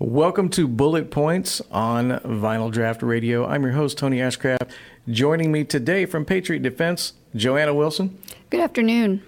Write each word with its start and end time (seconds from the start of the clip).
Welcome 0.00 0.48
to 0.50 0.66
Bullet 0.66 1.12
Points 1.12 1.62
on 1.70 2.18
Vinyl 2.24 2.72
Draft 2.72 3.00
Radio. 3.00 3.46
I'm 3.46 3.62
your 3.62 3.74
host, 3.74 3.96
Tony 3.96 4.18
Ashcraft. 4.18 4.72
Joining 5.08 5.52
me 5.52 5.62
today 5.62 6.04
from 6.04 6.24
Patriot 6.24 6.62
Defense, 6.62 7.12
Joanna 7.36 7.72
Wilson. 7.72 8.18
Good 8.50 8.58
afternoon. 8.58 9.22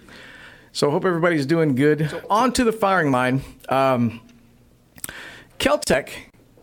So, 0.73 0.91
hope 0.91 1.05
everybody's 1.05 1.47
doing 1.47 1.77
good. 1.77 2.11
So 2.11 2.21
on 2.29 2.53
to 2.55 2.65
the 2.65 2.73
firing 2.73 3.13
line. 3.13 3.43
Um, 3.69 4.21
Keltec, 5.61 6.11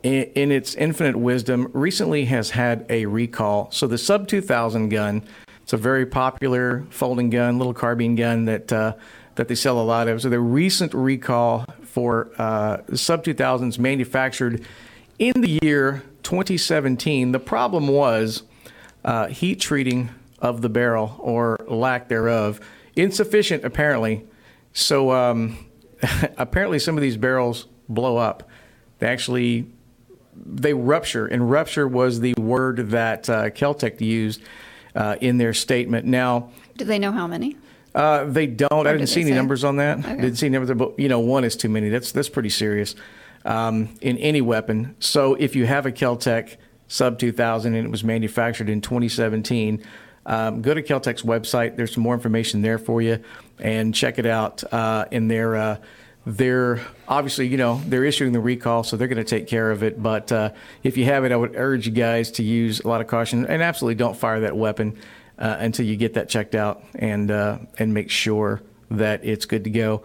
in, 0.04 0.24
in 0.36 0.52
its 0.52 0.76
infinite 0.76 1.16
wisdom, 1.16 1.72
recently 1.72 2.26
has 2.26 2.50
had 2.50 2.86
a 2.90 3.06
recall. 3.06 3.72
So, 3.72 3.88
the 3.88 3.98
Sub 3.98 4.28
2000 4.28 4.90
gun, 4.90 5.24
it's 5.62 5.72
a 5.72 5.78
very 5.78 6.06
popular 6.06 6.86
folding 6.90 7.30
gun, 7.30 7.58
little 7.58 7.74
carbine 7.74 8.16
gun 8.16 8.46
that. 8.46 8.74
Uh, 8.74 8.94
that 9.36 9.48
they 9.48 9.56
sell 9.56 9.80
a 9.80 9.84
lot 9.84 10.08
of. 10.08 10.22
So 10.22 10.30
the 10.30 10.40
recent 10.40 10.94
recall 10.94 11.66
for 11.94 12.32
uh, 12.40 12.78
sub 12.96 13.24
2000s 13.24 13.78
manufactured 13.78 14.66
in 15.20 15.42
the 15.42 15.60
year 15.62 16.02
2017. 16.24 17.34
The 17.34 17.40
problem 17.40 17.88
was 17.88 18.42
uh, 19.06 19.28
heat 19.28 19.60
treating 19.60 20.10
of 20.40 20.64
the 20.64 20.70
barrel 20.70 21.16
or 21.20 21.60
lack 21.68 22.08
thereof, 22.08 22.60
insufficient 22.96 23.64
apparently. 23.64 24.26
So 24.74 25.12
um, 25.12 25.68
apparently 26.38 26.80
some 26.80 26.98
of 26.98 27.04
these 27.04 27.16
barrels 27.16 27.68
blow 27.88 28.18
up. 28.18 28.50
They 28.98 29.06
actually 29.06 29.68
they 30.36 30.74
rupture, 30.74 31.28
and 31.28 31.52
rupture 31.52 31.88
was 31.88 32.22
the 32.22 32.34
word 32.40 32.90
that 32.90 33.30
uh, 33.30 33.52
Keltec 33.52 34.02
used 34.02 34.42
uh, 34.96 35.16
in 35.22 35.38
their 35.38 35.54
statement. 35.54 36.08
Now, 36.08 36.50
do 36.76 36.86
they 36.86 36.98
know 36.98 37.12
how 37.12 37.28
many? 37.28 37.56
Uh, 37.96 38.26
they 38.26 38.48
don't. 38.48 38.72
Or 38.72 38.90
I 38.90 38.94
didn't 38.94 39.08
see 39.08 39.22
any 39.22 39.32
say? 39.32 39.36
numbers 39.36 39.64
on 39.64 39.78
that. 39.78 40.00
Okay. 40.00 40.16
Didn't 40.16 40.38
see 40.38 40.50
numbers, 40.50 40.76
but 40.76 40.98
you 41.00 41.10
know, 41.10 41.20
one 41.20 41.44
is 41.44 41.56
too 41.56 41.70
many. 41.70 41.90
That's 41.90 42.12
that's 42.12 42.30
pretty 42.30 42.50
serious 42.50 42.96
um, 43.46 43.96
in 44.02 44.18
any 44.18 44.42
weapon. 44.42 44.96
So 45.00 45.36
if 45.36 45.56
you 45.56 45.66
have 45.66 45.86
a 45.86 45.92
Keltec 45.92 46.58
sub 46.88 47.20
2000 47.20 47.76
and 47.76 47.86
it 47.86 47.90
was 47.90 48.04
manufactured 48.04 48.70
in 48.70 48.82
2017, 48.82 49.84
um, 50.26 50.62
go 50.62 50.74
to 50.74 50.82
Keltec's 50.82 51.24
website. 51.24 51.76
There's 51.76 51.94
some 51.94 52.04
more 52.04 52.14
information 52.14 52.62
there 52.62 52.78
for 52.78 53.02
you, 53.02 53.20
and 53.60 53.94
check 53.94 54.20
it 54.20 54.26
out. 54.26 54.64
Uh, 54.74 55.06
in 55.12 55.28
their 55.28 55.56
uh, 55.56 55.78
they're 56.26 56.80
obviously, 57.08 57.48
you 57.48 57.58
know, 57.58 57.82
they're 57.86 58.06
issuing 58.06 58.32
the 58.32 58.40
recall, 58.40 58.84
so 58.84 58.96
they're 58.96 59.10
going 59.10 59.18
to 59.18 59.24
take 59.24 59.48
care 59.48 59.72
of 59.72 59.84
it. 59.84 60.02
But 60.02 60.32
uh, 60.32 60.52
if 60.82 60.96
you 60.96 61.06
have 61.06 61.26
it, 61.26 61.32
I 61.32 61.36
would 61.36 61.56
urge 61.56 61.86
you 61.86 61.92
guys 61.92 62.32
to 62.32 62.44
use 62.44 62.80
a 62.80 62.88
lot 62.88 63.02
of 63.02 63.08
caution 63.08 63.46
and 63.46 63.62
absolutely 63.62 63.96
don't 63.96 64.16
fire 64.16 64.40
that 64.42 64.56
weapon 64.56 64.98
uh, 65.44 65.58
until 65.60 65.86
you 65.86 65.98
get 65.98 66.14
that 66.14 66.30
checked 66.30 66.56
out 66.56 66.82
and 66.96 67.30
uh, 67.30 67.58
and 67.78 67.94
make 67.94 68.10
sure 68.10 68.64
that 68.90 69.24
it's 69.26 69.46
good 69.46 69.66
to 69.66 69.70
go. 69.70 70.02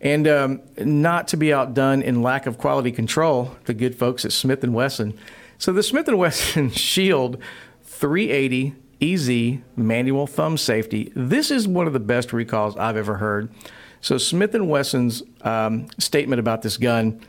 And 0.00 0.26
um, 0.26 0.62
not 0.76 1.28
to 1.28 1.36
be 1.36 1.52
outdone 1.52 2.02
in 2.02 2.22
lack 2.22 2.46
of 2.46 2.58
quality 2.58 2.90
control, 2.90 3.56
the 3.66 3.74
good 3.74 3.94
folks 3.94 4.24
at 4.24 4.32
Smith 4.32 4.64
and 4.64 4.74
Wesson. 4.74 5.16
So 5.58 5.72
the 5.72 5.84
Smith 5.84 6.08
and 6.08 6.18
Wesson 6.18 6.70
Shield 6.72 7.38
380 7.84 8.74
EZ 9.00 9.60
manual 9.76 10.26
thumb 10.26 10.58
safety. 10.58 11.12
This 11.14 11.52
is 11.52 11.68
one 11.68 11.86
of 11.86 11.92
the 11.92 12.00
best 12.00 12.32
recalls 12.32 12.76
I've 12.76 12.96
ever 12.96 13.18
heard. 13.18 13.54
So 14.00 14.18
Smith 14.18 14.52
and 14.56 14.68
Wesson's 14.68 15.22
um, 15.42 15.86
statement 15.98 16.40
about 16.40 16.62
this 16.62 16.76
gun 16.76 17.20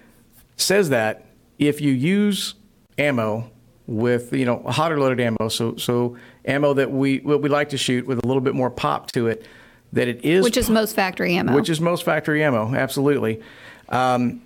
says 0.57 0.89
that 0.89 1.27
if 1.59 1.81
you 1.81 1.91
use 1.91 2.55
ammo 2.97 3.51
with 3.85 4.33
you 4.33 4.45
know 4.45 4.63
hotter 4.65 4.99
loaded 4.99 5.19
ammo, 5.19 5.49
so 5.49 5.75
so 5.75 6.17
ammo 6.45 6.73
that 6.73 6.91
we 6.91 7.19
what 7.19 7.41
we 7.41 7.49
like 7.49 7.69
to 7.69 7.77
shoot 7.77 8.05
with 8.05 8.23
a 8.23 8.27
little 8.27 8.41
bit 8.41 8.55
more 8.55 8.69
pop 8.69 9.11
to 9.11 9.27
it, 9.27 9.45
that 9.93 10.07
it 10.07 10.23
is 10.23 10.43
which 10.43 10.57
is 10.57 10.69
most 10.69 10.95
factory 10.95 11.35
ammo, 11.35 11.55
which 11.55 11.69
is 11.69 11.79
most 11.79 12.03
factory 12.03 12.43
ammo, 12.43 12.73
absolutely. 12.75 13.41
Um, 13.89 14.41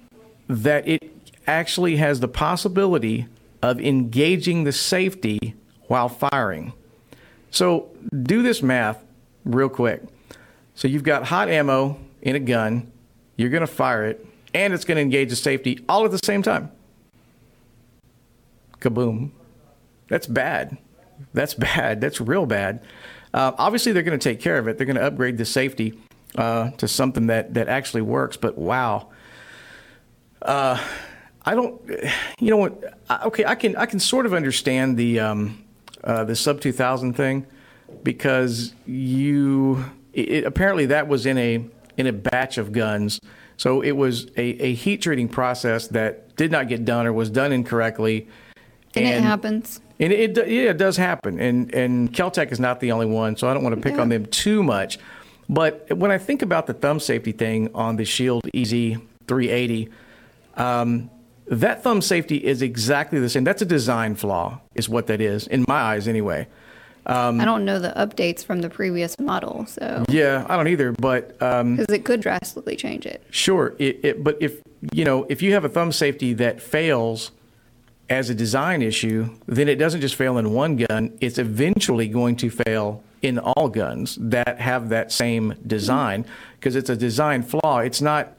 that 0.47 0.87
it 0.87 1.11
actually 1.45 1.97
has 1.97 2.19
the 2.19 2.27
possibility 2.27 3.27
of 3.61 3.79
engaging 3.79 4.63
the 4.63 4.71
safety 4.71 5.55
while 5.87 6.09
firing. 6.09 6.73
So 7.51 7.89
do 8.23 8.41
this 8.41 8.61
math 8.61 9.03
real 9.45 9.69
quick. 9.69 10.03
So 10.75 10.87
you've 10.87 11.03
got 11.03 11.25
hot 11.25 11.49
ammo 11.49 11.97
in 12.21 12.35
a 12.35 12.39
gun, 12.39 12.91
you're 13.35 13.49
going 13.49 13.61
to 13.61 13.67
fire 13.67 14.05
it, 14.05 14.25
and 14.53 14.73
it's 14.73 14.85
going 14.85 14.97
to 14.97 15.01
engage 15.01 15.29
the 15.29 15.35
safety 15.35 15.83
all 15.89 16.05
at 16.05 16.11
the 16.11 16.19
same 16.23 16.41
time 16.41 16.71
kaboom. 18.79 19.31
That's 20.09 20.27
bad. 20.27 20.77
That's 21.33 21.53
bad. 21.53 22.01
That's 22.01 22.21
real 22.21 22.45
bad. 22.45 22.81
Uh, 23.33 23.51
obviously, 23.57 23.91
they're 23.91 24.03
going 24.03 24.17
to 24.17 24.23
take 24.29 24.39
care 24.39 24.57
of 24.57 24.67
it. 24.67 24.77
They're 24.77 24.85
going 24.85 24.97
to 24.97 25.05
upgrade 25.05 25.37
the 25.37 25.45
safety 25.45 25.99
uh, 26.35 26.71
to 26.71 26.87
something 26.87 27.27
that, 27.27 27.53
that 27.53 27.67
actually 27.67 28.01
works. 28.01 28.37
But 28.37 28.57
wow, 28.57 29.09
uh, 30.41 30.81
I 31.45 31.55
don't. 31.55 31.81
You 32.39 32.49
know 32.51 32.57
what? 32.57 32.99
Okay, 33.25 33.45
I 33.45 33.55
can 33.55 33.75
I 33.75 33.85
can 33.85 33.99
sort 33.99 34.25
of 34.25 34.33
understand 34.33 34.97
the 34.97 35.19
um, 35.19 35.63
uh, 36.03 36.23
the 36.23 36.35
sub 36.35 36.61
two 36.61 36.71
thousand 36.71 37.13
thing 37.13 37.45
because 38.03 38.73
you 38.85 39.85
it, 40.13 40.45
apparently 40.45 40.87
that 40.87 41.07
was 41.07 41.25
in 41.25 41.37
a 41.37 41.65
in 41.97 42.07
a 42.07 42.13
batch 42.13 42.57
of 42.57 42.71
guns. 42.71 43.19
So 43.57 43.81
it 43.81 43.93
was 43.93 44.27
a, 44.37 44.41
a 44.41 44.73
heat 44.75 45.01
treating 45.01 45.27
process 45.27 45.87
that 45.87 46.35
did 46.35 46.51
not 46.51 46.67
get 46.67 46.85
done 46.85 47.07
or 47.07 47.13
was 47.13 47.31
done 47.31 47.51
incorrectly 47.51 48.27
and, 48.95 49.05
and 49.05 49.25
it 49.25 49.27
happens. 49.27 49.79
And 49.99 50.13
it, 50.13 50.37
it, 50.37 50.47
yeah, 50.49 50.69
it 50.69 50.77
does 50.77 50.97
happen. 50.97 51.39
And 51.39 51.73
and 51.73 52.13
Keltec 52.13 52.51
is 52.51 52.59
not 52.59 52.79
the 52.79 52.91
only 52.91 53.07
one, 53.07 53.35
so 53.35 53.47
I 53.47 53.53
don't 53.53 53.63
want 53.63 53.75
to 53.75 53.81
pick 53.81 53.95
yeah. 53.95 54.01
on 54.01 54.09
them 54.09 54.25
too 54.27 54.63
much. 54.63 54.99
But 55.49 55.95
when 55.95 56.11
I 56.11 56.17
think 56.17 56.41
about 56.41 56.67
the 56.67 56.73
thumb 56.73 56.99
safety 56.99 57.31
thing 57.31 57.69
on 57.73 57.95
the 57.95 58.05
Shield 58.05 58.45
EZ 58.53 58.97
380, 59.27 59.89
um, 60.55 61.09
that 61.47 61.83
thumb 61.83 62.01
safety 62.01 62.35
is 62.37 62.61
exactly 62.61 63.19
the 63.19 63.29
same. 63.29 63.43
That's 63.43 63.61
a 63.61 63.65
design 63.65 64.15
flaw, 64.15 64.59
is 64.75 64.89
what 64.89 65.07
that 65.07 65.21
is, 65.21 65.47
in 65.47 65.63
my 65.67 65.79
eyes 65.79 66.07
anyway. 66.07 66.47
Um, 67.05 67.39
I 67.39 67.45
don't 67.45 67.63
know 67.63 67.79
the 67.79 67.93
updates 67.95 68.43
from 68.43 68.59
the 68.59 68.69
previous 68.69 69.17
model, 69.17 69.65
so 69.65 70.03
yeah, 70.09 70.45
I 70.49 70.57
don't 70.57 70.67
either. 70.67 70.91
But 70.91 71.39
because 71.39 71.61
um, 71.61 71.85
it 71.89 72.03
could 72.03 72.19
drastically 72.19 72.75
change 72.75 73.05
it. 73.05 73.23
Sure, 73.29 73.75
it, 73.79 73.99
it, 74.03 74.23
but 74.25 74.37
if 74.41 74.61
you 74.91 75.05
know 75.05 75.25
if 75.29 75.41
you 75.41 75.53
have 75.53 75.63
a 75.63 75.69
thumb 75.69 75.93
safety 75.93 76.33
that 76.33 76.61
fails 76.61 77.31
as 78.09 78.29
a 78.29 78.35
design 78.35 78.81
issue, 78.81 79.29
then 79.47 79.67
it 79.67 79.75
doesn't 79.75 80.01
just 80.01 80.15
fail 80.15 80.37
in 80.37 80.53
one 80.53 80.77
gun, 80.77 81.17
it's 81.21 81.37
eventually 81.37 82.07
going 82.07 82.35
to 82.37 82.49
fail 82.49 83.03
in 83.21 83.39
all 83.39 83.67
guns 83.67 84.17
that 84.21 84.59
have 84.59 84.89
that 84.89 85.11
same 85.11 85.55
design 85.65 86.25
because 86.59 86.75
it's 86.75 86.89
a 86.89 86.95
design 86.95 87.43
flaw. 87.43 87.79
It's 87.79 88.01
not 88.01 88.37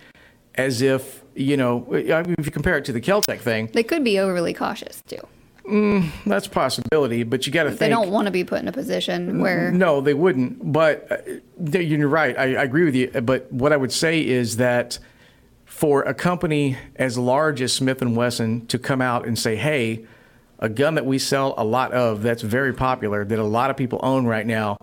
as 0.55 0.83
if, 0.83 1.23
you 1.35 1.57
know, 1.57 1.87
I 1.91 2.23
mean, 2.23 2.37
if 2.39 2.47
you 2.47 2.53
compare 2.53 2.79
it 2.79 2.85
to 2.87 2.93
the 2.93 3.01
Keltec 3.01 3.41
thing, 3.41 3.69
they 3.73 3.83
could 3.83 4.05
be 4.05 4.19
overly 4.19 4.55
cautious 4.55 5.03
too. 5.07 5.21
Mm, 5.65 6.11
that's 6.25 6.47
a 6.47 6.51
possibility, 6.51 7.25
but 7.25 7.47
you 7.47 7.53
got 7.53 7.65
to 7.65 7.69
think. 7.69 7.81
They 7.81 7.89
don't 7.91 8.11
want 8.11 8.25
to 8.27 8.31
be 8.31 8.43
put 8.43 8.63
in 8.63 8.69
a 8.69 8.73
position 8.73 9.41
where. 9.41 9.71
No, 9.71 10.01
they 10.01 10.15
wouldn't. 10.15 10.73
But 10.73 11.07
uh, 11.13 11.79
you're 11.79 12.09
right. 12.09 12.39
I, 12.39 12.55
I 12.55 12.63
agree 12.63 12.85
with 12.85 12.95
you. 12.95 13.09
But 13.09 13.53
what 13.53 13.75
I 13.75 13.77
would 13.77 13.93
say 13.93 14.27
is 14.27 14.57
that 14.57 14.99
for 15.79 16.03
a 16.03 16.13
company 16.13 16.77
as 16.97 17.17
large 17.17 17.63
as 17.63 17.73
Smith 17.73 18.03
and 18.03 18.17
Wesson 18.17 18.67
to 18.67 18.81
come 18.81 19.01
out 19.01 19.25
and 19.25 19.39
say, 19.39 19.55
"Hey, 19.55 20.05
a 20.59 20.69
gun 20.69 20.97
that 20.97 21.07
we 21.07 21.21
sell 21.21 21.55
a 21.57 21.63
lot 21.63 21.93
of 21.93 22.21
that's 22.21 22.43
very 22.43 22.73
popular 22.73 23.25
that 23.25 23.39
a 23.39 23.45
lot 23.45 23.71
of 23.71 23.77
people 23.77 24.01
own 24.03 24.27
right 24.27 24.45
now, 24.45 24.77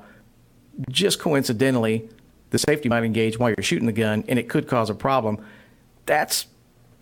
just 0.89 1.19
coincidentally, 1.19 2.07
the 2.51 2.57
safety 2.57 2.87
might 2.87 3.03
engage 3.03 3.37
while 3.37 3.49
you're 3.49 3.61
shooting 3.61 3.87
the 3.87 3.91
gun 3.91 4.23
and 4.29 4.39
it 4.39 4.47
could 4.47 4.69
cause 4.69 4.89
a 4.89 4.95
problem." 4.95 5.37
That's 6.05 6.47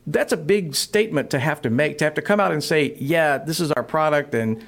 that's 0.07 0.33
a 0.33 0.37
big 0.37 0.73
statement 0.73 1.29
to 1.29 1.37
have 1.37 1.61
to 1.61 1.69
make 1.69 1.99
to 1.99 2.05
have 2.05 2.15
to 2.15 2.23
come 2.23 2.39
out 2.39 2.51
and 2.51 2.63
say, 2.63 2.95
"Yeah, 2.97 3.37
this 3.37 3.59
is 3.59 3.71
our 3.73 3.83
product 3.83 4.33
and 4.33 4.63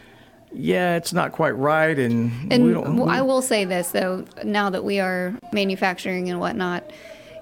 yeah, 0.54 0.98
it's 0.98 1.14
not 1.14 1.32
quite 1.32 1.58
right." 1.58 1.98
And, 1.98 2.54
and 2.54 3.00
we 3.00 3.10
I 3.10 3.24
will 3.24 3.42
say 3.42 3.66
this 3.66 3.90
though, 3.90 4.24
now 4.44 4.70
that 4.70 4.84
we 4.84 5.00
are 5.00 5.34
manufacturing 5.52 6.30
and 6.30 6.40
whatnot 6.40 6.92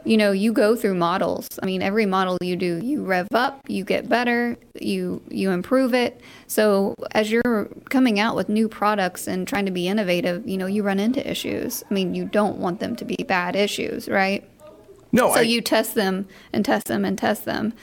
you 0.06 0.18
know 0.18 0.32
you 0.32 0.52
go 0.54 0.76
through 0.76 0.96
models. 0.96 1.48
I 1.62 1.66
mean 1.66 1.82
every 1.82 2.06
model 2.06 2.38
you 2.42 2.56
do 2.56 2.80
you 2.84 3.04
rev 3.04 3.28
up 3.34 3.62
you 3.68 3.84
get 3.84 4.10
better 4.10 4.58
you 4.80 5.22
you 5.30 5.52
improve 5.52 5.94
it. 5.94 6.22
So 6.48 6.96
as 7.12 7.32
you're 7.32 7.70
coming 7.90 8.20
out 8.20 8.36
with 8.36 8.50
new 8.50 8.68
products 8.68 9.28
and 9.28 9.48
trying 9.48 9.66
to 9.66 9.72
be 9.72 9.88
innovative 9.88 10.48
you 10.48 10.58
know 10.58 10.66
you 10.66 10.84
run 10.84 11.00
into 11.00 11.28
issues. 11.30 11.84
I 11.90 11.94
mean 11.94 12.16
you 12.16 12.26
don't 12.26 12.58
want 12.58 12.80
them 12.80 12.96
to 12.98 13.06
be 13.06 13.18
bad 13.28 13.56
issues 13.56 14.08
right? 14.08 14.48
No 15.12 15.34
so 15.34 15.40
I, 15.40 15.42
you 15.42 15.62
test 15.62 15.96
them 15.96 16.28
and 16.52 16.66
test 16.66 16.88
them 16.88 17.06
and 17.06 17.18
test 17.18 17.46
them. 17.46 17.74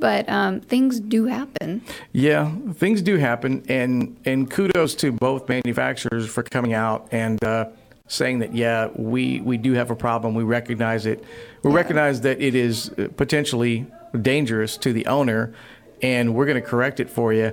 But 0.00 0.28
um, 0.28 0.60
things 0.60 1.00
do 1.00 1.26
happen. 1.26 1.82
Yeah, 2.12 2.54
things 2.74 3.02
do 3.02 3.16
happen, 3.16 3.64
and 3.68 4.16
and 4.24 4.48
kudos 4.48 4.94
to 4.96 5.10
both 5.10 5.48
manufacturers 5.48 6.28
for 6.28 6.44
coming 6.44 6.72
out 6.72 7.08
and 7.10 7.42
uh, 7.42 7.66
saying 8.08 8.40
that 8.40 8.54
yeah 8.54 8.88
we 8.96 9.40
we 9.42 9.56
do 9.56 9.74
have 9.74 9.90
a 9.90 9.96
problem 9.96 10.34
we 10.34 10.42
recognize 10.42 11.06
it 11.06 11.22
we 11.62 11.70
yeah. 11.70 11.76
recognize 11.76 12.22
that 12.22 12.40
it 12.40 12.54
is 12.54 12.90
uh, 12.98 13.06
potentially 13.16 13.86
dangerous 14.20 14.76
to 14.78 14.92
the 14.92 15.06
owner 15.06 15.54
and 16.02 16.34
we're 16.34 16.46
going 16.46 16.60
to 16.60 16.66
correct 16.66 16.98
it 17.00 17.08
for 17.10 17.32
you 17.32 17.46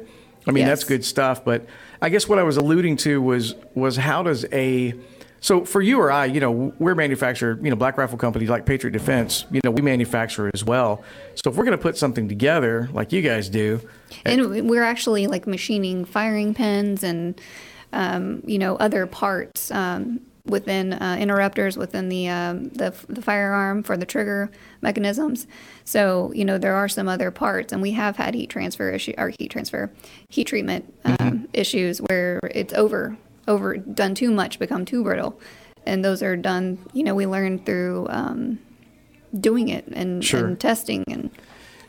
i 0.47 0.51
mean 0.51 0.65
yes. 0.65 0.69
that's 0.69 0.83
good 0.85 1.03
stuff 1.03 1.43
but 1.43 1.65
i 2.01 2.09
guess 2.09 2.27
what 2.27 2.39
i 2.39 2.43
was 2.43 2.57
alluding 2.57 2.95
to 2.95 3.21
was 3.21 3.55
was 3.75 3.97
how 3.97 4.23
does 4.23 4.45
a 4.51 4.93
So 5.41 5.63
for 5.63 5.79
you 5.79 5.99
or 5.99 6.11
I, 6.11 6.25
you 6.25 6.39
know, 6.39 6.73
we're 6.79 6.95
manufacturer, 6.95 7.59
you 7.61 7.69
know, 7.69 7.75
Black 7.75 7.99
Rifle 7.99 8.17
companies 8.17 8.49
like 8.49 8.65
Patriot 8.65 8.93
Defense, 8.93 9.45
you 9.51 9.61
know, 9.63 9.69
we 9.69 9.83
manufacture 9.83 10.49
as 10.51 10.63
well. 10.63 11.03
So 11.35 11.51
if 11.51 11.55
we're 11.55 11.65
going 11.65 11.77
to 11.77 11.83
put 11.83 11.97
something 11.97 12.27
together 12.27 12.89
like 12.93 13.11
you 13.11 13.21
guys 13.21 13.47
do, 13.47 13.79
and 14.25 14.67
we're 14.67 14.81
actually 14.81 15.27
like 15.27 15.45
machining 15.45 16.03
firing 16.03 16.55
pins 16.55 17.03
and 17.03 17.39
um, 17.93 18.41
you 18.45 18.59
know 18.59 18.75
other 18.75 19.07
parts 19.07 19.71
um, 19.71 20.19
within 20.45 20.93
uh, 20.93 21.17
interrupters 21.19 21.77
within 21.77 22.09
the, 22.09 22.29
um, 22.29 22.69
the 22.69 22.93
the 23.09 23.21
firearm 23.21 23.83
for 23.83 23.97
the 23.97 24.05
trigger 24.05 24.51
mechanisms. 24.81 25.47
So 25.83 26.31
you 26.33 26.45
know 26.45 26.57
there 26.57 26.75
are 26.75 26.87
some 26.87 27.07
other 27.07 27.31
parts, 27.31 27.73
and 27.73 27.81
we 27.81 27.91
have 27.91 28.17
had 28.17 28.33
heat 28.33 28.49
transfer 28.49 28.89
issue 28.91 29.13
or 29.17 29.29
heat 29.29 29.49
transfer 29.49 29.91
heat 30.29 30.45
treatment 30.45 30.93
um, 31.03 31.15
mm-hmm. 31.17 31.45
issues 31.53 31.99
where 31.99 32.39
it's 32.51 32.73
over 32.73 33.17
over 33.47 33.77
done 33.77 34.15
too 34.15 34.31
much, 34.31 34.59
become 34.59 34.85
too 34.85 35.03
brittle, 35.03 35.39
and 35.85 36.03
those 36.03 36.21
are 36.21 36.37
done. 36.37 36.79
You 36.93 37.03
know, 37.03 37.15
we 37.15 37.25
learn 37.25 37.59
through 37.59 38.07
um, 38.09 38.59
doing 39.37 39.69
it 39.69 39.87
and, 39.87 40.23
sure. 40.23 40.45
and 40.45 40.59
testing 40.59 41.03
and. 41.07 41.29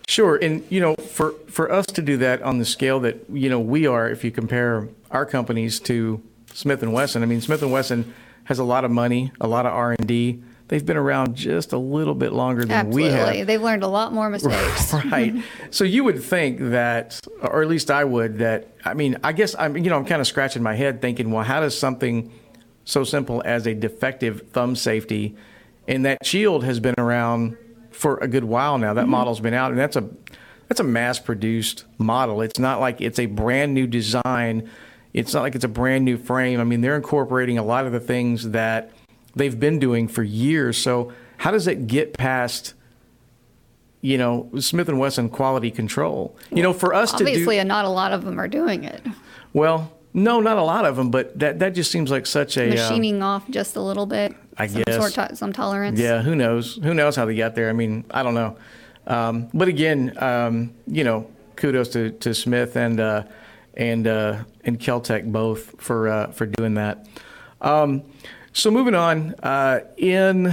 Sure, 0.08 0.36
and 0.36 0.64
you 0.70 0.80
know, 0.80 0.94
for 0.94 1.32
for 1.48 1.70
us 1.72 1.84
to 1.86 2.00
do 2.00 2.16
that 2.18 2.40
on 2.42 2.58
the 2.58 2.64
scale 2.64 3.00
that 3.00 3.24
you 3.28 3.50
know 3.50 3.58
we 3.58 3.88
are, 3.88 4.08
if 4.08 4.22
you 4.22 4.30
compare 4.30 4.88
our 5.10 5.26
companies 5.26 5.80
to 5.80 6.22
Smith 6.54 6.80
and 6.80 6.92
Wesson, 6.92 7.24
I 7.24 7.26
mean, 7.26 7.40
Smith 7.40 7.60
and 7.60 7.72
Wesson 7.72 8.14
has 8.46 8.58
a 8.58 8.64
lot 8.64 8.84
of 8.84 8.90
money, 8.90 9.32
a 9.40 9.46
lot 9.46 9.66
of 9.66 9.72
R 9.72 9.92
and 9.92 10.08
D. 10.08 10.42
They've 10.68 10.84
been 10.84 10.96
around 10.96 11.36
just 11.36 11.72
a 11.72 11.78
little 11.78 12.14
bit 12.14 12.32
longer 12.32 12.62
than 12.62 12.72
Absolutely. 12.72 13.02
we 13.02 13.38
have. 13.38 13.46
They've 13.46 13.62
learned 13.62 13.84
a 13.84 13.88
lot 13.88 14.12
more 14.12 14.28
mistakes. 14.28 14.92
right. 15.04 15.32
so 15.70 15.84
you 15.84 16.02
would 16.02 16.20
think 16.20 16.58
that, 16.58 17.20
or 17.40 17.62
at 17.62 17.68
least 17.68 17.88
I 17.88 18.02
would, 18.02 18.38
that 18.38 18.74
I 18.84 18.94
mean, 18.94 19.16
I 19.22 19.32
guess 19.32 19.54
I'm, 19.56 19.76
you 19.76 19.90
know, 19.90 19.96
I'm 19.96 20.04
kind 20.04 20.20
of 20.20 20.26
scratching 20.26 20.64
my 20.64 20.74
head 20.74 21.00
thinking, 21.00 21.30
well, 21.30 21.44
how 21.44 21.60
does 21.60 21.78
something 21.78 22.32
so 22.86 23.04
simple 23.04 23.42
as 23.44 23.66
a 23.66 23.74
defective 23.74 24.48
thumb 24.52 24.74
safety, 24.74 25.36
and 25.86 26.04
that 26.04 26.24
shield 26.24 26.64
has 26.64 26.80
been 26.80 26.94
around 26.98 27.56
for 27.90 28.16
a 28.18 28.28
good 28.28 28.44
while 28.44 28.78
now. 28.78 28.94
That 28.94 29.02
mm-hmm. 29.02 29.10
model's 29.10 29.40
been 29.40 29.54
out, 29.54 29.72
and 29.72 29.78
that's 29.78 29.96
a 29.96 30.08
that's 30.68 30.80
a 30.80 30.84
mass-produced 30.84 31.84
model. 31.98 32.40
It's 32.40 32.58
not 32.58 32.80
like 32.80 33.00
it's 33.00 33.18
a 33.18 33.26
brand 33.26 33.74
new 33.74 33.86
design. 33.86 34.70
It's 35.16 35.32
not 35.32 35.40
like 35.40 35.54
it's 35.54 35.64
a 35.64 35.68
brand 35.68 36.04
new 36.04 36.18
frame. 36.18 36.60
I 36.60 36.64
mean, 36.64 36.82
they're 36.82 36.94
incorporating 36.94 37.56
a 37.56 37.64
lot 37.64 37.86
of 37.86 37.92
the 37.92 38.00
things 38.00 38.50
that 38.50 38.90
they've 39.34 39.58
been 39.58 39.78
doing 39.78 40.08
for 40.08 40.22
years. 40.22 40.76
So 40.76 41.10
how 41.38 41.50
does 41.50 41.66
it 41.66 41.86
get 41.86 42.12
past? 42.12 42.74
You 44.02 44.18
know, 44.18 44.50
Smith 44.60 44.90
and 44.90 44.98
Wesson 44.98 45.30
quality 45.30 45.70
control. 45.70 46.36
You 46.50 46.62
know, 46.62 46.74
for 46.74 46.92
us 46.92 47.14
Obviously, 47.14 47.32
to 47.32 47.40
obviously, 47.40 47.64
not 47.64 47.86
a 47.86 47.88
lot 47.88 48.12
of 48.12 48.24
them 48.24 48.38
are 48.38 48.46
doing 48.46 48.84
it. 48.84 49.02
Well, 49.54 49.90
no, 50.12 50.40
not 50.40 50.58
a 50.58 50.62
lot 50.62 50.84
of 50.84 50.96
them, 50.96 51.10
but 51.10 51.36
that 51.38 51.60
that 51.60 51.70
just 51.70 51.90
seems 51.90 52.10
like 52.10 52.26
such 52.26 52.58
a 52.58 52.66
uh, 52.66 52.74
machining 52.74 53.22
uh, 53.22 53.26
off 53.26 53.50
just 53.50 53.74
a 53.74 53.80
little 53.80 54.06
bit. 54.06 54.34
I 54.58 54.66
some 54.66 54.82
guess 54.82 55.12
sort 55.12 55.36
some 55.36 55.52
tolerance. 55.52 55.98
Yeah, 55.98 56.20
who 56.20 56.36
knows? 56.36 56.78
Who 56.82 56.92
knows 56.92 57.16
how 57.16 57.24
they 57.24 57.34
got 57.34 57.54
there? 57.54 57.70
I 57.70 57.72
mean, 57.72 58.04
I 58.10 58.22
don't 58.22 58.34
know. 58.34 58.56
Um, 59.06 59.48
but 59.54 59.68
again, 59.68 60.12
um, 60.22 60.74
you 60.86 61.04
know, 61.04 61.30
kudos 61.56 61.88
to, 61.90 62.10
to 62.10 62.34
Smith 62.34 62.76
and 62.76 63.00
uh, 63.00 63.22
and 63.76 64.06
uh, 64.06 64.44
and 64.64 64.78
Keltec 64.78 65.30
both 65.30 65.80
for 65.80 66.08
uh, 66.08 66.26
for 66.32 66.46
doing 66.46 66.74
that. 66.74 67.06
Um, 67.60 68.02
so 68.52 68.70
moving 68.70 68.94
on, 68.94 69.34
uh, 69.42 69.80
in 69.96 70.52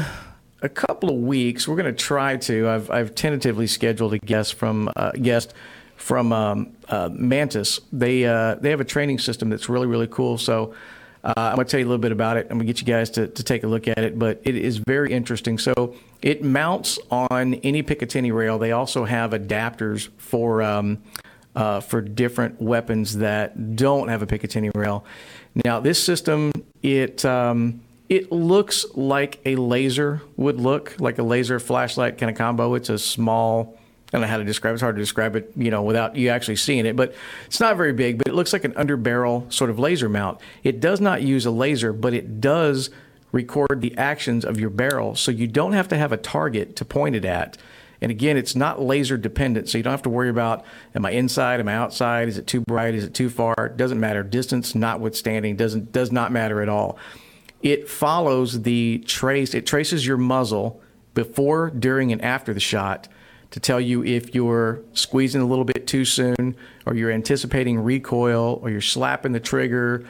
a 0.62 0.70
couple 0.70 1.10
of 1.10 1.16
weeks, 1.16 1.68
we're 1.68 1.76
going 1.76 1.94
to 1.94 2.04
try 2.04 2.38
to. 2.38 2.70
I've 2.70 2.90
I've 2.92 3.16
tentatively 3.16 3.68
scheduled 3.68 4.14
a 4.14 4.20
guest 4.20 4.56
from 4.56 4.90
uh, 4.96 5.12
guest 5.12 5.54
from 5.96 6.34
um, 6.34 6.74
uh, 6.90 7.10
Mantis. 7.12 7.80
They 7.92 8.24
they 8.24 8.70
have 8.70 8.82
a 8.82 8.86
training 8.86 9.20
system 9.20 9.50
that's 9.50 9.70
really 9.70 9.88
really 9.88 10.08
cool. 10.08 10.38
So. 10.38 10.74
Uh, 11.26 11.34
I'm 11.38 11.56
going 11.56 11.66
to 11.66 11.72
tell 11.72 11.80
you 11.80 11.86
a 11.86 11.88
little 11.88 12.02
bit 12.02 12.12
about 12.12 12.36
it. 12.36 12.48
I'm 12.50 12.58
going 12.58 12.68
to 12.68 12.74
get 12.74 12.82
you 12.82 12.86
guys 12.86 13.10
to, 13.12 13.30
to 13.30 13.44
take 13.44 13.64
a 13.64 13.68
look 13.68 13.88
at 13.88 14.00
it, 14.00 14.20
but 14.20 14.42
it 14.44 14.58
is 14.58 14.76
very 14.80 15.14
interesting. 15.14 15.58
So 15.58 15.96
it 16.22 16.44
mounts 16.44 17.00
on 17.10 17.54
any 17.54 17.82
Picatinny 17.82 18.34
rail. 18.34 18.60
They 18.60 18.74
also 18.74 19.06
have 19.06 19.32
adapters 19.32 20.10
for 20.18 20.62
um, 20.62 21.02
uh, 21.56 21.80
for 21.80 22.02
different 22.02 22.62
weapons 22.62 23.18
that 23.18 23.76
don't 23.76 24.08
have 24.08 24.22
a 24.22 24.28
Picatinny 24.28 24.72
rail. 24.76 25.06
Now, 25.66 25.80
this 25.80 26.04
system 26.04 26.52
it 26.82 27.24
um, 27.26 27.82
it 28.10 28.32
looks 28.32 28.86
like 28.94 29.40
a 29.46 29.56
laser 29.56 30.22
would 30.36 30.60
look, 30.60 30.96
like 31.00 31.18
a 31.18 31.24
laser 31.24 31.60
flashlight 31.60 32.18
kind 32.18 32.30
of 32.30 32.38
combo. 32.38 32.74
It's 32.76 32.90
a 32.90 33.00
small 33.00 33.78
I 34.14 34.18
don't 34.18 34.22
know 34.22 34.28
how 34.28 34.38
to 34.38 34.44
describe 34.44 34.74
it. 34.74 34.76
It's 34.76 34.82
hard 34.82 34.96
to 34.96 35.02
describe 35.02 35.36
it, 35.36 35.52
you 35.56 35.72
know, 35.72 35.82
without 35.82 36.16
you 36.16 36.30
actually 36.30 36.58
seeing 36.58 36.86
it. 36.86 36.96
But 36.96 37.16
it's 37.48 37.60
not 37.60 37.78
very 37.78 37.94
big, 37.94 38.20
but 38.20 38.28
it 38.28 38.36
looks 38.36 38.54
like 38.54 38.64
an 38.64 38.74
underbarrel 38.74 39.52
sort 39.52 39.72
of 39.72 39.80
laser 39.80 40.08
mount. 40.08 40.40
It 40.64 40.80
does 40.80 41.02
not 41.02 41.24
use 41.24 41.48
a 41.48 41.52
laser, 41.52 41.92
but 41.92 42.14
it 42.14 42.40
does 42.40 42.92
record 43.32 43.82
the 43.82 43.98
actions 43.98 44.46
of 44.46 44.60
your 44.60 44.70
barrel. 44.70 45.16
So 45.16 45.32
you 45.32 45.48
don't 45.48 45.74
have 45.74 45.88
to 45.88 45.98
have 45.98 46.12
a 46.12 46.18
target 46.18 46.76
to 46.76 46.86
point 46.86 47.16
it 47.16 47.26
at. 47.26 47.58
And 48.04 48.12
again, 48.12 48.36
it's 48.36 48.54
not 48.54 48.82
laser 48.82 49.16
dependent, 49.16 49.70
so 49.70 49.78
you 49.78 49.84
don't 49.84 49.92
have 49.92 50.02
to 50.02 50.10
worry 50.10 50.28
about 50.28 50.66
am 50.94 51.06
I 51.06 51.12
inside, 51.12 51.62
am 51.62 51.70
I 51.70 51.76
outside, 51.76 52.28
is 52.28 52.38
it 52.38 52.46
too 52.46 52.60
bright, 52.60 52.96
is 52.96 53.06
it 53.06 53.14
too 53.14 53.30
far? 53.30 53.56
It 53.58 53.78
doesn't 53.78 54.00
matter. 54.00 54.24
Distance 54.24 54.76
notwithstanding, 54.76 55.56
doesn't 55.56 55.94
does 55.94 56.12
not 56.12 56.30
matter 56.30 56.62
at 56.62 56.68
all. 56.68 56.98
It 57.62 57.88
follows 57.88 58.64
the 58.64 59.00
trace. 59.08 59.54
It 59.54 59.66
traces 59.66 60.06
your 60.06 60.18
muzzle 60.18 60.82
before, 61.14 61.70
during, 61.70 62.12
and 62.12 62.22
after 62.22 62.54
the 62.54 62.60
shot 62.60 63.08
to 63.52 63.62
tell 63.62 63.80
you 63.80 64.04
if 64.04 64.36
you're 64.36 64.82
squeezing 64.92 65.42
a 65.42 65.46
little 65.46 65.64
bit 65.64 65.88
too 65.88 66.04
soon, 66.04 66.58
or 66.86 66.96
you're 66.96 67.12
anticipating 67.12 67.80
recoil, 67.80 68.60
or 68.62 68.70
you're 68.70 68.82
slapping 68.82 69.32
the 69.32 69.40
trigger, 69.40 70.06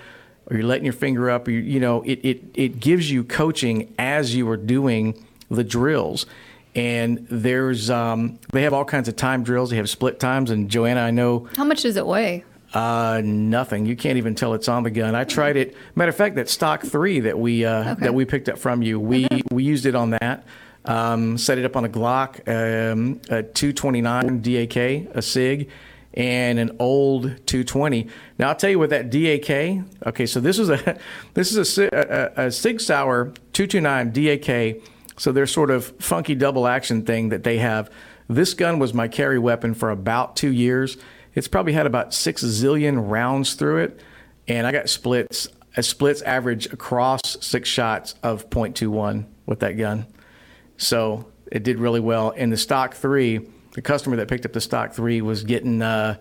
or 0.48 0.58
you're 0.58 0.66
letting 0.66 0.86
your 0.86 0.94
finger 0.94 1.30
up. 1.30 1.48
You, 1.48 1.60
you 1.60 1.80
know, 1.80 2.02
it, 2.02 2.20
it, 2.24 2.44
it 2.56 2.80
gives 2.80 3.12
you 3.12 3.24
coaching 3.24 3.94
as 4.00 4.36
you 4.36 4.50
are 4.50 4.58
doing 4.58 5.24
the 5.52 5.64
drills. 5.64 6.26
And 6.76 7.28
there's 7.30 7.90
um, 7.90 8.40
they 8.52 8.64
have 8.64 8.74
all 8.74 8.86
kinds 8.86 9.08
of 9.08 9.16
time 9.16 9.44
drills. 9.44 9.70
They 9.70 9.78
have 9.78 9.90
split 9.90 10.20
times. 10.20 10.50
And 10.50 10.70
Joanna, 10.70 11.02
I 11.02 11.12
know. 11.12 11.48
How 11.56 11.64
much 11.64 11.84
does 11.84 11.98
it 11.98 12.06
weigh? 12.06 12.44
Uh, 12.74 13.22
nothing. 13.24 13.86
You 13.86 13.96
can't 13.96 14.18
even 14.18 14.34
tell 14.34 14.56
it's 14.56 14.68
on 14.68 14.82
the 14.82 14.90
gun. 14.90 15.14
I 15.14 15.26
tried 15.26 15.58
it. 15.58 15.76
Matter 15.96 16.10
of 16.10 16.16
fact, 16.16 16.36
that 16.36 16.50
stock 16.50 16.82
three 16.82 17.20
that 17.20 17.38
we 17.38 17.66
uh, 17.66 17.92
okay. 17.92 18.06
that 18.06 18.14
we 18.14 18.26
picked 18.26 18.50
up 18.50 18.58
from 18.58 18.82
you, 18.82 19.00
we 19.00 19.28
we 19.52 19.64
used 19.64 19.86
it 19.86 19.94
on 19.94 20.12
that. 20.12 20.44
Um, 20.86 21.38
set 21.38 21.58
it 21.58 21.66
up 21.66 21.78
on 21.78 21.86
a 21.86 21.90
Glock, 21.90 22.46
um, 22.48 23.22
a 23.30 23.42
229 23.42 24.42
DAK, 24.42 24.76
a 25.16 25.22
SIG, 25.22 25.70
and 26.14 26.60
an 26.60 26.76
old 26.80 27.24
220. 27.46 28.08
Now 28.38 28.50
I'll 28.50 28.56
tell 28.56 28.70
you 28.70 28.80
what 28.80 28.90
that 28.90 29.10
DAK. 29.10 29.84
Okay, 30.08 30.26
so 30.26 30.40
this 30.40 30.60
is 30.60 30.70
a 30.70 31.00
this 31.36 31.56
is 31.56 31.78
a, 31.78 32.34
a, 32.38 32.48
a 32.48 32.52
Sig 32.52 32.82
Sauer 32.82 33.34
229 33.54 34.12
DAK. 34.12 34.82
So 35.18 35.32
they're 35.32 35.48
sort 35.48 35.70
of 35.70 35.86
funky 36.00 36.36
double 36.36 36.68
action 36.68 37.04
thing 37.04 37.30
that 37.30 37.44
they 37.44 37.58
have. 37.58 37.90
This 38.28 38.54
gun 38.54 38.80
was 38.80 38.94
my 38.94 39.08
carry 39.08 39.40
weapon 39.40 39.74
for 39.74 39.92
about 39.92 40.36
two 40.36 40.52
years. 40.52 40.98
It's 41.36 41.48
probably 41.48 41.74
had 41.74 41.86
about 41.86 42.14
six 42.14 42.44
zillion 42.44 43.10
rounds 43.10 43.54
through 43.56 43.84
it, 43.84 44.00
and 44.48 44.68
I 44.68 44.72
got 44.72 44.90
splits. 44.90 45.48
A 45.76 45.82
splits 45.82 46.22
average 46.22 46.68
across 46.72 47.22
six 47.42 47.68
shots 47.68 48.14
of 48.22 48.48
.21 48.52 49.26
with 49.48 49.60
that 49.62 49.72
gun. 49.72 50.06
So 50.78 51.26
it 51.52 51.64
did 51.64 51.80
really 51.80 52.00
well. 52.00 52.32
And 52.38 52.52
the 52.52 52.58
stock 52.58 52.94
three, 52.94 53.40
the 53.74 53.82
customer 53.82 54.16
that 54.18 54.28
picked 54.28 54.46
up 54.46 54.54
the 54.54 54.62
stock 54.62 54.94
three 54.94 55.22
was 55.22 55.44
getting 55.44 55.82
uh, 55.82 56.18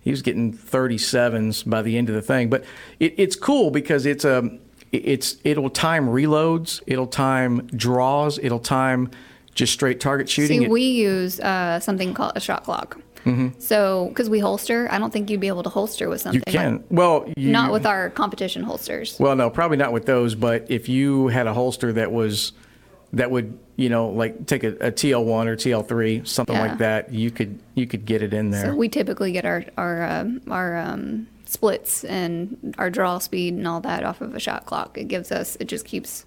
he 0.00 0.10
was 0.10 0.22
getting 0.22 0.52
37s 0.52 1.68
by 1.68 1.82
the 1.82 1.96
end 1.98 2.08
of 2.08 2.14
the 2.14 2.22
thing. 2.22 2.48
But 2.48 2.64
it, 2.98 3.14
it's 3.18 3.36
cool 3.36 3.70
because 3.70 4.06
it's 4.06 4.24
a 4.24 4.38
um, 4.38 4.60
it's 4.92 5.36
it'll 5.44 5.70
time 5.70 6.06
reloads, 6.06 6.82
it'll 6.86 7.06
time 7.06 7.66
draws, 7.68 8.38
it'll 8.38 8.58
time 8.58 9.10
just 9.54 9.72
straight 9.72 10.00
target 10.00 10.28
shooting. 10.28 10.62
See, 10.62 10.68
we 10.68 10.82
use 10.82 11.40
uh, 11.40 11.80
something 11.80 12.14
called 12.14 12.32
a 12.36 12.40
shot 12.40 12.64
clock. 12.64 12.98
Mm-hmm. 13.24 13.60
So, 13.60 14.06
because 14.08 14.30
we 14.30 14.38
holster, 14.38 14.88
I 14.90 14.98
don't 14.98 15.12
think 15.12 15.28
you'd 15.28 15.40
be 15.40 15.48
able 15.48 15.62
to 15.64 15.68
holster 15.68 16.08
with 16.08 16.22
something. 16.22 16.42
You 16.46 16.52
can. 16.52 16.84
Well, 16.90 17.30
you, 17.36 17.50
not 17.52 17.70
with 17.70 17.84
our 17.84 18.08
competition 18.10 18.62
holsters. 18.62 19.18
Well, 19.20 19.36
no, 19.36 19.50
probably 19.50 19.76
not 19.76 19.92
with 19.92 20.06
those. 20.06 20.34
But 20.34 20.70
if 20.70 20.88
you 20.88 21.28
had 21.28 21.46
a 21.46 21.52
holster 21.52 21.92
that 21.92 22.10
was 22.10 22.52
that 23.12 23.30
would 23.30 23.58
you 23.76 23.88
know 23.88 24.08
like 24.08 24.46
take 24.46 24.64
a, 24.64 24.68
a 24.76 24.92
TL1 24.92 25.46
or 25.46 25.56
TL3 25.56 26.26
something 26.26 26.54
yeah. 26.54 26.62
like 26.62 26.78
that 26.78 27.12
you 27.12 27.30
could 27.30 27.58
you 27.74 27.86
could 27.86 28.06
get 28.06 28.22
it 28.22 28.32
in 28.32 28.50
there. 28.50 28.66
So 28.66 28.74
we 28.74 28.88
typically 28.88 29.32
get 29.32 29.44
our 29.44 29.64
our 29.76 30.02
um, 30.04 30.40
our 30.48 30.76
um, 30.78 31.26
splits 31.50 32.04
and 32.04 32.74
our 32.78 32.90
draw 32.90 33.18
speed 33.18 33.54
and 33.54 33.66
all 33.66 33.80
that 33.80 34.04
off 34.04 34.20
of 34.20 34.34
a 34.34 34.40
shot 34.40 34.66
clock. 34.66 34.96
It 34.96 35.08
gives 35.08 35.32
us 35.32 35.56
it 35.60 35.66
just 35.66 35.84
keeps. 35.84 36.24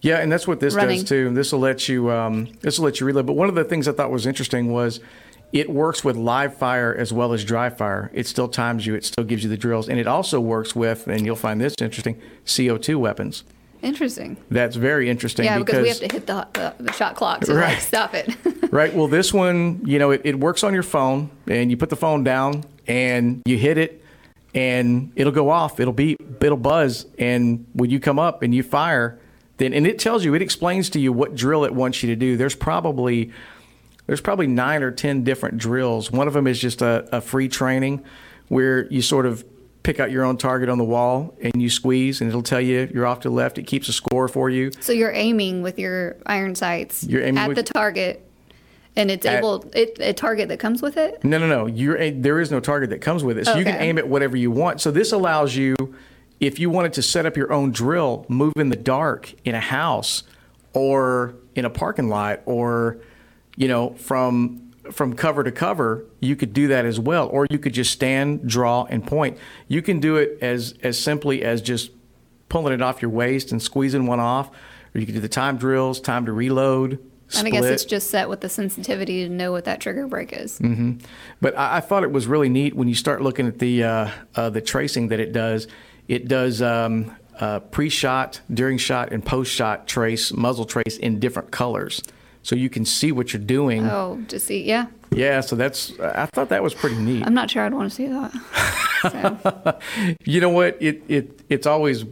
Yeah, 0.00 0.18
and 0.18 0.30
that's 0.30 0.46
what 0.46 0.60
this 0.60 0.74
running. 0.74 1.00
does 1.00 1.08
too. 1.08 1.34
This 1.34 1.52
will 1.52 1.58
let 1.60 1.88
you 1.88 2.10
um, 2.10 2.48
this 2.60 2.78
will 2.78 2.86
let 2.86 3.00
you 3.00 3.06
reload. 3.06 3.26
But 3.26 3.34
one 3.34 3.48
of 3.48 3.54
the 3.54 3.64
things 3.64 3.88
I 3.88 3.92
thought 3.92 4.10
was 4.10 4.26
interesting 4.26 4.70
was 4.72 5.00
it 5.52 5.70
works 5.70 6.04
with 6.04 6.16
live 6.16 6.56
fire 6.56 6.94
as 6.94 7.12
well 7.12 7.32
as 7.32 7.44
dry 7.44 7.70
fire. 7.70 8.10
It 8.14 8.26
still 8.26 8.48
times 8.48 8.86
you. 8.86 8.94
It 8.94 9.04
still 9.04 9.24
gives 9.24 9.42
you 9.42 9.50
the 9.50 9.56
drills, 9.56 9.88
and 9.88 9.98
it 9.98 10.06
also 10.06 10.40
works 10.40 10.74
with 10.74 11.06
and 11.08 11.26
you'll 11.26 11.36
find 11.36 11.60
this 11.60 11.74
interesting 11.80 12.20
CO2 12.44 12.96
weapons. 12.96 13.44
Interesting. 13.80 14.36
That's 14.50 14.76
very 14.76 15.08
interesting. 15.08 15.44
Yeah, 15.44 15.58
because, 15.58 15.74
because 15.74 15.82
we 15.82 15.88
have 15.88 15.98
to 15.98 16.14
hit 16.16 16.26
the, 16.26 16.48
the, 16.78 16.84
the 16.84 16.92
shot 16.92 17.14
clock 17.14 17.42
to 17.42 17.54
right. 17.54 17.74
like 17.74 17.80
stop 17.80 18.12
it. 18.12 18.36
right. 18.72 18.92
Well, 18.92 19.06
this 19.06 19.32
one, 19.32 19.82
you 19.84 20.00
know, 20.00 20.10
it, 20.10 20.22
it 20.24 20.40
works 20.40 20.64
on 20.64 20.74
your 20.74 20.82
phone, 20.82 21.30
and 21.46 21.70
you 21.70 21.76
put 21.76 21.88
the 21.88 21.96
phone 21.96 22.24
down 22.24 22.64
and 22.88 23.42
you 23.44 23.56
hit 23.56 23.78
it, 23.78 24.02
and 24.54 25.12
it'll 25.16 25.32
go 25.32 25.50
off, 25.50 25.78
it'll 25.80 25.92
beep, 25.92 26.18
it'll 26.42 26.56
buzz, 26.56 27.06
and 27.18 27.66
when 27.74 27.90
you 27.90 28.00
come 28.00 28.18
up 28.18 28.42
and 28.42 28.54
you 28.54 28.62
fire, 28.62 29.18
then 29.58 29.72
and 29.74 29.86
it 29.86 29.98
tells 29.98 30.24
you, 30.24 30.34
it 30.34 30.42
explains 30.42 30.88
to 30.90 31.00
you 31.00 31.12
what 31.12 31.34
drill 31.34 31.64
it 31.64 31.74
wants 31.74 32.02
you 32.02 32.08
to 32.10 32.16
do. 32.16 32.36
There's 32.36 32.54
probably 32.54 33.32
there's 34.06 34.20
probably 34.20 34.46
nine 34.46 34.82
or 34.82 34.90
ten 34.90 35.24
different 35.24 35.58
drills. 35.58 36.10
One 36.10 36.26
of 36.28 36.34
them 36.34 36.46
is 36.46 36.58
just 36.58 36.80
a, 36.80 37.08
a 37.16 37.20
free 37.20 37.48
training 37.48 38.04
where 38.48 38.86
you 38.90 39.02
sort 39.02 39.26
of 39.26 39.44
pick 39.82 40.00
out 40.00 40.10
your 40.10 40.24
own 40.24 40.36
target 40.36 40.68
on 40.68 40.78
the 40.78 40.84
wall 40.84 41.34
and 41.42 41.60
you 41.60 41.70
squeeze 41.70 42.20
and 42.20 42.28
it'll 42.28 42.42
tell 42.42 42.60
you 42.60 42.90
you're 42.92 43.06
off 43.06 43.20
to 43.20 43.28
the 43.28 43.34
left. 43.34 43.58
It 43.58 43.64
keeps 43.64 43.88
a 43.88 43.92
score 43.92 44.28
for 44.28 44.48
you. 44.50 44.70
So 44.80 44.92
you're 44.92 45.12
aiming 45.12 45.62
with 45.62 45.78
your 45.78 46.16
iron 46.26 46.54
sights 46.54 47.04
You're 47.04 47.22
aiming 47.22 47.38
at 47.38 47.48
with- 47.48 47.56
the 47.56 47.62
target, 47.62 48.27
and 48.98 49.12
it's 49.12 49.24
At- 49.24 49.38
able 49.38 49.64
it, 49.74 49.96
a 50.00 50.12
target 50.12 50.48
that 50.48 50.58
comes 50.58 50.82
with 50.82 50.96
it. 50.96 51.22
No, 51.24 51.38
no, 51.38 51.46
no. 51.46 51.66
You're 51.66 51.96
a, 51.96 52.10
there 52.10 52.40
is 52.40 52.50
no 52.50 52.58
target 52.60 52.90
that 52.90 53.00
comes 53.00 53.22
with 53.22 53.38
it, 53.38 53.46
so 53.46 53.56
you 53.56 53.64
can 53.64 53.80
aim 53.80 53.96
at 53.96 54.08
whatever 54.08 54.36
you 54.36 54.50
want. 54.50 54.80
So 54.80 54.90
this 54.90 55.12
allows 55.12 55.56
you, 55.56 55.76
if 56.40 56.58
you 56.58 56.68
wanted 56.68 56.92
to 56.94 57.02
set 57.02 57.24
up 57.24 57.36
your 57.36 57.52
own 57.52 57.70
drill, 57.70 58.26
move 58.28 58.54
in 58.56 58.70
the 58.70 58.76
dark 58.76 59.32
in 59.44 59.54
a 59.54 59.60
house, 59.60 60.24
or 60.72 61.36
in 61.54 61.64
a 61.64 61.70
parking 61.70 62.08
lot, 62.08 62.40
or 62.44 62.98
you 63.56 63.68
know 63.68 63.90
from 63.94 64.72
from 64.90 65.14
cover 65.14 65.44
to 65.44 65.52
cover, 65.52 66.04
you 66.20 66.34
could 66.34 66.52
do 66.52 66.66
that 66.68 66.84
as 66.84 66.98
well. 66.98 67.28
Or 67.28 67.46
you 67.50 67.58
could 67.58 67.74
just 67.74 67.92
stand, 67.92 68.48
draw, 68.48 68.84
and 68.84 69.06
point. 69.06 69.38
You 69.68 69.80
can 69.80 70.00
do 70.00 70.16
it 70.16 70.38
as 70.42 70.74
as 70.82 70.98
simply 70.98 71.44
as 71.44 71.62
just 71.62 71.92
pulling 72.48 72.74
it 72.74 72.82
off 72.82 73.00
your 73.00 73.12
waist 73.12 73.52
and 73.52 73.62
squeezing 73.62 74.06
one 74.06 74.18
off, 74.18 74.50
or 74.92 74.98
you 75.00 75.06
can 75.06 75.14
do 75.14 75.20
the 75.20 75.28
time 75.28 75.56
drills, 75.56 76.00
time 76.00 76.26
to 76.26 76.32
reload. 76.32 76.98
And 77.36 77.46
I 77.46 77.50
guess 77.50 77.64
it's 77.64 77.84
just 77.84 78.10
set 78.10 78.28
with 78.28 78.40
the 78.40 78.48
sensitivity 78.48 79.24
to 79.26 79.28
know 79.28 79.52
what 79.52 79.64
that 79.66 79.80
trigger 79.80 80.06
break 80.06 80.32
is. 80.32 80.58
But 81.40 81.56
I, 81.58 81.76
I 81.76 81.80
thought 81.80 82.02
it 82.02 82.10
was 82.12 82.26
really 82.26 82.48
neat 82.48 82.74
when 82.74 82.88
you 82.88 82.94
start 82.94 83.20
looking 83.22 83.46
at 83.46 83.58
the 83.58 83.84
uh, 83.84 84.10
uh, 84.34 84.50
the 84.50 84.60
tracing 84.60 85.08
that 85.08 85.20
it 85.20 85.32
does. 85.32 85.68
It 86.08 86.26
does 86.26 86.62
um, 86.62 87.14
uh, 87.38 87.60
pre-shot, 87.60 88.40
during 88.52 88.78
shot, 88.78 89.12
and 89.12 89.24
post-shot 89.24 89.86
trace, 89.86 90.32
muzzle 90.32 90.64
trace 90.64 90.96
in 90.96 91.20
different 91.20 91.50
colors, 91.50 92.02
so 92.42 92.56
you 92.56 92.70
can 92.70 92.86
see 92.86 93.12
what 93.12 93.32
you're 93.34 93.42
doing. 93.42 93.86
Oh, 93.86 94.22
to 94.28 94.40
see, 94.40 94.64
yeah. 94.64 94.86
Yeah, 95.10 95.40
so 95.40 95.54
that's 95.56 95.98
I 96.00 96.26
thought 96.26 96.48
that 96.48 96.62
was 96.62 96.74
pretty 96.74 96.96
neat. 96.96 97.26
I'm 97.26 97.34
not 97.34 97.50
sure 97.50 97.62
I'd 97.64 97.74
want 97.74 97.90
to 97.90 97.94
see 97.94 98.06
that. 98.06 98.32
So, 98.98 99.78
You 100.24 100.40
know 100.40 100.48
what? 100.50 100.76
It 100.80 101.02
it 101.06 101.40
it's 101.48 101.66
always 101.68 102.04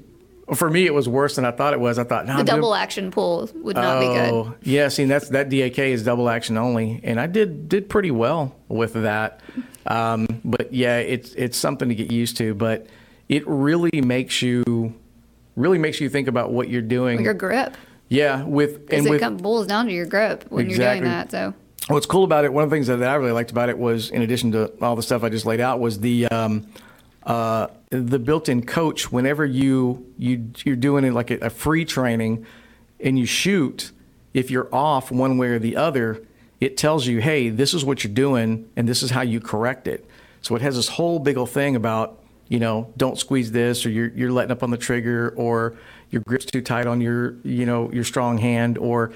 for 0.55 0.71
me. 0.71 0.87
It 0.87 0.95
was 0.95 1.09
worse 1.09 1.37
than 1.37 1.45
I 1.45 1.50
thought 1.50 1.73
it 1.73 1.81
was. 1.81 1.99
I 1.99 2.05
thought 2.05 2.26
no, 2.26 2.35
the 2.35 2.38
I'm 2.41 2.45
doing- 2.45 2.57
double 2.61 2.75
action 2.75 3.11
pull 3.11 3.49
would 3.55 3.76
not 3.76 4.00
be 4.00 4.07
good. 4.07 4.33
Oh, 4.33 4.55
yeah. 4.62 4.88
See, 4.88 5.05
that's 5.05 5.29
that 5.31 5.49
DAK 5.49 5.79
is 5.79 6.05
double 6.05 6.29
action 6.29 6.57
only, 6.57 7.00
and 7.03 7.21
I 7.21 7.26
did 7.26 7.69
did 7.69 7.88
pretty 7.88 8.11
well 8.11 8.55
with 8.69 8.93
that. 8.95 9.41
Um, 9.87 10.26
but 10.45 10.73
yeah, 10.73 10.99
it's 10.99 11.33
it's 11.35 11.57
something 11.57 11.88
to 11.88 11.95
get 11.95 12.11
used 12.12 12.37
to. 12.38 12.55
But 12.55 12.87
it 13.29 13.43
really 13.47 14.00
makes 14.03 14.43
you 14.43 14.95
really 15.57 15.79
makes 15.79 16.00
you 16.00 16.09
think 16.09 16.29
about 16.29 16.53
what 16.53 16.69
you're 16.69 16.83
doing. 16.83 17.23
Your 17.23 17.35
grip, 17.35 17.75
yeah, 18.09 18.43
with 18.45 18.93
and 18.93 19.07
it 19.07 19.11
with 19.11 19.21
come, 19.21 19.37
boils 19.38 19.67
down 19.67 19.87
to 19.87 19.93
your 19.93 20.07
grip 20.07 20.45
when 20.50 20.67
Exactly. 20.67 20.85
you're 20.85 20.95
doing 20.95 21.05
that. 21.05 21.31
So, 21.31 21.55
What's 21.88 22.07
cool 22.07 22.25
about 22.25 22.45
it, 22.45 22.53
one 22.53 22.65
of 22.65 22.71
the 22.71 22.75
things 22.75 22.88
that 22.88 23.00
I 23.03 23.15
really 23.15 23.31
liked 23.33 23.53
about 23.53 23.69
it 23.69 23.79
was, 23.79 24.11
in 24.11 24.23
addition 24.23 24.50
to 24.53 24.73
all 24.83 24.97
the 24.97 25.03
stuff 25.05 25.23
I 25.23 25.29
just 25.29 25.47
laid 25.47 25.61
out, 25.61 25.79
was 25.79 26.00
the 26.00 26.26
um, 26.26 26.67
uh, 27.26 27.66
the 27.90 28.18
built-in 28.18 28.64
coach. 28.64 29.11
Whenever 29.12 29.45
you 29.45 30.06
you 30.16 30.50
you're 30.64 30.76
doing 30.76 31.04
it 31.04 31.12
like 31.12 31.30
a, 31.30 31.38
a 31.38 31.50
free 31.50 31.85
training, 31.85 32.47
and 33.00 33.18
you 33.18 33.26
shoot, 33.26 33.90
if 34.33 34.50
you're 34.50 34.73
off 34.75 35.11
one 35.11 35.37
way 35.38 35.49
or 35.49 35.59
the 35.59 35.76
other, 35.76 36.23
it 36.61 36.76
tells 36.76 37.06
you, 37.06 37.21
hey, 37.21 37.49
this 37.50 37.75
is 37.75 37.85
what 37.85 38.04
you're 38.04 38.12
doing, 38.14 38.68
and 38.76 38.88
this 38.88 39.02
is 39.02 39.11
how 39.11 39.23
you 39.23 39.40
correct 39.40 39.87
it. 39.88 40.09
So 40.40 40.54
it 40.54 40.62
has 40.62 40.76
this 40.76 40.88
whole 40.88 41.18
big 41.18 41.37
old 41.37 41.50
thing 41.50 41.75
about 41.76 42.18
you 42.49 42.61
know 42.61 42.92
don't 42.97 43.18
squeeze 43.18 43.50
this, 43.52 43.85
or 43.85 43.90
you're 43.90 44.09
you're 44.09 44.33
letting 44.33 44.52
up 44.52 44.62
on 44.62 44.71
the 44.71 44.78
trigger, 44.78 45.35
or 45.37 45.75
your 46.11 46.23
grip's 46.26 46.47
too 46.47 46.62
tight 46.62 46.87
on 46.87 47.00
your 47.00 47.35
you 47.42 47.66
know 47.66 47.90
your 47.92 48.04
strong 48.04 48.38
hand, 48.38 48.78
or 48.78 49.12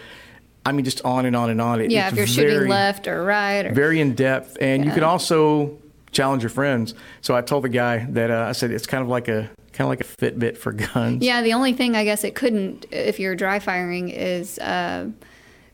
I 0.66 0.72
mean, 0.72 0.84
just 0.84 1.02
on 1.04 1.24
and 1.26 1.34
on 1.36 1.48
and 1.48 1.60
on. 1.60 1.80
It- 1.80 1.90
yeah, 1.90 2.08
if 2.08 2.14
you're 2.14 2.26
shooting 2.26 2.68
left 2.68 3.06
or 3.06 3.22
right, 3.24 3.66
or 3.66 3.72
very 3.72 4.00
in 4.00 4.14
depth, 4.14 4.58
and 4.60 4.84
you 4.84 4.90
can 4.90 5.04
also 5.04 5.78
challenge 6.12 6.42
your 6.42 6.50
friends. 6.50 6.94
So 7.20 7.34
I 7.36 7.40
told 7.42 7.64
the 7.64 7.68
guy 7.68 8.06
that 8.10 8.30
uh, 8.30 8.46
I 8.48 8.52
said 8.52 8.70
it's 8.70 8.86
kind 8.86 9.02
of 9.02 9.08
like 9.08 9.28
a 9.28 9.50
kind 9.72 9.86
of 9.86 9.88
like 9.88 10.00
a 10.00 10.04
Fitbit 10.04 10.56
for 10.56 10.72
guns. 10.72 11.22
yeah, 11.24 11.42
the 11.42 11.52
only 11.52 11.72
thing 11.72 11.94
I 11.96 12.04
guess 12.04 12.24
it 12.24 12.34
couldn't, 12.34 12.86
if 12.90 13.20
you're 13.20 13.36
dry 13.36 13.58
firing, 13.60 14.08
is 14.08 14.58
uh, 14.58 15.08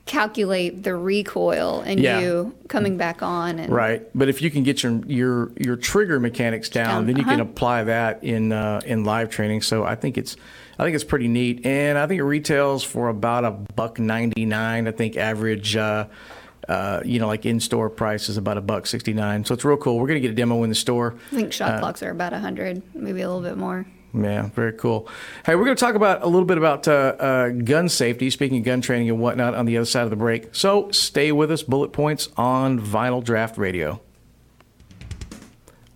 calculate 0.04 0.82
the 0.84 0.94
recoil 0.94 1.80
and 1.80 1.98
Yeah. 1.98 2.20
you 2.20 2.54
coming 2.68 2.96
back 2.96 3.22
on. 3.22 3.58
And 3.58 3.72
Right, 3.72 4.02
but 4.14 4.28
if 4.28 4.40
you 4.40 4.50
can 4.50 4.62
get 4.62 4.82
your 4.82 5.00
your 5.06 5.50
your 5.56 5.76
trigger 5.76 6.20
mechanics 6.20 6.68
down, 6.68 6.86
Down, 6.86 7.06
then 7.06 7.16
you 7.16 7.24
can 7.24 7.40
uh-huh. 7.40 7.50
apply 7.50 7.84
that 7.84 8.22
in 8.22 8.52
uh, 8.52 8.80
in 8.84 9.04
live 9.04 9.30
training. 9.30 9.62
So 9.62 9.84
I 9.84 9.94
think 9.94 10.16
it's 10.16 10.36
I 10.78 10.84
think 10.84 10.94
it's 10.94 11.04
pretty 11.04 11.28
neat, 11.28 11.64
and 11.64 11.96
I 11.96 12.06
think 12.06 12.20
it 12.20 12.24
retails 12.24 12.84
for 12.84 13.08
about 13.08 13.44
a 13.44 13.50
buck 13.50 13.98
ninety 13.98 14.44
nine. 14.44 14.86
I 14.86 14.92
think 14.92 15.16
average. 15.16 15.76
Uh, 15.76 16.06
uh, 16.68 17.00
you 17.04 17.18
know, 17.20 17.26
like 17.26 17.46
in-store 17.46 17.90
price 17.90 18.28
is 18.28 18.37
about 18.37 18.56
a 18.58 18.61
buck 18.61 18.87
sixty-nine, 18.87 19.44
so 19.44 19.54
it's 19.54 19.64
real 19.64 19.76
cool. 19.76 19.99
We're 19.99 20.08
gonna 20.08 20.20
get 20.20 20.30
a 20.32 20.35
demo 20.35 20.62
in 20.62 20.68
the 20.68 20.75
store. 20.75 21.14
I 21.32 21.35
think 21.37 21.49
Uh, 21.49 21.50
shot 21.52 21.80
clocks 21.80 22.02
are 22.02 22.11
about 22.11 22.32
a 22.32 22.37
100, 22.37 22.82
maybe 22.94 23.20
a 23.23 23.28
little 23.28 23.42
bit 23.42 23.56
more. 23.56 23.87
Yeah, 24.14 24.49
very 24.54 24.73
cool. 24.73 25.08
Hey, 25.44 25.56
we're 25.56 25.64
going 25.66 25.76
to 25.76 25.80
talk 25.80 25.94
about 25.94 26.23
a 26.23 26.26
little 26.26 26.46
bit 26.46 26.56
about 26.56 26.88
uh, 26.88 26.92
uh, 27.18 27.49
gun 27.50 27.90
safety, 27.90 28.30
speaking 28.30 28.58
of 28.58 28.64
gun 28.64 28.80
training 28.80 29.11
and 29.11 29.18
whatnot, 29.20 29.54
on 29.54 29.66
the 29.66 29.76
other 29.76 29.85
side 29.85 30.04
of 30.04 30.11
the 30.11 30.16
break. 30.16 30.54
So 30.54 30.90
stay 30.90 31.32
with 31.32 31.50
us. 31.52 31.62
Bullet 31.62 31.92
Points 31.92 32.30
on 32.35 32.80
Vinyl 32.80 33.23
Draft 33.23 33.58
Radio. 33.58 34.00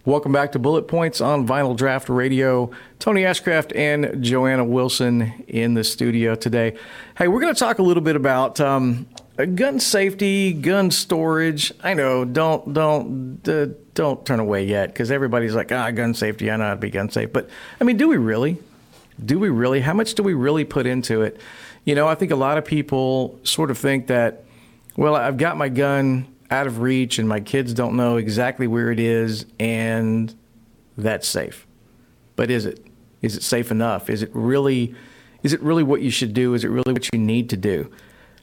Welcome 0.07 0.33
back 0.33 0.53
to 0.53 0.59
Bullet 0.59 0.89
Points 0.89 1.21
on 1.21 1.47
Vinyl 1.47 1.77
Draft 1.77 2.09
Radio. 2.09 2.71
Tony 2.99 3.23
Ashcraft 3.23 3.77
and 3.77 4.23
Joanna 4.25 4.65
Wilson 4.65 5.45
in 5.47 5.75
the 5.75 5.85
studio 5.85 6.35
today. 6.35 6.77
Hey, 7.17 7.29
we're 7.29 7.41
going 7.41 7.53
to 7.55 7.59
talk 7.59 7.79
a 7.79 7.83
little 7.83 8.03
bit 8.03 8.17
about 8.17 8.61
um, 8.61 9.07
uh, 9.10 9.10
gun 9.47 9.81
safety, 9.81 10.53
gun 10.53 10.91
storage. 10.91 11.73
I 11.83 11.95
know, 11.95 12.25
don't 12.25 12.73
don't 12.73 13.49
uh, 13.49 13.67
don't 13.95 14.25
turn 14.25 14.41
away 14.41 14.65
yet 14.65 14.89
because 14.89 15.11
everybody's 15.11 15.55
like, 15.55 15.73
ah, 15.73 15.91
gun 15.91 16.15
safety. 16.15 16.51
I 16.51 16.57
know 16.57 16.65
how 16.65 16.71
to 16.71 16.77
be 16.77 16.91
gun 16.91 17.11
safe, 17.11 17.33
but 17.33 17.49
I 17.81 17.85
mean, 17.85 17.97
do 17.97 18.09
we 18.09 18.17
really? 18.17 18.59
Do 19.23 19.39
we 19.39 19.49
really? 19.49 19.81
How 19.81 19.93
much 19.93 20.15
do 20.15 20.23
we 20.23 20.35
really 20.35 20.65
put 20.65 20.87
into 20.87 21.23
it? 21.23 21.41
You 21.85 21.95
know, 21.95 22.09
I 22.09 22.15
think 22.15 22.31
a 22.31 22.37
lot 22.37 22.59
of 22.59 22.65
people 22.65 23.39
sort 23.43 23.71
of 23.71 23.79
think 23.79 24.07
that, 24.09 24.45
well, 24.97 25.15
I've 25.15 25.37
got 25.37 25.57
my 25.57 25.69
gun 25.69 26.27
out 26.51 26.67
of 26.67 26.81
reach 26.81 27.19
and 27.19 27.29
my 27.29 27.41
kids 27.41 27.75
don't 27.75 27.97
know 27.97 28.17
exactly 28.17 28.67
where 28.67 28.91
it 28.91 28.99
is, 28.99 29.47
and 29.59 30.35
that's 30.97 31.29
safe. 31.29 31.67
But 32.37 32.51
is 32.51 32.67
it? 32.67 32.85
Is 33.23 33.37
it 33.37 33.43
safe 33.43 33.71
enough? 33.71 34.09
Is 34.09 34.23
it 34.23 34.31
really? 34.33 34.95
Is 35.43 35.53
it 35.53 35.61
really 35.63 35.83
what 35.83 36.03
you 36.03 36.11
should 36.11 36.35
do? 36.35 36.55
Is 36.55 36.65
it 36.65 36.69
really 36.69 36.93
what 36.93 37.09
you 37.13 37.19
need 37.19 37.51
to 37.51 37.57
do? 37.57 37.91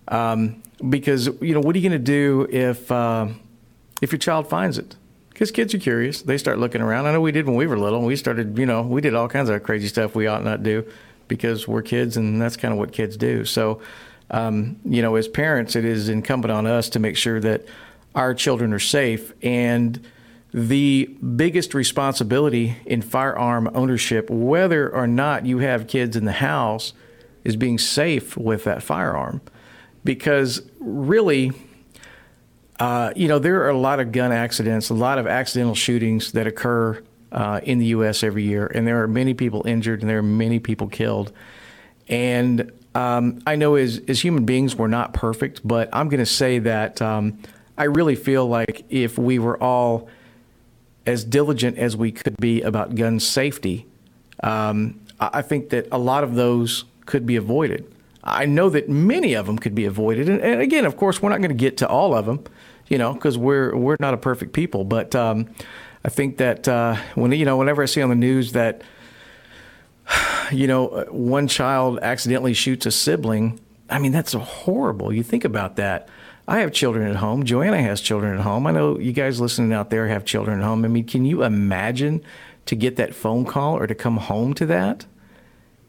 Um, 0.07 0.61
because 0.89 1.27
you 1.41 1.53
know, 1.53 1.59
what 1.59 1.75
are 1.75 1.79
you 1.79 1.89
going 1.89 1.99
to 1.99 2.05
do 2.05 2.47
if 2.49 2.91
uh, 2.91 3.27
if 4.01 4.11
your 4.11 4.19
child 4.19 4.47
finds 4.47 4.77
it? 4.77 4.95
Because 5.29 5.51
kids 5.51 5.73
are 5.73 5.79
curious. 5.79 6.23
They 6.23 6.37
start 6.37 6.57
looking 6.57 6.81
around. 6.81 7.05
I 7.05 7.11
know 7.11 7.21
we 7.21 7.31
did 7.31 7.45
when 7.45 7.55
we 7.55 7.67
were 7.67 7.77
little. 7.77 8.01
We 8.01 8.15
started, 8.15 8.57
you 8.57 8.65
know, 8.65 8.81
we 8.81 9.01
did 9.01 9.13
all 9.13 9.27
kinds 9.27 9.49
of 9.49 9.61
crazy 9.61 9.87
stuff 9.87 10.15
we 10.15 10.25
ought 10.25 10.43
not 10.43 10.63
do 10.63 10.83
because 11.27 11.67
we're 11.67 11.83
kids, 11.83 12.17
and 12.17 12.41
that's 12.41 12.57
kind 12.57 12.71
of 12.71 12.79
what 12.79 12.91
kids 12.91 13.17
do. 13.17 13.45
So, 13.45 13.79
um, 14.31 14.77
you 14.83 15.01
know, 15.03 15.15
as 15.15 15.27
parents, 15.27 15.75
it 15.75 15.85
is 15.85 16.09
incumbent 16.09 16.51
on 16.51 16.65
us 16.65 16.89
to 16.89 16.99
make 16.99 17.17
sure 17.17 17.39
that 17.39 17.65
our 18.15 18.33
children 18.33 18.73
are 18.73 18.79
safe. 18.79 19.31
And 19.43 20.03
the 20.51 21.05
biggest 21.35 21.75
responsibility 21.75 22.77
in 22.85 23.03
firearm 23.03 23.69
ownership, 23.75 24.29
whether 24.31 24.89
or 24.89 25.05
not 25.05 25.45
you 25.45 25.59
have 25.59 25.87
kids 25.87 26.15
in 26.15 26.25
the 26.25 26.31
house, 26.31 26.93
is 27.43 27.55
being 27.55 27.77
safe 27.77 28.35
with 28.35 28.63
that 28.63 28.81
firearm. 28.81 29.41
Because 30.07 30.61
really, 30.79 31.51
uh, 32.79 33.11
you 33.13 33.27
know, 33.27 33.39
there 33.39 33.63
are 33.63 33.69
a 33.69 33.77
lot 33.77 33.99
of 33.99 34.13
gun 34.13 34.31
accidents, 34.31 34.89
a 34.89 34.93
lot 34.93 35.19
of 35.19 35.27
accidental 35.27 35.75
shootings 35.75 36.31
that 36.31 36.47
occur 36.47 37.03
uh, 37.33 37.59
in 37.63 37.77
the 37.77 37.87
U.S. 37.87 38.23
every 38.23 38.43
year, 38.43 38.67
and 38.67 38.87
there 38.87 39.03
are 39.03 39.07
many 39.09 39.33
people 39.33 39.67
injured 39.67 39.99
and 39.99 40.09
there 40.09 40.19
are 40.19 40.23
many 40.23 40.59
people 40.59 40.87
killed. 40.87 41.33
And 42.07 42.71
um, 42.95 43.41
I 43.45 43.57
know 43.57 43.75
as, 43.75 43.99
as 44.07 44.21
human 44.21 44.45
beings, 44.45 44.77
we're 44.77 44.87
not 44.87 45.13
perfect, 45.13 45.59
but 45.67 45.89
I'm 45.91 46.07
going 46.07 46.21
to 46.21 46.25
say 46.25 46.59
that 46.59 47.01
um, 47.01 47.39
I 47.77 47.83
really 47.83 48.15
feel 48.15 48.47
like 48.47 48.85
if 48.89 49.17
we 49.17 49.39
were 49.39 49.61
all 49.61 50.07
as 51.05 51.25
diligent 51.25 51.77
as 51.77 51.97
we 51.97 52.13
could 52.13 52.37
be 52.37 52.61
about 52.61 52.95
gun 52.95 53.19
safety, 53.19 53.85
um, 54.41 55.01
I 55.19 55.29
I 55.33 55.41
think 55.41 55.71
that 55.71 55.89
a 55.91 55.97
lot 55.97 56.23
of 56.23 56.35
those 56.35 56.85
could 57.05 57.25
be 57.25 57.35
avoided. 57.35 57.91
I 58.27 58.46
know 58.46 58.69
that 58.69 58.89
many 58.89 59.34
of 59.34 59.46
them 59.46 59.57
could 59.57 59.74
be 59.74 59.86
avoided, 59.86 60.27
and, 60.27 60.41
and 60.41 60.62
again, 60.62 60.86
of 60.86 60.98
course, 60.98 61.22
we're 61.22 61.29
not 61.29 61.39
going 61.39 61.50
to 61.50 61.55
get 61.55 61.77
to 61.77 61.88
all 61.88 62.13
of 62.13 62.25
them, 62.25 62.43
you 62.88 62.98
know, 62.98 63.13
because 63.13 63.38
we're 63.38 63.75
we're 63.75 63.98
not 64.00 64.13
a 64.13 64.17
perfect 64.17 64.53
people. 64.53 64.84
But 64.84 65.15
um, 65.15 65.50
I 66.03 66.10
think 66.10 66.38
that 66.38 66.67
uh, 66.67 66.98
when 67.15 67.31
you 67.31 67.46
know, 67.46 67.57
whenever 67.57 67.81
I 67.81 67.86
see 67.86 68.01
on 68.01 68.10
the 68.10 68.15
news 68.15 68.51
that 68.51 68.81
you 70.51 70.67
know 70.67 70.89
uh, 70.89 71.05
one 71.05 71.48
child 71.48 72.00
accidentally 72.01 72.53
shoots 72.53 72.86
a 72.86 72.91
sibling, 72.91 73.60
I 73.89 74.00
mean 74.00 74.12
that's 74.12 74.34
horrible. 74.34 75.13
You 75.13 75.24
think 75.24 75.46
about 75.46 75.77
that. 75.77 76.10
I 76.50 76.60
have 76.60 76.72
children 76.72 77.07
at 77.10 77.17
home. 77.17 77.43
Joanna 77.43 77.81
has 77.81 78.00
children 78.00 78.34
at 78.34 78.39
home. 78.39 78.67
I 78.67 78.72
know 78.72 78.98
you 78.98 79.12
guys 79.12 79.41
listening 79.41 79.74
out 79.74 79.89
there 79.89 80.07
have 80.07 80.24
children 80.24 80.60
at 80.60 80.65
home. 80.65 80.86
I 80.86 80.88
mean, 80.88 81.05
can 81.05 81.25
you 81.25 81.43
imagine 81.43 82.24
to 82.67 82.75
get 82.75 82.96
that 82.98 83.13
phone 83.13 83.43
call 83.43 83.77
or 83.77 83.88
to 83.88 83.96
come 83.96 84.17
home 84.17 84.53
to 84.53 84.65
that, 84.67 85.05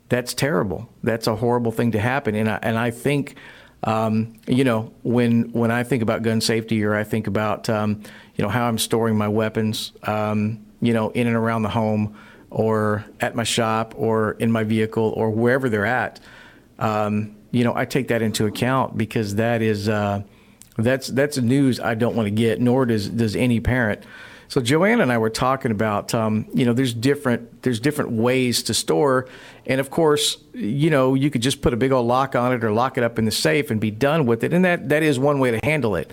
that's 0.09 0.35
terrible. 0.35 0.89
That's 1.03 1.27
a 1.27 1.37
horrible 1.37 1.73
thing 1.73 1.93
to 1.93 2.01
happen. 2.01 2.35
And 2.35 2.49
I, 2.49 2.59
and 2.63 2.79
I 2.79 2.91
think, 2.91 3.37
um, 3.85 4.35
you 4.47 4.65
know, 4.65 4.93
when 5.03 5.53
when 5.53 5.71
I 5.71 5.85
think 5.85 6.03
about 6.03 6.23
gun 6.23 6.41
safety 6.41 6.85
or 6.85 6.95
I 6.95 7.05
think 7.05 7.27
about, 7.27 7.69
um, 7.69 8.03
you 8.35 8.43
know, 8.43 8.49
how 8.49 8.67
I'm 8.67 8.79
storing 8.79 9.17
my 9.17 9.29
weapons, 9.29 9.93
um, 10.05 10.65
you 10.81 10.93
know, 10.93 11.11
in 11.11 11.27
and 11.27 11.37
around 11.37 11.63
the 11.63 11.69
home 11.69 12.17
or 12.51 13.05
at 13.21 13.35
my 13.35 13.45
shop 13.45 13.95
or 13.97 14.33
in 14.33 14.51
my 14.51 14.65
vehicle 14.65 15.13
or 15.17 15.31
wherever 15.31 15.69
they're 15.69 15.87
at, 15.87 16.21
um, 16.79 17.37
you 17.51 17.65
know, 17.65 17.75
I 17.75 17.85
take 17.85 18.09
that 18.09 18.23
into 18.23 18.47
account 18.47 18.97
because 18.97 19.37
that 19.37 19.63
is 19.63 19.89
uh, 19.89 20.23
that's 20.77 21.09
that's 21.09 21.39
news 21.39 21.81
I 21.81 21.95
don't 21.95 22.17
want 22.17 22.27
to 22.27 22.31
get, 22.31 22.61
nor 22.61 22.87
does 22.87 23.09
does 23.09 23.37
any 23.37 23.61
parent. 23.61 24.05
So 24.49 24.63
Joanna 24.63 25.03
and 25.03 25.13
I 25.13 25.19
were 25.19 25.29
talking 25.31 25.71
about, 25.71 26.15
um, 26.15 26.47
you 26.55 26.65
know, 26.65 26.73
there's 26.73 26.95
different 26.95 27.63
there's 27.63 27.81
different 27.81 28.13
ways 28.13 28.63
to 28.65 28.75
store, 28.75 29.29
and 29.69 29.81
of 29.81 29.91
course, 29.91 30.39
you 30.55 30.91
know, 30.91 31.15
you 31.15 31.31
could 31.31 31.43
just 31.43 31.61
put 31.61 31.75
a 31.75 31.77
big 31.77 31.93
old 31.93 32.07
lock 32.07 32.35
on 32.35 32.53
it 32.53 32.65
or 32.65 32.73
lock 32.73 32.97
it 32.97 33.05
up 33.05 33.19
in 33.19 33.27
the 33.27 33.31
safe 33.31 33.71
and 33.71 33.81
be 33.81 33.91
done 33.91 34.27
with 34.27 34.43
it, 34.43 34.53
and 34.53 34.65
that 34.65 34.89
that 34.89 35.03
is 35.03 35.19
one 35.19 35.39
way 35.39 35.51
to 35.51 35.61
handle 35.63 35.95
it. 35.95 36.13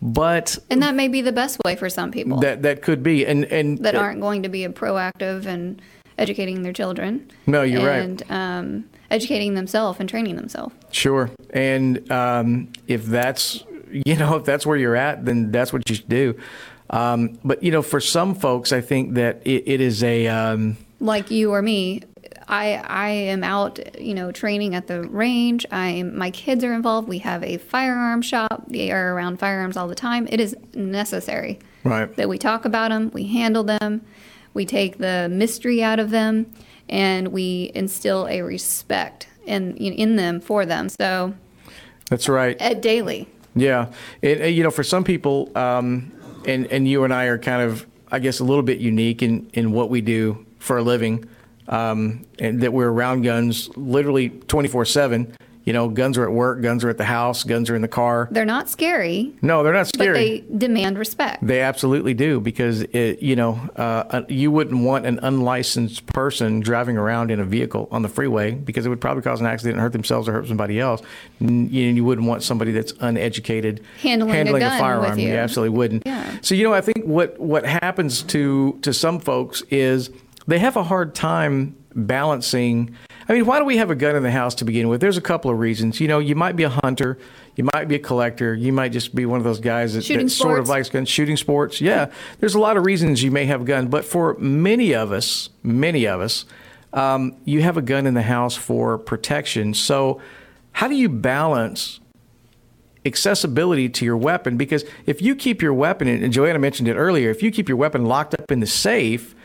But 0.00 0.58
and 0.70 0.82
that 0.82 0.94
may 0.94 1.08
be 1.08 1.20
the 1.20 1.32
best 1.32 1.58
way 1.64 1.76
for 1.76 1.88
some 1.88 2.10
people. 2.10 2.40
That 2.40 2.62
that 2.62 2.82
could 2.82 3.02
be, 3.02 3.26
and 3.26 3.44
and 3.44 3.78
that 3.78 3.94
aren't 3.94 4.20
going 4.20 4.42
to 4.42 4.48
be 4.48 4.64
a 4.64 4.70
proactive 4.70 5.46
and 5.46 5.80
educating 6.18 6.62
their 6.62 6.72
children. 6.72 7.30
No, 7.46 7.62
you're 7.62 7.88
and, 7.88 8.22
right. 8.22 8.30
And 8.30 8.30
um, 8.30 8.90
educating 9.10 9.54
themselves 9.54 10.00
and 10.00 10.08
training 10.08 10.36
themselves. 10.36 10.74
Sure, 10.90 11.30
and 11.50 12.10
um, 12.10 12.72
if 12.86 13.04
that's 13.04 13.62
you 13.90 14.16
know 14.16 14.36
if 14.36 14.44
that's 14.44 14.64
where 14.64 14.76
you're 14.78 14.96
at, 14.96 15.24
then 15.24 15.50
that's 15.50 15.72
what 15.72 15.88
you 15.88 15.96
should 15.96 16.08
do. 16.08 16.38
Um, 16.88 17.38
but 17.44 17.62
you 17.62 17.72
know, 17.72 17.82
for 17.82 18.00
some 18.00 18.34
folks, 18.34 18.72
I 18.72 18.80
think 18.80 19.14
that 19.14 19.42
it, 19.44 19.64
it 19.66 19.80
is 19.80 20.02
a 20.02 20.28
um, 20.28 20.76
like 21.00 21.30
you 21.30 21.52
or 21.52 21.62
me. 21.62 22.02
I 22.48 22.74
I 22.86 23.08
am 23.08 23.42
out, 23.42 24.00
you 24.00 24.14
know, 24.14 24.30
training 24.32 24.74
at 24.74 24.86
the 24.86 25.02
range. 25.02 25.66
I 25.70 26.02
my 26.02 26.30
kids 26.30 26.62
are 26.64 26.72
involved. 26.72 27.08
We 27.08 27.18
have 27.18 27.42
a 27.42 27.58
firearm 27.58 28.22
shop. 28.22 28.64
They 28.68 28.90
are 28.92 29.14
around 29.14 29.38
firearms 29.38 29.76
all 29.76 29.88
the 29.88 29.94
time. 29.94 30.28
It 30.30 30.40
is 30.40 30.56
necessary 30.74 31.58
right. 31.84 32.14
that 32.16 32.28
we 32.28 32.38
talk 32.38 32.64
about 32.64 32.90
them, 32.90 33.10
we 33.12 33.24
handle 33.26 33.64
them, 33.64 34.02
we 34.54 34.64
take 34.64 34.98
the 34.98 35.28
mystery 35.30 35.82
out 35.82 35.98
of 35.98 36.10
them, 36.10 36.52
and 36.88 37.28
we 37.28 37.70
instill 37.74 38.26
a 38.28 38.42
respect 38.42 39.28
in 39.46 39.76
in 39.76 40.16
them 40.16 40.40
for 40.40 40.66
them. 40.66 40.88
So 40.88 41.34
that's 42.10 42.28
right. 42.28 42.60
At 42.60 42.82
daily. 42.82 43.28
Yeah, 43.54 43.90
it, 44.20 44.52
you 44.52 44.62
know, 44.62 44.70
for 44.70 44.84
some 44.84 45.02
people, 45.02 45.50
um, 45.56 46.12
and 46.46 46.66
and 46.66 46.86
you 46.86 47.04
and 47.04 47.12
I 47.12 47.24
are 47.24 47.38
kind 47.38 47.62
of, 47.62 47.86
I 48.12 48.18
guess, 48.18 48.38
a 48.38 48.44
little 48.44 48.62
bit 48.62 48.78
unique 48.78 49.22
in 49.22 49.50
in 49.54 49.72
what 49.72 49.90
we 49.90 50.00
do 50.00 50.44
for 50.58 50.78
a 50.78 50.82
living, 50.82 51.24
um, 51.68 52.26
and 52.38 52.60
that 52.62 52.72
we're 52.72 52.88
around 52.90 53.22
guns 53.22 53.68
literally 53.76 54.30
twenty 54.30 54.68
four 54.68 54.84
seven. 54.84 55.36
You 55.64 55.72
know, 55.72 55.88
guns 55.88 56.16
are 56.16 56.22
at 56.22 56.30
work, 56.30 56.62
guns 56.62 56.84
are 56.84 56.90
at 56.90 56.96
the 56.96 57.04
house, 57.04 57.42
guns 57.42 57.68
are 57.70 57.74
in 57.74 57.82
the 57.82 57.88
car. 57.88 58.28
They're 58.30 58.44
not 58.44 58.68
scary. 58.68 59.34
No, 59.42 59.64
they're 59.64 59.72
not 59.72 59.88
scary. 59.88 60.42
But 60.42 60.48
they 60.48 60.58
demand 60.58 60.96
respect. 60.96 61.44
They 61.44 61.60
absolutely 61.60 62.14
do 62.14 62.38
because 62.40 62.82
it, 62.82 63.20
you 63.20 63.34
know, 63.34 63.54
uh, 63.74 64.22
you 64.28 64.52
wouldn't 64.52 64.84
want 64.84 65.06
an 65.06 65.18
unlicensed 65.24 66.06
person 66.06 66.60
driving 66.60 66.96
around 66.96 67.32
in 67.32 67.40
a 67.40 67.44
vehicle 67.44 67.88
on 67.90 68.02
the 68.02 68.08
freeway 68.08 68.52
because 68.52 68.86
it 68.86 68.90
would 68.90 69.00
probably 69.00 69.24
cause 69.24 69.40
an 69.40 69.46
accident 69.46 69.74
and 69.74 69.82
hurt 69.82 69.92
themselves 69.92 70.28
or 70.28 70.34
hurt 70.34 70.46
somebody 70.46 70.78
else. 70.78 71.02
You, 71.40 71.48
you 71.48 72.04
wouldn't 72.04 72.28
want 72.28 72.44
somebody 72.44 72.70
that's 72.70 72.92
uneducated 73.00 73.80
handling, 74.00 74.34
handling 74.34 74.62
a, 74.62 74.68
a 74.68 74.78
firearm. 74.78 75.10
With 75.10 75.18
you. 75.18 75.30
you 75.30 75.34
absolutely 75.34 75.76
wouldn't. 75.76 76.06
Yeah. 76.06 76.38
So 76.42 76.54
you 76.54 76.62
know, 76.62 76.74
I 76.74 76.80
think 76.80 77.04
what 77.04 77.40
what 77.40 77.66
happens 77.66 78.22
to 78.22 78.78
to 78.82 78.94
some 78.94 79.18
folks 79.18 79.62
is 79.68 80.10
they 80.46 80.58
have 80.58 80.76
a 80.76 80.84
hard 80.84 81.14
time 81.14 81.76
balancing. 81.96 82.94
I 83.28 83.32
mean, 83.32 83.46
why 83.46 83.58
do 83.58 83.64
we 83.64 83.78
have 83.78 83.90
a 83.90 83.94
gun 83.94 84.14
in 84.14 84.22
the 84.22 84.30
house 84.30 84.54
to 84.56 84.64
begin 84.64 84.88
with? 84.88 85.00
There's 85.00 85.16
a 85.16 85.22
couple 85.22 85.50
of 85.50 85.58
reasons. 85.58 86.00
You 86.00 86.08
know, 86.08 86.18
you 86.18 86.34
might 86.34 86.54
be 86.54 86.62
a 86.62 86.68
hunter, 86.68 87.18
you 87.56 87.64
might 87.72 87.88
be 87.88 87.96
a 87.96 87.98
collector, 87.98 88.54
you 88.54 88.72
might 88.72 88.92
just 88.92 89.14
be 89.14 89.26
one 89.26 89.38
of 89.38 89.44
those 89.44 89.60
guys 89.60 89.94
that, 89.94 90.06
that 90.06 90.30
sort 90.30 90.58
of 90.58 90.68
likes 90.68 90.90
guns, 90.90 91.08
shooting 91.08 91.36
sports. 91.36 91.80
Yeah, 91.80 92.10
there's 92.38 92.54
a 92.54 92.60
lot 92.60 92.76
of 92.76 92.84
reasons 92.84 93.22
you 93.22 93.30
may 93.30 93.46
have 93.46 93.62
a 93.62 93.64
gun, 93.64 93.88
but 93.88 94.04
for 94.04 94.34
many 94.38 94.94
of 94.94 95.10
us, 95.10 95.48
many 95.62 96.06
of 96.06 96.20
us, 96.20 96.44
um, 96.92 97.36
you 97.44 97.62
have 97.62 97.76
a 97.76 97.82
gun 97.82 98.06
in 98.06 98.14
the 98.14 98.22
house 98.22 98.54
for 98.54 98.98
protection. 98.98 99.74
So, 99.74 100.20
how 100.72 100.88
do 100.88 100.94
you 100.94 101.08
balance? 101.08 102.00
accessibility 103.04 103.88
to 103.88 104.04
your 104.04 104.16
weapon 104.16 104.56
because 104.56 104.84
if 105.06 105.22
you 105.22 105.36
keep 105.36 105.62
your 105.62 105.72
weapon 105.72 106.08
and 106.08 106.32
Joanna 106.32 106.58
mentioned 106.58 106.88
it 106.88 106.94
earlier 106.94 107.30
if 107.30 107.40
you 107.40 107.52
keep 107.52 107.68
your 107.68 107.78
weapon 107.78 108.04
locked 108.04 108.34
up 108.34 108.50
in 108.50 108.58
the 108.58 108.66
safe 108.66 109.35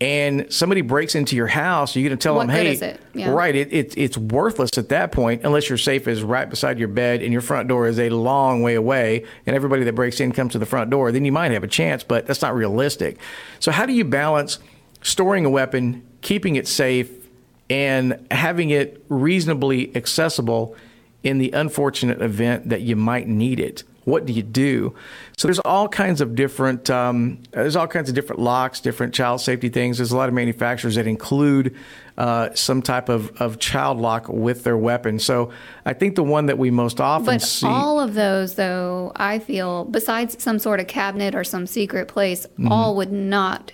and 0.00 0.52
somebody 0.52 0.82
breaks 0.82 1.14
into 1.14 1.36
your 1.36 1.46
house, 1.46 1.96
you're 1.96 2.06
going 2.06 2.18
to 2.18 2.22
tell 2.22 2.34
what 2.34 2.48
them, 2.48 2.56
"Hey, 2.56 2.72
it? 2.72 3.00
Yeah. 3.14 3.30
right? 3.30 3.54
It, 3.54 3.72
it, 3.72 3.96
it's 3.96 4.18
worthless 4.18 4.76
at 4.76 4.90
that 4.90 5.10
point 5.10 5.42
unless 5.44 5.70
your 5.70 5.78
safe 5.78 6.06
is 6.06 6.22
right 6.22 6.48
beside 6.48 6.78
your 6.78 6.88
bed 6.88 7.22
and 7.22 7.32
your 7.32 7.40
front 7.40 7.68
door 7.68 7.86
is 7.86 7.98
a 7.98 8.10
long 8.10 8.60
way 8.60 8.74
away, 8.74 9.24
and 9.46 9.56
everybody 9.56 9.84
that 9.84 9.94
breaks 9.94 10.20
in 10.20 10.32
comes 10.32 10.52
to 10.52 10.58
the 10.58 10.66
front 10.66 10.90
door. 10.90 11.12
Then 11.12 11.24
you 11.24 11.32
might 11.32 11.50
have 11.52 11.64
a 11.64 11.68
chance, 11.68 12.04
but 12.04 12.26
that's 12.26 12.42
not 12.42 12.54
realistic. 12.54 13.18
So, 13.58 13.72
how 13.72 13.86
do 13.86 13.94
you 13.94 14.04
balance 14.04 14.58
storing 15.02 15.46
a 15.46 15.50
weapon, 15.50 16.06
keeping 16.20 16.56
it 16.56 16.68
safe, 16.68 17.10
and 17.70 18.26
having 18.30 18.68
it 18.70 19.02
reasonably 19.08 19.96
accessible 19.96 20.76
in 21.22 21.38
the 21.38 21.52
unfortunate 21.52 22.20
event 22.20 22.68
that 22.68 22.82
you 22.82 22.96
might 22.96 23.28
need 23.28 23.60
it? 23.60 23.82
What 24.06 24.24
do 24.24 24.32
you 24.32 24.44
do? 24.44 24.94
So 25.36 25.48
there's 25.48 25.58
all 25.58 25.88
kinds 25.88 26.20
of 26.20 26.36
different 26.36 26.88
um, 26.90 27.42
there's 27.50 27.74
all 27.74 27.88
kinds 27.88 28.08
of 28.08 28.14
different 28.14 28.40
locks, 28.40 28.78
different 28.78 29.12
child 29.12 29.40
safety 29.40 29.68
things. 29.68 29.96
There's 29.96 30.12
a 30.12 30.16
lot 30.16 30.28
of 30.28 30.34
manufacturers 30.34 30.94
that 30.94 31.08
include 31.08 31.74
uh, 32.16 32.54
some 32.54 32.82
type 32.82 33.08
of, 33.08 33.30
of 33.40 33.58
child 33.58 33.98
lock 33.98 34.28
with 34.28 34.62
their 34.62 34.76
weapon. 34.76 35.18
So 35.18 35.50
I 35.84 35.92
think 35.92 36.14
the 36.14 36.22
one 36.22 36.46
that 36.46 36.56
we 36.56 36.70
most 36.70 37.00
often 37.00 37.26
but 37.26 37.42
see. 37.42 37.66
all 37.66 37.98
of 37.98 38.14
those, 38.14 38.54
though, 38.54 39.10
I 39.16 39.40
feel, 39.40 39.84
besides 39.84 40.40
some 40.40 40.60
sort 40.60 40.78
of 40.78 40.86
cabinet 40.86 41.34
or 41.34 41.42
some 41.42 41.66
secret 41.66 42.06
place, 42.06 42.46
mm-hmm. 42.46 42.70
all 42.70 42.94
would 42.94 43.10
not 43.10 43.72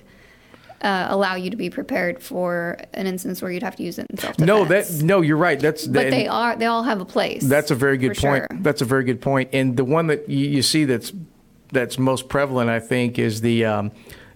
uh, 0.82 1.06
allow 1.08 1.36
you 1.36 1.50
to 1.50 1.56
be 1.56 1.70
prepared 1.70 2.22
for 2.22 2.78
an 2.92 3.06
instance 3.06 3.40
where 3.40 3.50
you'd 3.50 3.62
have 3.62 3.76
to 3.76 3.82
use 3.82 3.98
it 3.98 4.06
in 4.10 4.18
self 4.18 4.36
defense. 4.36 4.46
No, 4.46 4.64
that 4.64 4.90
no, 5.02 5.20
you're 5.20 5.36
right. 5.36 5.58
That's 5.58 5.86
but 5.86 6.10
they 6.10 6.26
are 6.26 6.56
they 6.56 6.66
all 6.66 6.82
have 6.82 7.00
a 7.00 7.04
place. 7.04 7.44
That's 7.44 7.70
a 7.70 7.74
very 7.74 7.98
good 7.98 8.16
point. 8.16 8.46
Sure. 8.50 8.60
That's 8.60 8.82
a 8.82 8.84
very 8.84 9.04
good 9.04 9.20
point. 9.20 9.50
And 9.52 9.76
the 9.76 9.84
one 9.84 10.08
that 10.08 10.28
you, 10.28 10.48
you 10.48 10.62
see 10.62 10.84
that's 10.84 11.12
that's 11.70 11.98
most 11.98 12.28
prevalent, 12.28 12.68
I 12.68 12.80
think, 12.80 13.18
is 13.18 13.40
the 13.40 13.64
um, 13.64 13.92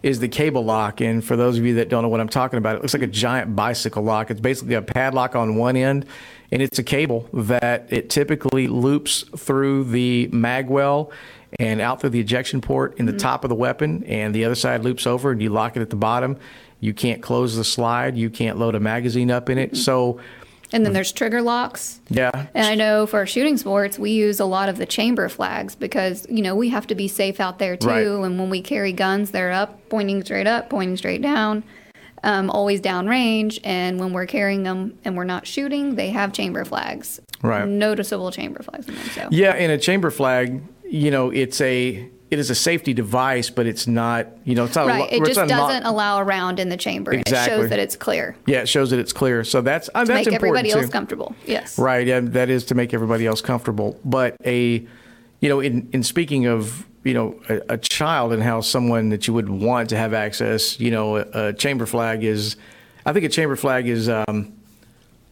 is 0.07 0.21
the 0.21 0.29
cable 0.29 0.65
lock. 0.65 1.01
And 1.01 1.23
for 1.23 1.35
those 1.35 1.59
of 1.59 1.67
you 1.67 1.75
that 1.75 1.89
don't 1.89 2.03
know 2.03 2.09
what 2.09 2.21
I'm 2.21 2.29
talking 2.29 2.59
about, 2.59 2.77
it 2.77 2.83
looks 2.83 2.95
like 2.95 3.03
a 3.03 3.09
giant 3.09 3.57
bicycle 3.57 4.05
lock. 4.05 4.31
It's 4.31 4.41
basically 4.41 4.75
a 4.75 4.83
padlock 4.83 5.35
on 5.35 5.57
one 5.57 5.77
end, 5.77 6.07
and 6.53 6.63
it's 6.63 6.79
a 6.79 6.85
cable 6.85 7.29
that 7.33 7.93
it 7.93 8.09
typically 8.09 8.69
loops 8.69 9.25
through 9.37 9.85
the 9.85 10.29
magwell 10.33 11.11
and 11.59 11.81
out 11.81 12.01
through 12.01 12.11
the 12.11 12.21
ejection 12.21 12.61
port 12.61 12.97
in 12.99 13.07
the 13.07 13.13
mm-hmm. 13.13 13.19
top 13.19 13.45
of 13.45 13.49
the 13.49 13.57
weapon, 13.57 14.05
and 14.05 14.33
the 14.33 14.45
other 14.45 14.55
side 14.55 14.85
loops 14.85 15.07
over, 15.07 15.33
and 15.33 15.43
you 15.43 15.51
lock 15.51 15.77
it 15.77 15.83
at 15.83 15.91
the 15.91 15.97
bottom. 15.97 16.39
You 16.79 16.95
can't 16.95 17.21
close 17.21 17.57
the 17.57 17.65
slide. 17.65 18.17
You 18.17 18.31
can't 18.31 18.59
load 18.59 18.77
a 18.77 18.81
magazine 18.81 19.31
up 19.31 19.51
in 19.51 19.59
it. 19.59 19.73
Mm-hmm. 19.73 19.83
So. 19.83 20.21
And 20.73 20.85
then 20.85 20.93
there's 20.93 21.13
trigger 21.13 21.43
locks. 21.43 22.01
Yeah. 22.09 22.47
And 22.55 22.67
I 22.67 22.75
know 22.75 23.07
for 23.07 23.25
shooting 23.25 23.57
sports, 23.57 23.99
we 23.99 24.11
use 24.11 24.41
a 24.41 24.45
lot 24.45 24.69
of 24.69 24.79
the 24.79 24.87
chamber 24.87 25.29
flags 25.29 25.75
because, 25.77 26.27
you 26.29 26.43
know, 26.43 26.57
we 26.57 26.71
have 26.71 26.87
to 26.89 26.95
be 26.95 27.09
safe 27.09 27.39
out 27.41 27.59
there 27.59 27.77
too. 27.77 27.89
Right. 27.89 28.07
And 28.07 28.39
when 28.39 28.51
we 28.51 28.61
carry 28.61 28.93
guns, 28.93 29.31
they're 29.31 29.53
up, 29.53 29.89
pointing 29.89 30.25
straight 30.25 30.47
up, 30.47 30.69
pointing 30.69 30.97
straight 30.97 31.23
down, 31.23 31.63
um, 32.25 32.51
always 32.51 32.81
downrange. 32.81 33.61
And 33.63 34.01
when 34.01 34.13
we're 34.13 34.27
carrying 34.27 34.65
them 34.65 34.99
and 35.05 35.17
we're 35.17 35.25
not 35.25 35.47
shooting, 35.47 35.95
they 35.95 36.11
have 36.11 36.33
chamber 36.33 36.65
flags. 36.65 37.21
Right. 37.43 37.67
Noticeable 37.67 38.33
chamber 38.33 38.63
flags 38.63 38.89
in 38.89 38.97
them. 38.97 39.07
So. 39.15 39.29
Yeah. 39.31 39.53
And 39.53 39.71
a 39.71 39.79
chamber 39.79 40.11
flag, 40.11 40.63
you 40.85 41.13
know, 41.13 41.31
it's 41.31 41.61
a 41.61 42.09
it 42.31 42.39
is 42.39 42.51
a 42.51 42.55
safety 42.55 42.93
device, 42.93 43.51
but 43.51 43.67
it's 43.67 43.87
not, 43.87 44.27
you 44.45 44.55
know, 44.57 44.65
it's 44.65 44.75
not. 44.75 44.89
Right. 44.89 45.13
It 45.13 45.25
just 45.25 45.49
doesn't 45.49 45.85
allow 45.85 46.19
a 46.19 46.25
round 46.25 46.59
in 46.59 46.69
the 46.69 46.77
chamber. 46.77 47.13
Exactly. 47.13 47.55
It 47.55 47.61
shows 47.61 47.71
that 47.71 47.79
it's 47.79 47.97
clear. 47.97 48.37
Yeah, 48.47 48.63
it 48.63 48.69
shows 48.69 48.91
that 48.91 48.99
it's 48.99 49.13
clear. 49.13 49.45
So 49.45 49.61
that's 49.61 49.89
uh, 49.95 50.01
to 50.01 50.13
that's 50.13 50.27
make 50.27 50.35
everybody 50.35 50.73
too. 50.73 50.79
else 50.79 50.91
comfortable. 50.91 51.37
Yes. 51.47 51.79
Right. 51.79 52.07
Yeah, 52.07 52.21
that 52.21 52.51
is 52.51 52.65
to 52.67 52.75
make 52.75 52.93
everybody 52.93 53.27
else 53.27 53.41
comfortable. 53.41 54.01
But 54.05 54.37
a, 54.45 54.87
you 55.41 55.49
know, 55.49 55.61
in 55.61 55.89
in 55.93 56.03
speaking 56.03 56.47
of 56.47 56.87
you 57.05 57.15
know 57.15 57.41
a, 57.49 57.75
a 57.75 57.79
child 57.79 58.33
and 58.33 58.43
how 58.43 58.61
someone 58.61 59.11
that 59.11 59.29
you 59.29 59.35
would 59.35 59.49
want 59.49 59.91
to 59.91 59.97
have 59.97 60.13
access, 60.13 60.81
you 60.81 60.91
know, 60.91 61.19
a, 61.19 61.49
a 61.49 61.53
chamber 61.53 61.87
flag 61.87 62.25
is, 62.25 62.57
I 63.05 63.13
think 63.13 63.25
a 63.25 63.29
chamber 63.29 63.55
flag 63.57 63.87
is. 63.87 64.09
Um, 64.09 64.53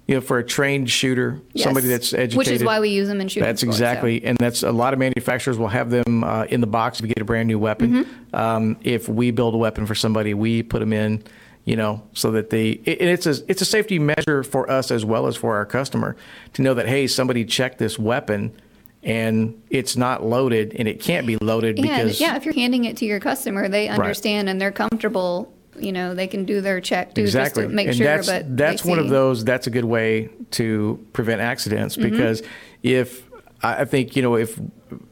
you 0.07 0.15
know, 0.15 0.21
for 0.21 0.39
a 0.39 0.45
trained 0.45 0.91
shooter, 0.91 1.41
yes. 1.53 1.65
somebody 1.65 1.89
that's 1.89 2.13
educated. 2.13 2.37
Which 2.37 2.49
is 2.49 2.63
why 2.63 2.79
we 2.81 2.91
use 2.91 3.09
them 3.09 3.21
in 3.21 3.29
shooting. 3.29 3.47
That's 3.47 3.63
sports, 3.63 3.77
exactly, 3.77 4.21
so. 4.21 4.27
and 4.27 4.39
that's 4.39 4.63
a 4.63 4.73
lot 4.73 4.93
of 4.93 4.99
manufacturers 4.99 5.57
will 5.57 5.69
have 5.69 5.91
them 5.91 6.25
uh, 6.25 6.45
in 6.45 6.61
the 6.61 6.67
box 6.67 6.99
if 6.99 7.07
you 7.07 7.09
get 7.09 7.23
a 7.23 7.25
brand 7.25 7.49
new 7.49 7.59
weapon. 7.59 8.05
Mm-hmm. 8.05 8.37
Um, 8.37 8.77
if 8.83 9.09
we 9.09 9.31
build 9.31 9.55
a 9.55 9.57
weapon 9.57 9.87
for 9.87 9.95
somebody, 9.95 10.35
we 10.35 10.63
put 10.63 10.81
them 10.81 10.93
in, 10.93 11.23
you 11.65 11.77
know, 11.77 12.03
so 12.13 12.33
that 12.33 12.51
they. 12.51 12.71
It, 12.71 13.01
and 13.01 13.09
it's 13.09 13.27
a 13.27 13.37
it's 13.49 13.63
a 13.63 13.65
safety 13.65 13.99
measure 13.99 14.43
for 14.43 14.71
us 14.71 14.91
as 14.91 15.07
well 15.07 15.27
as 15.27 15.37
for 15.37 15.57
our 15.57 15.65
customer 15.65 16.17
to 16.53 16.63
know 16.63 16.75
that 16.75 16.87
hey, 16.87 17.07
somebody 17.07 17.45
checked 17.45 17.79
this 17.79 17.99
weapon. 17.99 18.55
And 19.03 19.63
it's 19.69 19.99
not 19.99 20.25
loaded, 20.25 20.75
and 20.79 20.89
it 20.89 20.99
can't 20.99 21.27
be 21.27 21.37
loaded 21.37 21.77
because 21.77 22.19
yeah, 22.19 22.37
if 22.37 22.47
you're 22.47 22.55
handing 22.55 22.87
it 22.87 22.97
to 22.97 23.05
your 23.05 23.21
customer, 23.21 23.69
they 23.69 23.87
understand 23.87 24.47
right. 24.47 24.53
and 24.53 24.59
they're 24.59 24.73
comfortable 24.73 25.54
you 25.79 25.93
know, 25.93 26.15
they 26.15 26.27
can 26.27 26.45
do 26.45 26.61
their 26.61 26.81
check 26.81 27.15
too, 27.15 27.23
exactly. 27.23 27.65
just 27.65 27.71
to 27.71 27.75
make 27.75 27.89
and 27.89 27.97
sure. 27.97 28.07
That's, 28.07 28.27
but 28.27 28.57
that's 28.57 28.85
one 28.85 28.99
of 28.99 29.09
those. 29.09 29.45
That's 29.45 29.67
a 29.67 29.71
good 29.71 29.85
way 29.85 30.31
to 30.53 31.05
prevent 31.13 31.41
accidents 31.41 31.97
Mm-hmm. 31.97 32.11
because 32.11 32.43
if 32.83 33.23
I 33.63 33.83
I 33.83 33.85
think 33.85 34.17
you 34.17 34.23
know 34.23 34.37
if 34.37 34.59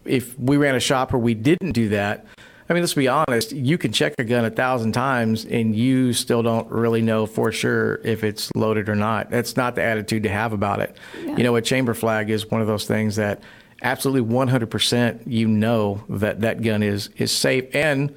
if 0.04 0.38
we 0.38 0.56
ran 0.56 0.74
a 0.74 0.80
shop 0.80 1.12
where 1.12 1.20
we 1.20 1.34
didn't 1.34 1.72
do 1.72 1.88
that. 1.90 2.26
I 2.68 2.74
mean, 2.74 2.84
let's 2.84 2.94
be 2.94 3.08
honest. 3.08 3.52
You 3.52 3.76
can 3.76 3.92
check 3.92 4.14
a 4.18 4.24
gun 4.24 4.46
a 4.46 4.50
thousand 4.50 4.92
times, 4.92 5.44
and 5.44 5.76
you 5.76 6.14
still 6.14 6.42
don't 6.42 6.70
really 6.70 7.02
know 7.02 7.26
for 7.26 7.52
sure 7.52 8.00
if 8.02 8.24
it's 8.24 8.50
loaded 8.54 8.88
or 8.88 8.94
not. 8.94 9.30
That's 9.30 9.56
not 9.56 9.74
the 9.74 9.82
attitude 9.82 10.22
to 10.22 10.30
have 10.30 10.54
about 10.54 10.80
it. 10.80 10.96
Yeah. 11.22 11.36
You 11.36 11.44
know, 11.44 11.56
a 11.56 11.60
chamber 11.60 11.92
flag 11.92 12.30
is 12.30 12.50
one 12.50 12.62
of 12.62 12.68
those 12.68 12.86
things 12.86 13.16
that 13.16 13.42
absolutely 13.82 14.32
100% 14.32 15.22
you 15.26 15.48
know 15.48 16.02
that 16.08 16.40
that 16.40 16.62
gun 16.62 16.82
is 16.82 17.10
is 17.16 17.32
safe 17.32 17.64
and 17.74 18.14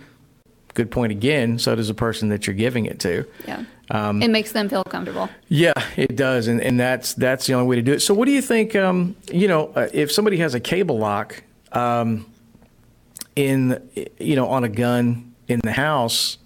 good 0.75 0.91
point 0.91 1.11
again 1.11 1.57
so 1.57 1.73
does 1.75 1.87
the 1.87 1.93
person 1.95 2.29
that 2.29 2.45
you're 2.45 2.55
giving 2.55 2.85
it 2.85 2.99
to 2.99 3.25
Yeah. 3.47 3.63
Um, 3.89 4.21
it 4.21 4.29
makes 4.29 4.51
them 4.51 4.69
feel 4.69 4.83
comfortable. 4.83 5.29
yeah 5.47 5.73
it 5.97 6.15
does 6.15 6.47
and, 6.47 6.61
and 6.61 6.79
that's 6.79 7.13
that's 7.15 7.47
the 7.47 7.53
only 7.53 7.67
way 7.67 7.75
to 7.77 7.81
do 7.81 7.93
it 7.93 8.01
so 8.01 8.13
what 8.13 8.25
do 8.25 8.31
you 8.31 8.41
think 8.41 8.75
um, 8.75 9.15
you 9.31 9.47
know 9.47 9.71
uh, 9.75 9.87
if 9.93 10.11
somebody 10.11 10.37
has 10.37 10.53
a 10.53 10.59
cable 10.59 10.97
lock 10.99 11.43
um, 11.71 12.25
in 13.35 13.81
you 14.19 14.35
know 14.35 14.47
on 14.47 14.63
a 14.63 14.69
gun 14.69 15.33
in 15.47 15.59
the 15.63 15.71
house 15.73 16.37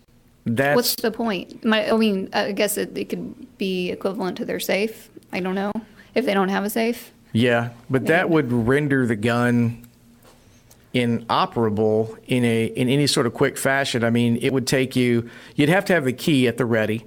that's 0.46 0.76
What's 0.76 0.96
the 0.96 1.12
point? 1.12 1.64
My, 1.64 1.92
I 1.92 1.98
mean, 1.98 2.30
I 2.34 2.54
guess 2.54 2.78
it, 2.78 2.98
it 2.98 3.10
could 3.10 3.58
be 3.60 3.92
equivalent 3.92 4.38
to 4.38 4.46
their 4.46 4.60
safe. 4.60 5.10
I 5.32 5.42
don't 5.42 5.54
know 5.54 5.72
if 6.16 6.26
they 6.26 6.34
don't 6.34 6.50
have 6.50 6.64
a 6.64 6.70
safe. 6.72 7.12
Yeah, 7.34 7.70
but 7.90 8.08
that 8.08 8.30
would 8.32 8.52
render 8.52 9.06
the 9.06 9.18
gun 9.18 9.86
inoperable 10.94 12.18
in 12.28 12.44
a 12.46 12.66
in 12.66 12.90
any 12.90 13.08
sort 13.08 13.26
of 13.28 13.34
quick 13.34 13.58
fashion. 13.58 14.04
I 14.04 14.10
mean, 14.10 14.38
it 14.42 14.52
would 14.54 14.68
take 14.68 14.96
you. 14.96 15.30
You'd 15.56 15.70
have 15.70 15.86
to 15.86 15.94
have 15.94 16.06
the 16.06 16.14
key 16.14 16.48
at 16.48 16.58
the 16.58 16.66
ready. 16.66 17.06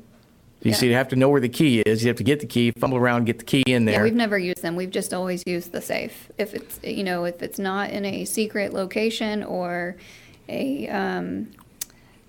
You 0.63 0.71
Yeah. 0.71 0.77
see, 0.77 0.89
you 0.89 0.95
have 0.95 1.09
to 1.09 1.17
know 1.17 1.29
where 1.29 1.41
the 1.41 1.49
key 1.49 1.81
is. 1.81 2.05
You 2.05 2.09
have 2.09 2.19
to 2.19 2.23
get 2.25 2.39
the 2.39 2.47
key, 2.47 2.71
fumble 2.79 2.97
around, 2.97 3.25
get 3.25 3.41
the 3.41 3.45
key 3.45 3.65
in 3.67 3.85
there. 3.85 3.97
Yeah, 3.97 4.03
we've 4.05 4.15
never 4.15 4.39
used 4.39 4.63
them. 4.63 4.77
We've 4.77 4.93
just 4.93 5.13
always 5.13 5.43
used 5.45 5.73
the 5.73 5.81
safe. 5.81 6.31
If 6.39 6.55
it's 6.55 6.79
you 6.85 7.03
know 7.03 7.25
if 7.25 7.43
it's 7.43 7.59
not 7.59 7.91
in 7.91 8.05
a 8.05 8.25
secret 8.25 8.73
location 8.73 9.43
or 9.43 9.97
a 10.49 10.89
um, 10.89 11.49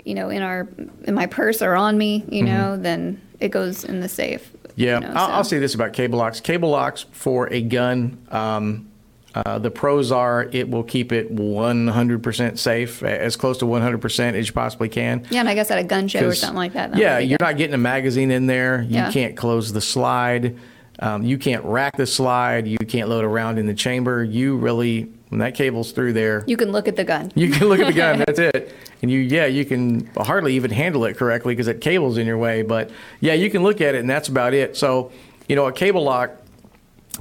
you 0.03 0.15
know 0.15 0.29
in 0.29 0.41
our 0.41 0.67
in 1.03 1.13
my 1.13 1.27
purse 1.27 1.61
or 1.61 1.75
on 1.75 1.97
me, 1.97 2.25
you 2.27 2.41
know, 2.43 2.75
then 2.77 3.21
it 3.39 3.49
goes 3.49 3.83
in 3.83 3.99
the 3.99 4.09
safe. 4.09 4.51
Mm-hmm. 4.51 4.81
yeah, 4.81 4.99
you 4.99 5.05
know, 5.05 5.13
I'll, 5.13 5.31
I'll 5.33 5.43
say 5.43 5.59
this 5.59 5.75
about 5.75 5.93
cable 5.93 6.17
locks. 6.17 6.39
Cable 6.41 6.69
locks 6.69 7.05
for 7.11 7.51
a 7.53 7.61
gun. 7.61 8.17
Um, 8.31 8.89
uh, 9.35 9.57
the 9.59 9.71
pros 9.71 10.11
are 10.11 10.47
it 10.51 10.69
will 10.69 10.83
keep 10.83 11.11
it 11.11 11.35
100% 11.35 12.57
safe, 12.57 13.01
as 13.03 13.35
close 13.35 13.57
to 13.59 13.65
100% 13.65 14.33
as 14.33 14.47
you 14.47 14.53
possibly 14.53 14.89
can. 14.89 15.25
Yeah, 15.29 15.39
and 15.41 15.49
I 15.49 15.55
guess 15.55 15.71
at 15.71 15.79
a 15.79 15.83
gun 15.83 16.07
show 16.07 16.27
or 16.27 16.35
something 16.35 16.55
like 16.57 16.73
that. 16.73 16.91
that 16.91 16.99
Yeah, 16.99 17.19
you're 17.19 17.37
good. 17.37 17.43
not 17.45 17.57
getting 17.57 17.73
a 17.73 17.77
magazine 17.79 18.31
in 18.31 18.45
there. 18.47 18.81
You 18.83 18.95
Yeah. 18.95 19.11
can't 19.11 19.35
close 19.35 19.73
the 19.73 19.81
slide. 19.81 20.55
Um, 20.99 21.23
you 21.23 21.37
can't 21.37 21.63
rack 21.65 21.97
the 21.97 22.05
slide. 22.05 22.67
You 22.67 22.77
can't 22.77 23.09
load 23.09 23.25
around 23.25 23.57
in 23.57 23.65
the 23.65 23.73
chamber. 23.73 24.23
You 24.23 24.55
really, 24.57 25.09
when 25.29 25.39
that 25.39 25.55
cable's 25.55 25.91
through 25.91 26.13
there, 26.13 26.43
You 26.45 26.55
can 26.55 26.71
look 26.71 26.87
at 26.87 26.95
the 26.95 27.03
gun. 27.03 27.31
you 27.33 27.49
can 27.49 27.67
look 27.67 27.79
at 27.79 27.87
the 27.87 27.93
gun. 27.93 28.19
That's 28.27 28.37
it. 28.39 28.71
And 29.01 29.09
you, 29.09 29.19
yeah, 29.19 29.47
you 29.47 29.65
can 29.65 30.07
hardly 30.15 30.53
even 30.55 30.69
handle 30.71 31.03
it 31.05 31.17
correctly 31.17 31.53
because 31.55 31.65
that 31.65 31.81
cable's 31.81 32.17
in 32.17 32.27
your 32.27 32.37
way. 32.37 32.61
But 32.61 32.91
yeah, 33.19 33.33
you 33.33 33.49
can 33.49 33.63
look 33.63 33.81
at 33.81 33.95
it, 33.95 33.99
and 33.99 34.09
that's 34.09 34.29
about 34.29 34.53
it. 34.53 34.77
So, 34.77 35.11
you 35.49 35.57
know, 35.57 35.65
a 35.65 35.73
cable 35.73 36.03
lock, 36.03 36.31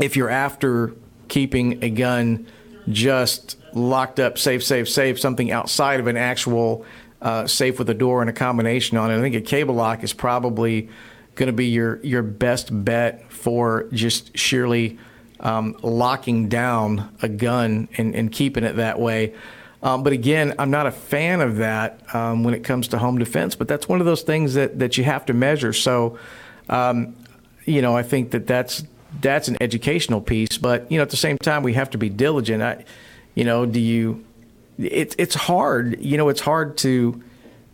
if 0.00 0.16
you're 0.16 0.30
after 0.30 0.92
keeping 1.32 1.82
a 1.82 1.88
gun 1.88 2.46
just 2.90 3.56
locked 3.72 4.20
up, 4.20 4.36
safe, 4.36 4.62
safe, 4.62 4.86
safe, 4.86 5.18
something 5.18 5.50
outside 5.50 5.98
of 5.98 6.06
an 6.06 6.18
actual 6.18 6.84
uh, 7.22 7.46
safe 7.46 7.78
with 7.78 7.88
a 7.88 7.94
door 7.94 8.20
and 8.20 8.28
a 8.28 8.34
combination 8.34 8.98
on 8.98 9.10
it, 9.10 9.16
I 9.16 9.20
think 9.22 9.34
a 9.34 9.40
cable 9.40 9.74
lock 9.74 10.04
is 10.04 10.12
probably 10.12 10.90
going 11.34 11.46
to 11.46 11.54
be 11.54 11.68
your 11.68 12.04
your 12.04 12.22
best 12.22 12.68
bet 12.84 13.32
for 13.32 13.88
just 13.92 14.36
sheerly 14.36 14.98
um, 15.40 15.74
locking 15.80 16.50
down 16.50 17.16
a 17.22 17.30
gun 17.30 17.88
and, 17.96 18.14
and 18.14 18.30
keeping 18.30 18.62
it 18.62 18.76
that 18.76 19.00
way. 19.00 19.32
Um, 19.82 20.02
but 20.02 20.12
again, 20.12 20.54
I'm 20.58 20.70
not 20.70 20.86
a 20.86 20.92
fan 20.92 21.40
of 21.40 21.56
that 21.56 22.14
um, 22.14 22.44
when 22.44 22.52
it 22.52 22.62
comes 22.62 22.88
to 22.88 22.98
home 22.98 23.18
defense. 23.18 23.54
But 23.54 23.68
that's 23.68 23.88
one 23.88 24.00
of 24.00 24.06
those 24.06 24.20
things 24.20 24.52
that, 24.52 24.78
that 24.80 24.98
you 24.98 25.04
have 25.04 25.24
to 25.26 25.32
measure. 25.32 25.72
So, 25.72 26.18
um, 26.68 27.16
you 27.64 27.80
know, 27.80 27.96
I 27.96 28.02
think 28.02 28.32
that 28.32 28.46
that's 28.46 28.84
that's 29.20 29.48
an 29.48 29.56
educational 29.60 30.20
piece. 30.20 30.58
But 30.58 30.90
you 30.90 30.98
know, 30.98 31.02
at 31.02 31.10
the 31.10 31.16
same 31.16 31.38
time, 31.38 31.62
we 31.62 31.74
have 31.74 31.90
to 31.90 31.98
be 31.98 32.08
diligent. 32.08 32.62
I, 32.62 32.84
you 33.34 33.44
know, 33.44 33.66
do 33.66 33.80
you? 33.80 34.24
It's 34.78 35.14
it's 35.18 35.34
hard. 35.34 36.00
You 36.00 36.16
know, 36.16 36.28
it's 36.28 36.40
hard 36.40 36.76
to 36.78 37.22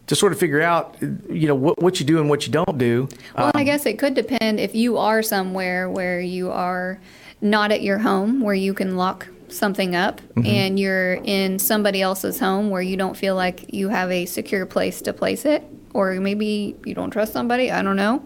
to 0.08 0.16
sort 0.16 0.32
of 0.32 0.38
figure 0.38 0.62
out, 0.62 0.96
you 1.00 1.46
know, 1.46 1.54
what 1.54 1.80
what 1.82 2.00
you 2.00 2.06
do 2.06 2.18
and 2.20 2.28
what 2.28 2.46
you 2.46 2.52
don't 2.52 2.78
do. 2.78 3.08
Well, 3.36 3.52
I 3.54 3.64
guess 3.64 3.86
it 3.86 3.98
could 3.98 4.14
depend 4.14 4.58
if 4.60 4.74
you 4.74 4.96
are 4.96 5.22
somewhere 5.22 5.88
where 5.90 6.20
you 6.20 6.50
are 6.50 6.98
not 7.40 7.70
at 7.70 7.82
your 7.82 7.98
home 7.98 8.40
where 8.40 8.54
you 8.54 8.74
can 8.74 8.96
lock 8.96 9.28
something 9.48 9.94
up 9.94 10.20
Mm-hmm. 10.20 10.46
and 10.46 10.78
you're 10.78 11.14
in 11.14 11.58
somebody 11.58 12.02
else's 12.02 12.38
home 12.40 12.68
where 12.70 12.82
you 12.82 12.96
don't 12.96 13.16
feel 13.16 13.34
like 13.34 13.72
you 13.72 13.88
have 13.88 14.10
a 14.10 14.26
secure 14.26 14.66
place 14.66 15.00
to 15.02 15.12
place 15.12 15.44
it 15.44 15.64
or 15.94 16.14
maybe 16.14 16.76
you 16.84 16.94
don't 16.94 17.10
trust 17.10 17.32
somebody, 17.32 17.70
I 17.70 17.82
don't 17.82 17.96
know. 17.96 18.22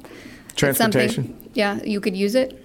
Transportation. 0.56 1.50
Yeah, 1.54 1.82
you 1.82 2.00
could 2.00 2.16
use 2.16 2.34
it. 2.34 2.61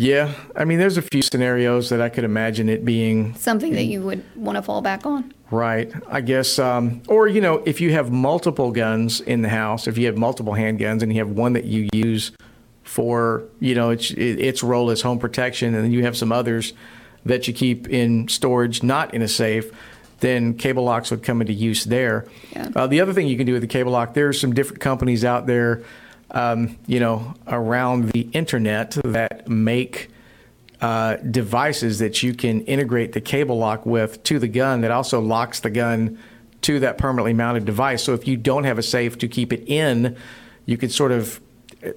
Yeah, 0.00 0.32
I 0.56 0.64
mean, 0.64 0.78
there's 0.78 0.96
a 0.96 1.02
few 1.02 1.20
scenarios 1.20 1.90
that 1.90 2.00
I 2.00 2.08
could 2.08 2.24
imagine 2.24 2.70
it 2.70 2.86
being 2.86 3.34
Something 3.34 3.74
that 3.74 3.84
you 3.84 4.00
would 4.00 4.24
want 4.34 4.56
to 4.56 4.62
fall 4.62 4.80
back 4.80 5.04
on. 5.04 5.34
Right. 5.50 5.92
I 6.08 6.22
guess, 6.22 6.58
um, 6.58 7.02
or, 7.06 7.28
you 7.28 7.42
know, 7.42 7.62
if 7.66 7.82
you 7.82 7.92
have 7.92 8.10
multiple 8.10 8.70
guns 8.70 9.20
in 9.20 9.42
the 9.42 9.50
house, 9.50 9.86
if 9.86 9.98
you 9.98 10.06
have 10.06 10.16
multiple 10.16 10.54
handguns 10.54 11.02
and 11.02 11.12
you 11.12 11.18
have 11.18 11.28
one 11.28 11.52
that 11.52 11.66
you 11.66 11.86
use 11.92 12.32
for, 12.82 13.44
you 13.60 13.74
know, 13.74 13.90
its, 13.90 14.10
its 14.12 14.62
role 14.62 14.90
as 14.90 15.02
home 15.02 15.18
protection, 15.18 15.74
and 15.74 15.84
then 15.84 15.92
you 15.92 16.02
have 16.02 16.16
some 16.16 16.32
others 16.32 16.72
that 17.26 17.46
you 17.46 17.52
keep 17.52 17.86
in 17.90 18.26
storage, 18.26 18.82
not 18.82 19.12
in 19.12 19.20
a 19.20 19.28
safe, 19.28 19.70
then 20.20 20.54
cable 20.54 20.84
locks 20.84 21.10
would 21.10 21.22
come 21.22 21.42
into 21.42 21.52
use 21.52 21.84
there. 21.84 22.26
Yeah. 22.52 22.70
Uh, 22.74 22.86
the 22.86 23.02
other 23.02 23.12
thing 23.12 23.26
you 23.26 23.36
can 23.36 23.44
do 23.44 23.52
with 23.52 23.60
the 23.60 23.68
cable 23.68 23.92
lock, 23.92 24.14
there's 24.14 24.40
some 24.40 24.54
different 24.54 24.80
companies 24.80 25.26
out 25.26 25.46
there, 25.46 25.82
um, 26.32 26.78
you 26.86 27.00
know, 27.00 27.34
around 27.46 28.10
the 28.10 28.22
internet 28.32 28.92
that 29.04 29.48
make 29.48 30.10
uh, 30.80 31.16
devices 31.16 31.98
that 31.98 32.22
you 32.22 32.34
can 32.34 32.62
integrate 32.62 33.12
the 33.12 33.20
cable 33.20 33.58
lock 33.58 33.84
with 33.84 34.22
to 34.24 34.38
the 34.38 34.48
gun 34.48 34.80
that 34.80 34.90
also 34.90 35.20
locks 35.20 35.60
the 35.60 35.70
gun 35.70 36.18
to 36.62 36.80
that 36.80 36.98
permanently 36.98 37.34
mounted 37.34 37.64
device. 37.64 38.02
So 38.02 38.14
if 38.14 38.26
you 38.26 38.36
don't 38.36 38.64
have 38.64 38.78
a 38.78 38.82
safe 38.82 39.18
to 39.18 39.28
keep 39.28 39.52
it 39.52 39.64
in, 39.66 40.16
you 40.66 40.76
could 40.76 40.92
sort 40.92 41.12
of 41.12 41.40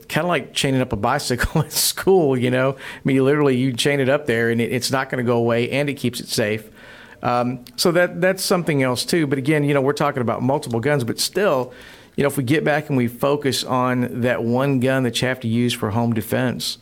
kind 0.07 0.25
of 0.25 0.27
like 0.27 0.53
chaining 0.53 0.81
up 0.81 0.93
a 0.93 0.97
bicycle 0.97 1.61
at 1.65 1.71
school, 1.71 2.37
you 2.37 2.49
know? 2.49 2.73
I 2.73 3.01
mean, 3.03 3.23
literally 3.23 3.57
you 3.57 3.73
chain 3.73 3.99
it 3.99 4.09
up 4.09 4.25
there 4.25 4.49
and 4.49 4.61
it, 4.61 4.71
it's 4.71 4.91
not 4.91 5.09
going 5.09 5.23
to 5.23 5.27
go 5.27 5.37
away 5.37 5.69
and 5.71 5.89
it 5.89 5.95
keeps 5.95 6.19
it 6.19 6.27
safe. 6.27 6.69
Um, 7.23 7.63
so 7.77 7.91
that 7.93 8.21
that's 8.21 8.43
something 8.43 8.83
else 8.83 9.05
too. 9.05 9.25
But 9.25 9.37
again, 9.39 9.63
you 9.63 9.73
know, 9.73 9.81
we're 9.81 9.93
talking 9.93 10.21
about 10.21 10.43
multiple 10.43 10.79
guns, 10.81 11.03
but 11.03 11.19
still, 11.19 11.73
you 12.15 12.21
know, 12.23 12.27
if 12.27 12.37
we 12.37 12.43
get 12.43 12.63
back 12.63 12.89
and 12.89 12.97
we 12.97 13.07
focus 13.07 13.63
on 13.63 14.21
that 14.21 14.43
one 14.43 14.79
gun 14.79 15.03
that 15.03 15.19
you 15.21 15.27
have 15.29 15.39
to 15.39 15.47
use 15.47 15.73
for 15.73 15.89
home 15.89 16.13
defense, 16.13 16.77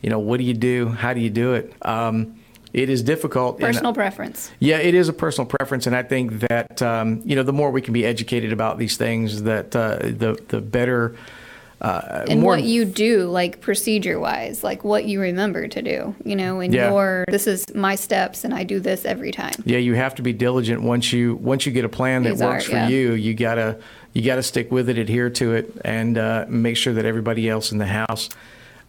you 0.00 0.08
know, 0.10 0.18
what 0.18 0.38
do 0.38 0.44
you 0.44 0.54
do? 0.54 0.88
How 0.88 1.12
do 1.12 1.20
you 1.20 1.30
do 1.30 1.52
it? 1.54 1.72
Um, 1.82 2.38
it 2.72 2.88
is 2.88 3.02
difficult. 3.02 3.56
and- 3.56 3.66
Personal 3.66 3.92
preference. 3.92 4.50
yeah, 4.58 4.78
it 4.78 4.94
is 4.94 5.10
a 5.10 5.12
personal 5.12 5.46
preference, 5.46 5.86
and 5.86 5.94
I 5.94 6.02
think 6.02 6.40
that 6.48 6.80
um, 6.80 7.20
you 7.24 7.36
know 7.36 7.42
the 7.42 7.52
more 7.52 7.70
we 7.70 7.82
can 7.82 7.92
be 7.92 8.06
educated 8.06 8.50
about 8.50 8.78
these 8.78 8.96
things, 8.96 9.42
that 9.42 9.76
uh, 9.76 9.98
the 9.98 10.42
the 10.48 10.60
better. 10.62 11.14
Uh, 11.82 12.24
and 12.28 12.40
more, 12.40 12.52
what 12.52 12.62
you 12.62 12.84
do 12.84 13.24
like 13.24 13.60
procedure 13.60 14.20
wise 14.20 14.62
like 14.62 14.84
what 14.84 15.04
you 15.04 15.20
remember 15.20 15.66
to 15.66 15.82
do 15.82 16.14
you 16.24 16.36
know 16.36 16.60
and 16.60 16.72
Yeah. 16.72 16.90
your 16.90 17.24
this 17.26 17.48
is 17.48 17.74
my 17.74 17.96
steps 17.96 18.44
and 18.44 18.54
i 18.54 18.62
do 18.62 18.78
this 18.78 19.04
every 19.04 19.32
time 19.32 19.52
Yeah, 19.64 19.78
you 19.78 19.94
have 19.94 20.14
to 20.14 20.22
be 20.22 20.32
diligent 20.32 20.82
once 20.82 21.12
you 21.12 21.34
once 21.34 21.66
you 21.66 21.72
get 21.72 21.84
a 21.84 21.88
plan 21.88 22.22
that 22.22 22.30
These 22.30 22.42
are, 22.42 22.50
works 22.52 22.66
for 22.66 22.72
yeah. 22.76 22.88
you. 22.88 23.14
You 23.14 23.34
gotta 23.34 23.78
you 24.12 24.22
gotta 24.22 24.44
stick 24.44 24.70
with 24.70 24.88
it, 24.90 24.96
adhere 24.98 25.28
to 25.30 25.54
it, 25.54 25.76
and 25.84 26.16
uh, 26.18 26.44
make 26.48 26.76
sure 26.76 26.92
that 26.94 27.04
everybody 27.04 27.48
else 27.48 27.72
in 27.72 27.78
the 27.78 27.86
house 27.86 28.28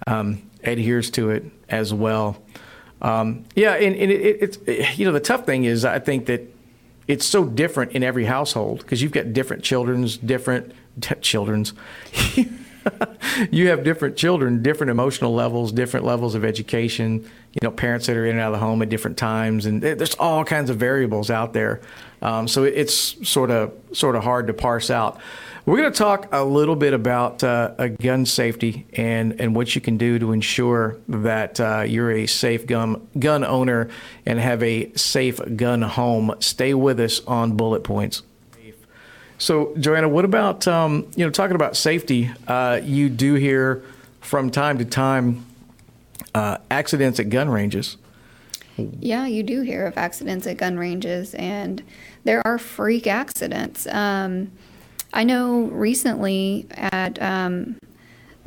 um, 0.05 0.41
adheres 0.63 1.09
to 1.11 1.31
it 1.31 1.45
as 1.69 1.93
well. 1.93 2.37
Um, 3.01 3.45
yeah, 3.55 3.73
and, 3.73 3.95
and 3.95 4.11
it, 4.11 4.21
it, 4.21 4.57
it's 4.67 4.99
you 4.99 5.05
know 5.05 5.13
the 5.13 5.19
tough 5.19 5.45
thing 5.45 5.63
is 5.63 5.83
I 5.83 5.99
think 5.99 6.27
that 6.27 6.41
it's 7.07 7.25
so 7.25 7.43
different 7.45 7.93
in 7.93 8.03
every 8.03 8.25
household 8.25 8.79
because 8.79 9.01
you've 9.01 9.11
got 9.13 9.33
different 9.33 9.63
children's 9.63 10.17
different 10.17 10.73
children's. 11.21 11.73
you 13.51 13.69
have 13.69 13.83
different 13.83 14.17
children, 14.17 14.61
different 14.61 14.91
emotional 14.91 15.33
levels, 15.33 15.71
different 15.71 16.05
levels 16.05 16.35
of 16.35 16.45
education. 16.45 17.29
You 17.53 17.59
know, 17.61 17.71
parents 17.71 18.07
that 18.07 18.17
are 18.17 18.25
in 18.25 18.31
and 18.31 18.39
out 18.39 18.53
of 18.53 18.59
the 18.59 18.65
home 18.65 18.81
at 18.81 18.89
different 18.89 19.17
times, 19.17 19.65
and 19.65 19.81
there's 19.81 20.15
all 20.15 20.43
kinds 20.43 20.69
of 20.69 20.77
variables 20.77 21.29
out 21.29 21.53
there. 21.53 21.81
Um, 22.21 22.47
so 22.47 22.63
it's 22.63 23.27
sort 23.27 23.51
of 23.51 23.73
sort 23.91 24.15
of 24.15 24.23
hard 24.23 24.47
to 24.47 24.53
parse 24.53 24.89
out. 24.89 25.19
We're 25.65 25.77
going 25.77 25.93
to 25.93 25.97
talk 25.97 26.27
a 26.33 26.43
little 26.43 26.75
bit 26.75 26.93
about 26.93 27.41
uh, 27.41 27.87
gun 27.87 28.25
safety 28.25 28.85
and 28.93 29.39
and 29.39 29.55
what 29.55 29.75
you 29.75 29.81
can 29.81 29.97
do 29.97 30.19
to 30.19 30.31
ensure 30.31 30.97
that 31.07 31.59
uh, 31.59 31.85
you're 31.87 32.11
a 32.11 32.27
safe 32.27 32.65
gun 32.65 33.07
gun 33.17 33.45
owner 33.45 33.89
and 34.25 34.39
have 34.39 34.61
a 34.63 34.91
safe 34.93 35.39
gun 35.55 35.81
home. 35.81 36.35
Stay 36.39 36.73
with 36.73 36.99
us 36.99 37.21
on 37.25 37.55
Bullet 37.55 37.83
Points. 37.83 38.23
So, 39.37 39.75
Joanna, 39.77 40.09
what 40.09 40.25
about 40.25 40.67
um, 40.67 41.07
you 41.15 41.25
know 41.25 41.31
talking 41.31 41.55
about 41.55 41.75
safety? 41.75 42.31
Uh, 42.47 42.79
you 42.83 43.09
do 43.09 43.33
hear 43.35 43.83
from 44.21 44.49
time 44.49 44.77
to 44.77 44.85
time 44.85 45.45
uh, 46.33 46.57
accidents 46.71 47.19
at 47.19 47.29
gun 47.29 47.49
ranges. 47.49 47.97
Yeah, 48.77 49.27
you 49.27 49.43
do 49.43 49.61
hear 49.61 49.85
of 49.85 49.97
accidents 49.97 50.47
at 50.47 50.57
gun 50.57 50.77
ranges, 50.77 51.35
and 51.35 51.83
there 52.23 52.45
are 52.45 52.57
freak 52.57 53.05
accidents. 53.05 53.85
Um, 53.87 54.51
I 55.13 55.23
know 55.23 55.65
recently 55.65 56.65
at 56.71 57.21
um, 57.21 57.77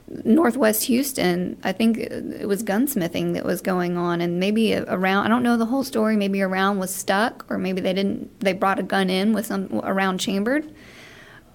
Northwest 0.08 0.84
Houston, 0.84 1.56
I 1.64 1.72
think 1.72 1.98
it 1.98 2.46
was 2.46 2.62
gunsmithing 2.62 3.34
that 3.34 3.44
was 3.44 3.60
going 3.60 3.96
on, 3.96 4.20
and 4.20 4.38
maybe 4.38 4.74
around. 4.74 5.26
I 5.26 5.28
don't 5.28 5.42
know 5.42 5.56
the 5.56 5.66
whole 5.66 5.82
story. 5.82 6.16
Maybe 6.16 6.40
a 6.40 6.48
round 6.48 6.78
was 6.78 6.94
stuck, 6.94 7.44
or 7.50 7.58
maybe 7.58 7.80
they 7.80 7.92
didn't. 7.92 8.38
They 8.40 8.52
brought 8.52 8.78
a 8.78 8.84
gun 8.84 9.10
in 9.10 9.32
with 9.32 9.46
some 9.46 9.80
a 9.82 9.92
round 9.92 10.20
chambered, 10.20 10.72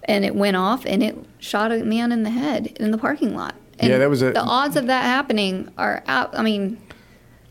and 0.04 0.26
it 0.26 0.36
went 0.36 0.58
off, 0.58 0.86
and 0.86 1.02
it 1.02 1.16
shot 1.40 1.72
a 1.72 1.84
man 1.86 2.12
in 2.12 2.24
the 2.24 2.30
head 2.30 2.76
in 2.78 2.92
the 2.92 2.98
parking 2.98 3.36
lot. 3.36 3.56
And 3.80 3.90
yeah, 3.90 3.98
that 4.00 4.10
was 4.10 4.22
a, 4.22 4.32
the 4.32 4.42
odds 4.42 4.76
of 4.76 4.88
that 4.88 5.04
happening 5.04 5.72
are 5.78 6.04
out. 6.08 6.38
I 6.38 6.42
mean, 6.44 6.78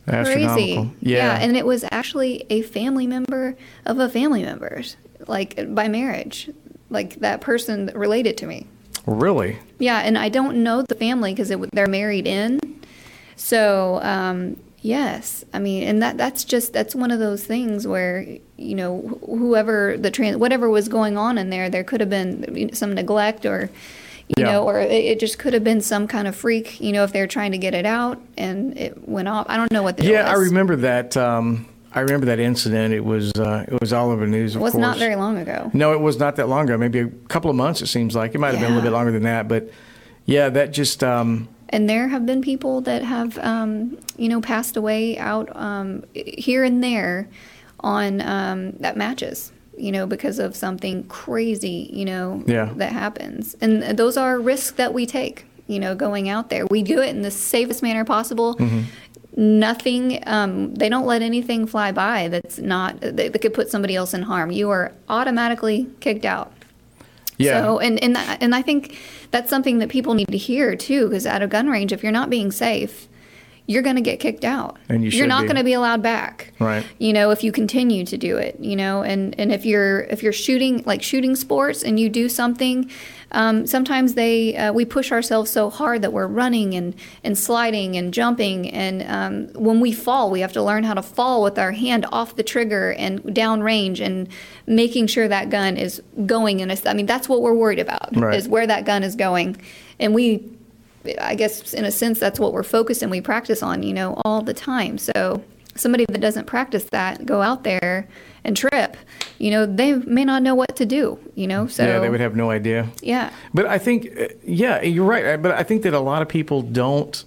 crazy. 0.07 0.91
Yeah. 1.01 1.17
yeah, 1.17 1.39
and 1.41 1.57
it 1.57 1.65
was 1.65 1.85
actually 1.91 2.45
a 2.51 2.61
family 2.61 3.07
member 3.07 3.57
of 3.87 3.99
a 3.99 4.09
family 4.09 4.43
member's, 4.43 4.97
like 5.27 5.75
by 5.75 5.89
marriage, 5.89 6.51
like 6.91 7.17
that 7.17 7.41
person 7.41 7.91
related 7.95 8.37
to 8.39 8.47
me. 8.47 8.67
Really? 9.07 9.59
Yeah, 9.79 10.01
and 10.01 10.17
I 10.19 10.29
don't 10.29 10.63
know 10.63 10.83
the 10.83 10.95
family 10.95 11.33
because 11.33 11.53
they're 11.73 11.87
married 11.87 12.27
in. 12.27 12.61
So 13.37 14.01
um, 14.03 14.57
yes, 14.83 15.45
I 15.53 15.59
mean, 15.59 15.85
and 15.85 16.03
that 16.03 16.17
that's 16.17 16.45
just 16.45 16.73
that's 16.73 16.95
one 16.95 17.11
of 17.11 17.19
those 17.19 17.45
things 17.45 17.87
where 17.87 18.27
you 18.57 18.75
know 18.75 19.19
whoever 19.27 19.97
the 19.97 20.11
trans 20.11 20.37
whatever 20.37 20.69
was 20.69 20.89
going 20.89 21.17
on 21.17 21.39
in 21.39 21.51
there, 21.51 21.71
there 21.71 21.85
could 21.85 22.01
have 22.01 22.11
been 22.11 22.75
some 22.75 22.95
neglect 22.95 23.47
or 23.47 23.71
you 24.37 24.45
yeah. 24.45 24.53
know, 24.53 24.63
or 24.63 24.79
it, 24.79 24.93
it, 24.93 25.19
just 25.19 25.41
could 25.41 25.55
have 25.55 25.65
been 25.65 25.81
some 25.81 26.07
kind 26.07 26.29
of 26.29 26.37
freak, 26.37 26.81
you 26.81 26.93
know, 26.93 27.03
if 27.03 27.13
they're 27.13 27.27
trying 27.27 27.51
to 27.51 27.59
get 27.59 27.75
it 27.75 27.85
out 27.85 28.21
and 28.39 28.79
it 28.79 29.09
went 29.09 29.27
off. 29.27 29.45
I 29.49 29.57
don't 29.57 29.73
know 29.73 29.83
what 29.83 29.97
the 29.97 30.05
yeah, 30.07 30.31
I 30.31 30.35
remember 30.35 30.77
that. 30.77 31.17
Um, 31.17 31.67
I 31.93 32.01
remember 32.01 32.27
that 32.27 32.39
incident. 32.39 32.95
It 32.95 33.05
was 33.05 33.33
uh, 33.33 33.65
it 33.67 33.81
was 33.81 33.93
all 33.93 34.11
over 34.11 34.25
the 34.25 34.31
news. 34.31 34.55
Of 34.55 34.61
it 34.61 34.65
was 34.65 34.73
course. 34.73 34.83
not 34.83 34.99
very 34.99 35.17
long 35.17 35.39
ago. 35.39 35.71
No, 35.75 35.93
it 35.93 36.01
was 36.01 36.19
not 36.19 36.37
that 36.37 36.49
long 36.49 36.67
ago. 36.67 36.79
Maybe 36.79 37.01
a 37.01 37.09
couple 37.29 37.51
of 37.51 37.57
months. 37.57 37.83
It 37.83 37.89
seems 37.89 38.15
like 38.15 38.35
it 38.35 38.39
might 38.39 38.53
have 38.53 38.61
yeah. 38.61 38.67
been 38.67 38.73
a 38.73 38.77
little 38.77 38.91
bit 38.91 38.95
longer 38.95 39.13
than 39.13 39.25
that. 39.25 39.49
But 39.49 39.71
yeah, 40.25 40.49
that 40.51 40.73
just. 40.73 41.03
Um, 41.03 41.49
and 41.71 41.89
there 41.89 42.09
have 42.09 42.27
been 42.27 42.43
people 42.43 42.81
that 42.83 43.03
have, 43.03 43.39
um, 43.39 43.99
you 44.17 44.29
know, 44.29 44.41
passed 44.41 44.77
away 44.77 45.17
out 45.19 45.55
um, 45.55 46.05
here 46.15 46.65
and 46.65 46.83
there 46.83 47.29
on 47.81 48.21
um, 48.21 48.73
that 48.73 48.97
matches 48.97 49.53
you 49.81 49.93
know, 49.93 50.07
because 50.07 50.39
of 50.39 50.55
something 50.55 51.05
crazy, 51.05 51.89
you 51.93 52.05
know, 52.05 52.45
yeah. 52.47 52.71
that 52.77 52.93
happens. 52.93 53.57
And 53.61 53.83
those 53.99 54.17
are 54.17 54.39
risks 54.39 54.73
that 54.73 54.93
we 54.93 55.07
take, 55.07 55.47
you 55.67 55.79
know, 55.79 55.95
going 55.95 56.29
out 56.29 56.51
there. 56.51 56.67
We 56.67 56.83
do 56.83 57.01
it 57.01 57.09
in 57.09 57.23
the 57.23 57.31
safest 57.31 57.83
manner 57.83 58.05
possible. 58.05 58.57
Mm-hmm. 58.57 58.83
Nothing, 59.37 60.23
um, 60.27 60.75
they 60.75 60.89
don't 60.89 61.07
let 61.07 61.23
anything 61.23 61.67
fly 61.67 61.93
by 61.93 62.29
that's 62.29 62.59
not, 62.59 63.01
that, 63.01 63.17
that, 63.17 63.39
could 63.41 63.55
put 63.55 63.69
somebody 63.69 63.95
else 63.95 64.13
in 64.13 64.23
harm. 64.23 64.51
You 64.51 64.71
are 64.71 64.93
automatically 65.09 65.89
kicked 66.01 66.25
out. 66.25 66.53
Yeah. 67.39 67.63
So, 67.63 67.79
and, 67.79 68.03
and, 68.03 68.17
and 68.17 68.55
I 68.55 68.61
think 68.61 68.99
that's 69.31 69.49
something 69.49 69.79
that 69.79 69.89
people 69.89 70.15
need 70.15 70.29
to 70.29 70.37
hear 70.37 70.75
too, 70.75 71.09
because 71.09 71.27
at 71.27 71.43
a 71.43 71.47
gun 71.47 71.69
range, 71.69 71.93
if 71.93 72.03
you're 72.03 72.13
not 72.13 72.29
being 72.29 72.51
safe, 72.51 73.09
you're 73.71 73.83
going 73.83 73.95
to 73.95 74.03
get 74.03 74.19
kicked 74.19 74.45
out. 74.45 74.79
And 74.89 75.05
you 75.05 75.11
you 75.11 75.23
are 75.23 75.29
not 75.29 75.45
going 75.45 75.55
to 75.55 75.63
be 75.63 75.75
allowed 75.75 76.03
back. 76.03 76.53
Right. 76.59 76.85
You 76.99 77.13
know, 77.13 77.31
if 77.31 77.45
you 77.45 77.53
continue 77.53 78.05
to 78.05 78.19
do 78.19 78.37
it, 78.37 78.59
you 78.59 78.75
know, 78.75 79.03
and, 79.03 79.39
and 79.39 79.53
if 79.53 79.65
you're 79.65 80.01
if 80.01 80.25
you're 80.25 80.33
shooting 80.33 80.83
like 80.87 81.05
shooting 81.05 81.37
sports 81.37 81.85
and 81.85 82.01
you 82.01 82.09
do 82.09 82.29
something, 82.29 82.91
um, 83.33 83.67
sometimes 83.67 84.15
they 84.15 84.57
uh, 84.57 84.73
we 84.73 84.85
push 84.85 85.13
ourselves 85.13 85.51
so 85.51 85.71
hard 85.71 86.03
that 86.03 86.13
we're 86.13 86.27
running 86.27 86.75
and 86.75 86.95
and 87.23 87.39
sliding 87.39 87.97
and 87.97 88.13
jumping, 88.13 88.69
and 88.71 89.03
um, 89.03 89.63
when 89.63 89.81
we 89.81 89.93
fall, 89.93 90.31
we 90.31 90.41
have 90.41 90.53
to 90.55 90.63
learn 90.63 90.85
how 90.85 90.95
to 90.95 91.03
fall 91.03 91.43
with 91.43 91.59
our 91.59 91.73
hand 91.73 92.07
off 92.13 92.37
the 92.37 92.43
trigger 92.43 92.93
and 92.93 93.35
down 93.35 93.63
range 93.63 94.01
and 94.01 94.29
making 94.67 95.07
sure 95.07 95.29
that 95.29 95.51
gun 95.51 95.77
is 95.77 96.03
going 96.27 96.61
in 96.61 96.71
a. 96.71 96.77
I 96.87 96.95
mean, 96.95 97.07
that's 97.07 97.29
what 97.29 97.43
we're 97.43 97.55
worried 97.55 97.79
about 97.79 98.17
right. 98.17 98.35
is 98.35 98.49
where 98.49 98.67
that 98.67 98.85
gun 98.85 99.03
is 99.03 99.15
going, 99.17 99.61
and 99.99 100.15
we 100.15 100.49
I 101.21 101.35
guess 101.35 101.73
in 101.73 101.85
a 101.85 101.91
sense 101.91 102.19
that's 102.19 102.39
what 102.39 102.53
we're 102.53 102.63
focused 102.63 103.03
and 103.03 103.11
we 103.11 103.21
practice 103.21 103.63
on, 103.63 103.83
you 103.83 103.95
know, 103.95 104.21
all 104.25 104.43
the 104.43 104.55
time. 104.55 104.99
So 104.99 105.43
somebody 105.75 106.05
that 106.07 106.21
doesn't 106.21 106.47
practice 106.47 106.85
that, 106.91 107.25
go 107.25 107.43
out 107.43 107.65
there 107.65 108.09
and 108.45 108.57
trip, 108.57 108.97
you 109.39 109.51
know, 109.51 109.67
they 109.67 109.95
may 109.95 110.25
not 110.25 110.43
know 110.43 110.55
what 110.55 110.77
to 110.77 110.87
do, 110.87 111.19
you 111.35 111.47
know. 111.47 111.67
So 111.67 111.85
yeah, 111.85 111.99
they 111.99 112.09
would 112.09 112.21
have 112.21 112.37
no 112.37 112.51
idea. 112.51 112.89
Yeah. 113.03 113.31
But 113.55 113.67
I 113.67 113.79
think, 113.79 114.09
uh, 114.19 114.29
yeah, 114.45 114.83
you're 114.83 115.05
right. 115.05 115.41
But 115.41 115.53
I 115.53 115.63
think 115.63 115.83
that 115.83 115.95
a 115.95 116.01
lot 116.01 116.23
of 116.23 116.29
people 116.29 116.63
don't. 116.63 117.25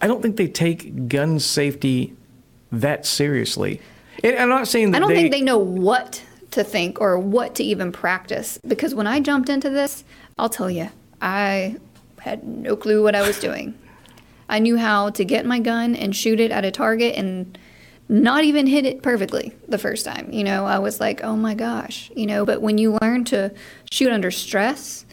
I 0.00 0.06
don't 0.06 0.20
think 0.20 0.36
they 0.36 0.48
take 0.48 1.08
gun 1.08 1.38
safety 1.38 2.14
that 2.70 3.06
seriously. 3.06 3.80
And 4.22 4.36
I'm 4.36 4.48
not 4.48 4.68
saying 4.68 4.90
that 4.90 4.98
I 4.98 5.00
don't 5.00 5.08
they, 5.08 5.16
think 5.16 5.32
they 5.32 5.40
know 5.40 5.58
what 5.58 6.22
to 6.50 6.64
think 6.64 7.00
or 7.00 7.18
what 7.18 7.54
to 7.56 7.64
even 7.64 7.92
practice 7.92 8.58
because 8.66 8.94
when 8.94 9.06
I 9.06 9.20
jumped 9.20 9.48
into 9.48 9.70
this, 9.70 10.04
I'll 10.38 10.48
tell 10.48 10.70
you, 10.70 10.90
I 11.20 11.76
had 12.20 12.44
no 12.44 12.76
clue 12.76 13.02
what 13.02 13.14
I 13.14 13.26
was 13.26 13.38
doing. 13.38 13.78
I 14.48 14.58
knew 14.58 14.76
how 14.76 15.10
to 15.10 15.24
get 15.24 15.44
my 15.44 15.58
gun 15.58 15.94
and 15.96 16.14
shoot 16.14 16.40
it 16.40 16.50
at 16.50 16.64
a 16.64 16.70
target 16.70 17.16
and 17.16 17.58
not 18.08 18.44
even 18.44 18.66
hit 18.66 18.84
it 18.84 19.02
perfectly 19.02 19.52
the 19.68 19.78
first 19.78 20.04
time. 20.04 20.30
You 20.30 20.44
know, 20.44 20.64
I 20.64 20.78
was 20.78 21.00
like, 21.00 21.22
oh 21.24 21.36
my 21.36 21.54
gosh, 21.54 22.10
you 22.14 22.26
know, 22.26 22.44
but 22.44 22.62
when 22.62 22.78
you 22.78 22.98
learn 23.02 23.24
to 23.26 23.52
shoot 23.90 24.12
under 24.12 24.30
stress 24.30 25.04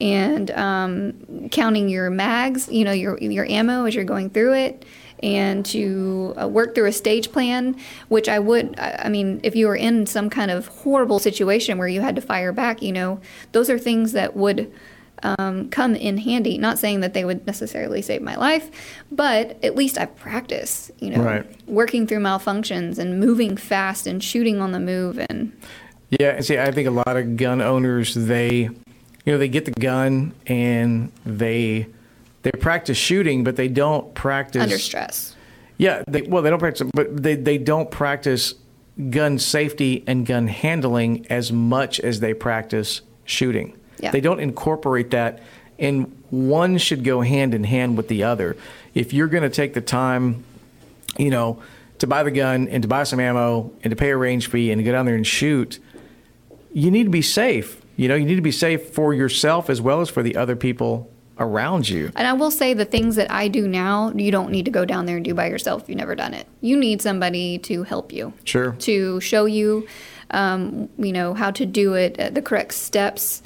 and 0.00 0.50
um, 0.52 1.48
counting 1.50 1.88
your 1.88 2.08
mags, 2.08 2.68
you 2.70 2.84
know, 2.84 2.92
your, 2.92 3.18
your 3.18 3.44
ammo 3.46 3.84
as 3.84 3.94
you're 3.94 4.04
going 4.04 4.30
through 4.30 4.54
it, 4.54 4.84
and 5.22 5.66
to 5.66 6.32
uh, 6.40 6.46
work 6.46 6.74
through 6.74 6.86
a 6.86 6.92
stage 6.92 7.32
plan, 7.32 7.76
which 8.08 8.28
I 8.28 8.38
would, 8.38 8.78
I 8.78 9.08
mean, 9.08 9.40
if 9.42 9.56
you 9.56 9.66
were 9.66 9.76
in 9.76 10.06
some 10.06 10.30
kind 10.30 10.50
of 10.50 10.68
horrible 10.68 11.18
situation 11.18 11.78
where 11.78 11.88
you 11.88 12.00
had 12.00 12.14
to 12.16 12.22
fire 12.22 12.52
back, 12.52 12.82
you 12.82 12.92
know, 12.92 13.20
those 13.52 13.68
are 13.68 13.78
things 13.78 14.12
that 14.12 14.36
would 14.36 14.72
um, 15.22 15.68
come 15.70 15.94
in 15.94 16.18
handy. 16.18 16.58
Not 16.58 16.78
saying 16.78 17.00
that 17.00 17.14
they 17.14 17.24
would 17.24 17.46
necessarily 17.46 18.02
save 18.02 18.22
my 18.22 18.36
life, 18.36 18.70
but 19.10 19.62
at 19.64 19.74
least 19.74 19.98
I 19.98 20.06
practice, 20.06 20.90
you 20.98 21.10
know, 21.10 21.22
right. 21.22 21.68
working 21.68 22.06
through 22.06 22.20
malfunctions 22.20 22.98
and 22.98 23.20
moving 23.20 23.56
fast 23.56 24.06
and 24.06 24.22
shooting 24.22 24.60
on 24.60 24.72
the 24.72 24.80
move. 24.80 25.18
And 25.30 25.52
yeah, 26.10 26.40
see, 26.40 26.58
I 26.58 26.70
think 26.70 26.88
a 26.88 26.92
lot 26.92 27.16
of 27.16 27.36
gun 27.36 27.60
owners 27.60 28.14
they, 28.14 28.62
you 29.24 29.32
know, 29.32 29.38
they 29.38 29.48
get 29.48 29.64
the 29.64 29.72
gun 29.72 30.34
and 30.46 31.12
they 31.24 31.86
they 32.42 32.52
practice 32.52 32.96
shooting, 32.96 33.44
but 33.44 33.56
they 33.56 33.68
don't 33.68 34.14
practice 34.14 34.62
under 34.62 34.78
stress. 34.78 35.34
Yeah, 35.76 36.02
they, 36.08 36.22
well, 36.22 36.42
they 36.42 36.50
don't 36.50 36.58
practice, 36.58 36.88
but 36.92 37.22
they 37.22 37.34
they 37.34 37.58
don't 37.58 37.90
practice 37.90 38.54
gun 39.10 39.38
safety 39.38 40.02
and 40.06 40.26
gun 40.26 40.48
handling 40.48 41.26
as 41.30 41.52
much 41.52 42.00
as 42.00 42.20
they 42.20 42.34
practice 42.34 43.00
shooting. 43.24 43.77
Yeah. 44.00 44.10
They 44.10 44.20
don't 44.20 44.40
incorporate 44.40 45.10
that, 45.10 45.40
and 45.78 46.22
one 46.30 46.78
should 46.78 47.04
go 47.04 47.20
hand 47.20 47.54
in 47.54 47.64
hand 47.64 47.96
with 47.96 48.08
the 48.08 48.24
other. 48.24 48.56
If 48.94 49.12
you're 49.12 49.28
going 49.28 49.44
to 49.44 49.50
take 49.50 49.74
the 49.74 49.80
time, 49.80 50.44
you 51.16 51.30
know, 51.30 51.62
to 51.98 52.06
buy 52.06 52.22
the 52.22 52.30
gun 52.30 52.68
and 52.68 52.82
to 52.82 52.88
buy 52.88 53.04
some 53.04 53.20
ammo 53.20 53.72
and 53.82 53.90
to 53.90 53.96
pay 53.96 54.10
a 54.10 54.16
range 54.16 54.48
fee 54.48 54.70
and 54.70 54.78
to 54.78 54.84
go 54.84 54.92
down 54.92 55.06
there 55.06 55.16
and 55.16 55.26
shoot, 55.26 55.78
you 56.72 56.90
need 56.90 57.04
to 57.04 57.10
be 57.10 57.22
safe. 57.22 57.80
You 57.96 58.08
know, 58.08 58.14
you 58.14 58.24
need 58.24 58.36
to 58.36 58.42
be 58.42 58.52
safe 58.52 58.90
for 58.90 59.12
yourself 59.12 59.68
as 59.68 59.80
well 59.80 60.00
as 60.00 60.08
for 60.08 60.22
the 60.22 60.36
other 60.36 60.54
people 60.54 61.10
around 61.38 61.88
you. 61.88 62.12
And 62.16 62.26
I 62.26 62.32
will 62.32 62.50
say 62.50 62.74
the 62.74 62.84
things 62.84 63.16
that 63.16 63.30
I 63.30 63.48
do 63.48 63.66
now, 63.66 64.12
you 64.14 64.30
don't 64.30 64.50
need 64.50 64.64
to 64.64 64.70
go 64.70 64.84
down 64.84 65.06
there 65.06 65.16
and 65.16 65.24
do 65.24 65.34
by 65.34 65.48
yourself 65.48 65.88
you've 65.88 65.98
never 65.98 66.14
done 66.14 66.34
it. 66.34 66.46
You 66.60 66.76
need 66.76 67.00
somebody 67.02 67.58
to 67.58 67.82
help 67.84 68.12
you. 68.12 68.32
Sure. 68.44 68.72
To 68.72 69.20
show 69.20 69.46
you, 69.46 69.86
um, 70.30 70.88
you 70.98 71.12
know, 71.12 71.34
how 71.34 71.50
to 71.52 71.66
do 71.66 71.94
it, 71.94 72.18
uh, 72.18 72.30
the 72.30 72.42
correct 72.42 72.74
steps 72.74 73.42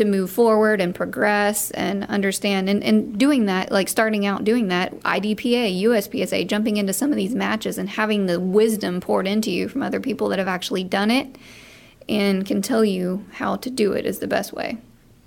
to 0.00 0.06
move 0.06 0.30
forward 0.30 0.80
and 0.80 0.94
progress 0.94 1.70
and 1.72 2.04
understand 2.04 2.70
and, 2.70 2.82
and 2.82 3.18
doing 3.18 3.44
that 3.44 3.70
like 3.70 3.86
starting 3.86 4.24
out 4.24 4.44
doing 4.44 4.68
that 4.68 4.98
idpa 5.00 5.82
uspsa 5.82 6.46
jumping 6.46 6.78
into 6.78 6.90
some 6.90 7.10
of 7.10 7.16
these 7.16 7.34
matches 7.34 7.76
and 7.76 7.90
having 7.90 8.24
the 8.24 8.40
wisdom 8.40 8.98
poured 8.98 9.26
into 9.26 9.50
you 9.50 9.68
from 9.68 9.82
other 9.82 10.00
people 10.00 10.30
that 10.30 10.38
have 10.38 10.48
actually 10.48 10.82
done 10.82 11.10
it 11.10 11.36
and 12.08 12.46
can 12.46 12.62
tell 12.62 12.82
you 12.82 13.22
how 13.32 13.56
to 13.56 13.68
do 13.68 13.92
it 13.92 14.06
is 14.06 14.20
the 14.20 14.26
best 14.26 14.54
way 14.54 14.78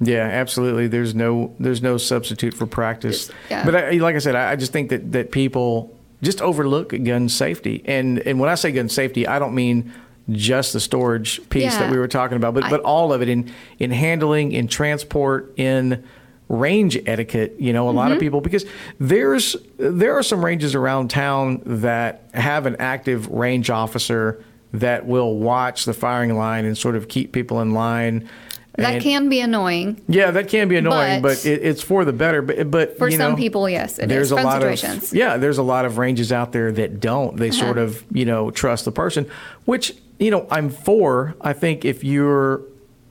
yeah, 0.02 0.26
absolutely. 0.26 0.88
There's 0.88 1.16
no 1.16 1.56
there's 1.60 1.82
no 1.82 1.98
substitute 1.98 2.54
for 2.54 2.66
practice. 2.66 3.28
Just, 3.28 3.38
yeah. 3.50 3.64
But 3.64 3.76
I, 3.76 3.92
like 3.92 4.16
I 4.16 4.20
said, 4.20 4.36
I, 4.36 4.52
I 4.52 4.56
just 4.58 4.74
think 4.74 4.90
that, 4.90 5.14
that 5.14 5.32
people 5.32 5.96
just 6.22 6.42
overlook 6.42 6.90
gun 7.06 7.30
safety. 7.30 7.84
And 7.86 8.20
and 8.20 8.38
when 8.38 8.50
I 8.50 8.56
say 8.56 8.74
gun 8.74 8.90
safety, 8.90 9.28
I 9.28 9.40
don't 9.40 9.56
mean 9.56 9.94
just 10.30 10.74
the 10.74 10.80
storage 10.80 11.48
piece 11.50 11.64
yeah. 11.64 11.80
that 11.80 11.92
we 11.92 11.98
were 11.98 12.08
talking 12.08 12.38
about, 12.38 12.54
but 12.54 12.66
I, 12.66 12.70
but 12.70 12.82
all 12.82 13.12
of 13.14 13.22
it 13.22 13.30
in 13.30 13.52
in 13.80 13.92
handling, 13.92 14.52
in 14.54 14.68
transport, 14.68 15.54
in 15.58 16.04
range 16.50 16.98
etiquette. 17.06 17.56
You 17.60 17.74
know, 17.74 17.86
a 17.86 17.90
mm-hmm. 17.90 17.98
lot 17.98 18.12
of 18.12 18.18
mm-hmm. 18.18 18.26
people 18.26 18.42
because 18.42 18.66
there's 19.00 19.56
there 19.78 20.18
are 20.18 20.24
some 20.24 20.44
ranges 20.44 20.76
around 20.76 21.10
town 21.10 21.62
that 21.66 22.24
have 22.34 22.66
an 22.66 22.78
active 22.80 23.28
range 23.30 23.70
officer 23.70 24.44
that 24.74 25.06
will 25.06 25.38
watch 25.38 25.86
the 25.86 25.94
firing 25.94 26.36
line 26.36 26.66
and 26.66 26.78
sort 26.78 26.96
of 26.96 27.08
keep 27.08 27.32
people 27.32 27.62
in 27.62 27.74
line. 27.74 28.28
That 28.76 28.96
And- 28.96 29.04
can 29.04 29.30
be 29.30 29.40
annoying 29.40 30.02
Yeah, 30.08 30.32
that 30.32 30.48
can 30.48 30.68
be 30.68 30.78
annoying, 30.78 31.22
but, 31.22 31.38
But- 31.44 31.46
it, 31.46 31.62
it's 31.62 31.84
for 31.84 32.06
the 32.06 32.14
better. 32.14 32.42
But, 32.42 32.72
but 32.72 32.98
for 32.98 33.12
some 33.12 33.34
know, 33.34 33.36
people. 33.38 33.70
Yes, 33.70 34.00
it 34.00 34.04
is. 34.04 34.08
there's 34.10 34.32
a 34.32 34.36
Friend 34.36 34.48
lot 34.48 34.64
of 34.64 35.14
yeah, 35.14 35.38
there's 35.38 35.60
a 35.60 35.64
lot 35.64 35.86
of 35.86 36.00
ranges 36.00 36.32
out 36.32 36.54
there 36.54 36.72
that 36.72 37.00
don't. 37.00 37.38
They 37.38 37.52
sort 37.52 37.78
Uh-huh. 37.78 37.86
of 37.86 38.04
you 38.12 38.26
know 38.26 38.50
trust 38.50 38.86
the 38.86 38.92
person, 38.92 39.28
which 39.66 39.96
you 40.20 40.32
know 40.32 40.48
I'm 40.50 40.70
for. 40.70 41.36
I 41.42 41.54
think 41.54 41.86
if 41.86 42.04
you're 42.04 42.62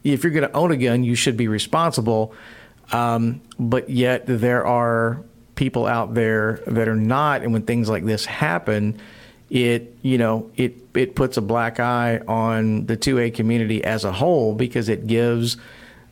if 0.05 0.25
you're 0.25 0.33
going 0.33 0.49
to 0.49 0.55
own 0.55 0.73
a 0.73 0.77
gun, 0.77 1.05
you 1.05 1.15
should 1.15 1.37
be 1.37 1.49
responsible. 1.49 2.35
Um, 2.91 3.41
but 3.59 3.89
yet 3.89 4.25
there 4.27 4.67
are 4.67 5.23
people 5.55 5.87
out 5.87 6.15
there 6.15 6.61
that 6.67 6.89
are 6.89 6.97
not, 6.97 7.43
and 7.43 7.53
when 7.53 7.63
things 7.63 7.89
like 7.89 8.05
this 8.05 8.25
happen, 8.25 8.99
it 9.51 9.97
you 10.03 10.19
know 10.19 10.51
it 10.57 10.75
it 10.95 11.15
puts 11.15 11.37
a 11.37 11.43
black 11.43 11.79
eye 11.79 12.19
on 12.27 12.87
the 12.87 12.97
2A 12.97 13.35
community 13.35 13.85
as 13.85 14.05
a 14.05 14.13
whole 14.13 14.55
because 14.55 14.89
it 14.89 15.07
gives 15.07 15.57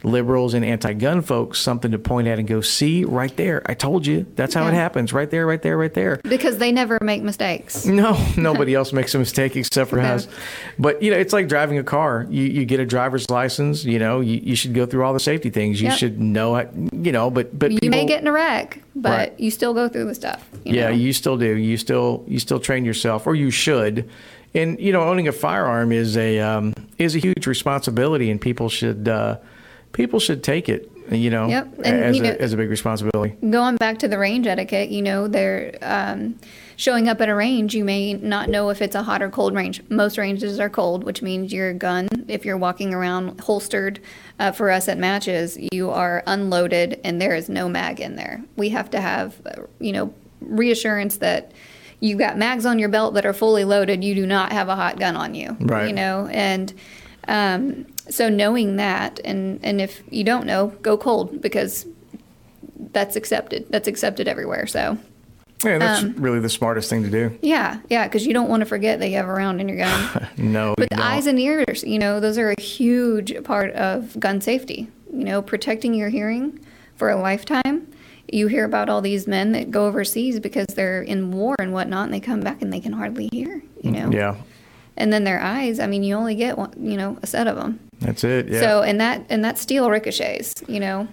liberals 0.03 0.55
and 0.55 0.65
anti-gun 0.65 1.21
folks 1.23 1.61
something 1.61 1.91
to 1.91 1.99
point 1.99 2.27
at 2.27 2.39
and 2.39 2.49
go, 2.49 2.61
see 2.61 3.05
right 3.05 3.37
there, 3.37 3.63
I 3.67 3.75
told 3.75 4.07
you, 4.07 4.27
that's 4.35 4.55
how 4.55 4.67
it 4.67 4.73
happens, 4.75 5.13
right 5.13 5.31
there, 5.31 5.47
right 5.47 5.61
there, 5.61 5.77
right 5.77 5.93
there. 5.93 6.21
because 6.25 6.59
they 6.59 6.73
never 6.73 6.99
make 7.03 7.23
mistakes. 7.23 7.85
No, 8.01 8.17
nobody 8.37 8.75
else 8.75 8.93
makes 8.95 9.15
a 9.15 9.19
mistake 9.19 9.57
except 9.57 9.91
for 9.91 9.97
No. 9.97 10.15
us. 10.15 10.27
But 10.79 11.03
you 11.03 11.11
know, 11.11 11.19
it's 11.19 11.33
like 11.35 11.49
driving 11.49 11.77
a 11.79 11.83
car. 11.83 12.27
You 12.31 12.45
you 12.45 12.65
get 12.65 12.81
a 12.81 12.87
driver's 12.87 13.29
license. 13.29 13.85
You 13.85 13.99
know, 13.99 14.21
you, 14.21 14.41
you 14.43 14.57
should 14.57 14.73
go 14.75 14.87
through 14.87 15.05
all 15.05 15.13
the 15.13 15.21
safety 15.21 15.51
things. 15.51 15.81
You 15.83 15.89
Yep. 15.89 15.99
should 15.99 16.21
know 16.21 16.57
it. 16.57 16.71
You 16.93 17.13
know, 17.13 17.31
but 17.31 17.59
but 17.59 17.73
You 17.73 17.79
people, 17.81 17.99
may 17.99 18.07
get 18.07 18.23
in 18.23 18.27
a 18.29 18.33
wreck, 18.33 18.79
but 18.97 19.11
Right. 19.11 19.35
you 19.41 19.51
still 19.51 19.75
go 19.75 19.89
through 19.89 20.07
the 20.07 20.15
stuff. 20.15 20.49
you 20.65 20.77
yeah, 20.77 20.85
know? 20.89 20.95
you 20.95 21.13
still 21.13 21.37
do. 21.37 21.57
You 21.57 21.77
still 21.77 22.25
you 22.27 22.39
still 22.39 22.61
train 22.61 22.85
yourself, 22.87 23.27
or 23.27 23.35
you 23.35 23.51
should. 23.51 24.09
And 24.55 24.81
you 24.81 24.93
know, 24.93 25.03
owning 25.03 25.29
a 25.29 25.33
firearm 25.33 25.93
is 25.93 26.17
a 26.17 26.39
um, 26.39 26.73
is 26.97 27.15
a 27.15 27.19
huge 27.19 27.47
responsibility, 27.47 28.31
and 28.31 28.41
people 28.41 28.69
should 28.71 29.09
uh, 29.09 29.37
people 29.93 30.21
should 30.21 30.43
take 30.43 30.69
it. 30.69 30.91
You 31.11 31.31
know, 31.31 31.49
Yep. 31.49 31.75
And, 31.85 32.05
as 32.05 32.19
you 32.19 32.25
a 32.25 32.37
as 32.37 32.53
a 32.53 32.57
big 32.57 32.71
responsibility. 32.71 33.35
going 33.51 33.77
back 33.77 33.99
to 33.99 34.09
the 34.09 34.17
range 34.17 34.47
etiquette, 34.47 34.91
you 34.91 35.03
know, 35.03 35.27
they're 35.27 35.77
um, 35.83 36.39
showing 36.77 37.09
up 37.09 37.21
at 37.21 37.29
a 37.29 37.35
range. 37.35 37.75
You 37.75 37.85
may 37.85 38.15
not 38.15 38.49
know 38.49 38.71
if 38.71 38.81
it's 38.81 38.95
a 38.95 39.03
hot 39.03 39.21
or 39.21 39.29
cold 39.29 39.55
range. 39.55 39.83
Most 39.91 40.17
ranges 40.19 40.61
are 40.61 40.71
cold, 40.71 41.03
which 41.03 41.21
means 41.21 41.53
your 41.53 41.75
gun, 41.75 42.09
if 42.29 42.45
you're 42.45 42.57
walking 42.57 42.95
around 42.95 43.41
holstered 43.41 44.01
uh, 44.39 44.53
for 44.53 44.71
us 44.71 44.89
at 44.89 44.99
matches, 44.99 45.59
you 45.73 45.91
are 45.91 46.23
unloaded 46.27 47.01
and 47.03 47.21
there 47.21 47.35
is 47.35 47.49
no 47.49 47.69
mag 47.69 47.99
in 48.01 48.15
there. 48.15 48.43
We 48.57 48.69
have 48.69 48.89
to 48.91 49.01
have, 49.01 49.35
uh, 49.45 49.63
you 49.81 49.93
know, 49.93 50.15
reassurance 50.41 51.19
that 51.19 51.53
you've 52.01 52.19
got 52.19 52.39
mags 52.39 52.65
on 52.65 52.79
your 52.79 52.89
belt 52.89 53.15
that 53.15 53.27
are 53.27 53.35
fully 53.35 53.65
loaded. 53.65 54.03
You 54.03 54.15
do 54.15 54.27
not 54.27 54.53
have 54.53 54.69
a 54.69 54.77
hot 54.77 54.99
gun 54.99 55.17
on 55.17 55.35
you. 55.35 55.57
Right. 55.61 55.89
You 55.89 55.93
know, 55.93 56.29
and 56.29 56.73
um, 57.29 57.87
so 58.11 58.29
knowing 58.29 58.77
that, 58.77 59.21
and 59.25 59.59
and 59.63 59.81
if 59.81 60.03
you 60.11 60.25
don't 60.25 60.47
know, 60.47 60.69
go 60.83 60.97
cold 60.99 61.41
because 61.41 61.87
that's 62.93 63.17
accepted. 63.17 63.67
That's 63.71 63.89
accepted 63.89 64.27
everywhere. 64.29 64.67
So 64.67 64.99
Yeah, 65.65 65.79
that's 65.79 66.03
Um, 66.03 66.15
really 66.17 66.41
the 66.41 66.49
smartest 66.49 66.89
thing 66.91 67.03
to 67.05 67.11
do. 67.11 67.39
yeah, 67.43 67.79
yeah, 67.89 68.07
because 68.09 68.27
you 68.27 68.33
don't 68.33 68.49
want 68.49 68.61
to 68.63 68.67
forget 68.67 68.99
that 69.01 69.09
you 69.09 69.17
have 69.17 69.29
a 69.29 69.33
round 69.33 69.61
in 69.61 69.69
your 69.69 69.79
gun. 69.79 70.27
No, 70.39 70.75
But 70.77 70.85
you 70.85 70.89
the 70.91 70.97
don't. 70.97 71.07
eyes 71.07 71.27
and 71.27 71.39
ears, 71.39 71.85
you 71.85 71.99
know, 71.99 72.19
those 72.21 72.39
are 72.39 72.51
a 72.51 72.61
huge 72.61 73.43
part 73.45 73.73
of 73.75 74.19
gun 74.19 74.41
safety. 74.41 74.89
You 75.13 75.25
know, 75.25 75.43
protecting 75.43 75.93
your 75.95 76.09
hearing 76.09 76.59
for 76.97 77.11
a 77.11 77.17
lifetime. 77.21 77.87
You 78.33 78.47
hear 78.47 78.65
about 78.65 78.89
all 78.89 79.01
these 79.03 79.27
men 79.27 79.53
that 79.53 79.71
go 79.71 79.87
overseas 79.87 80.39
because 80.41 80.67
they're 80.69 81.03
in 81.03 81.31
war 81.33 81.57
and 81.59 81.73
whatnot, 81.73 82.05
and 82.05 82.15
they 82.15 82.21
come 82.21 82.41
back 82.41 82.63
and 82.63 82.73
they 82.73 82.81
can 82.81 82.93
hardly 82.95 83.29
hear. 83.33 83.63
You 83.83 83.91
know, 83.91 84.11
yeah, 84.11 84.37
and 84.97 85.13
then 85.13 85.25
their 85.25 85.41
eyes. 85.43 85.79
I 85.81 85.87
mean, 85.89 86.03
you 86.05 86.15
only 86.15 86.37
get 86.37 86.57
one, 86.57 86.73
you 86.81 86.97
know, 86.97 87.19
a 87.23 87.27
set 87.27 87.47
of 87.49 87.57
them. 87.57 87.81
That's 88.01 88.25
it. 88.25 88.49
Yeah. 88.49 88.61
So 88.61 88.83
and 88.83 89.01
that 89.01 89.25
and 89.29 89.45
that 89.45 89.59
steel 89.59 89.91
ricochets. 89.91 90.55
You 90.67 90.81
know, 90.81 91.09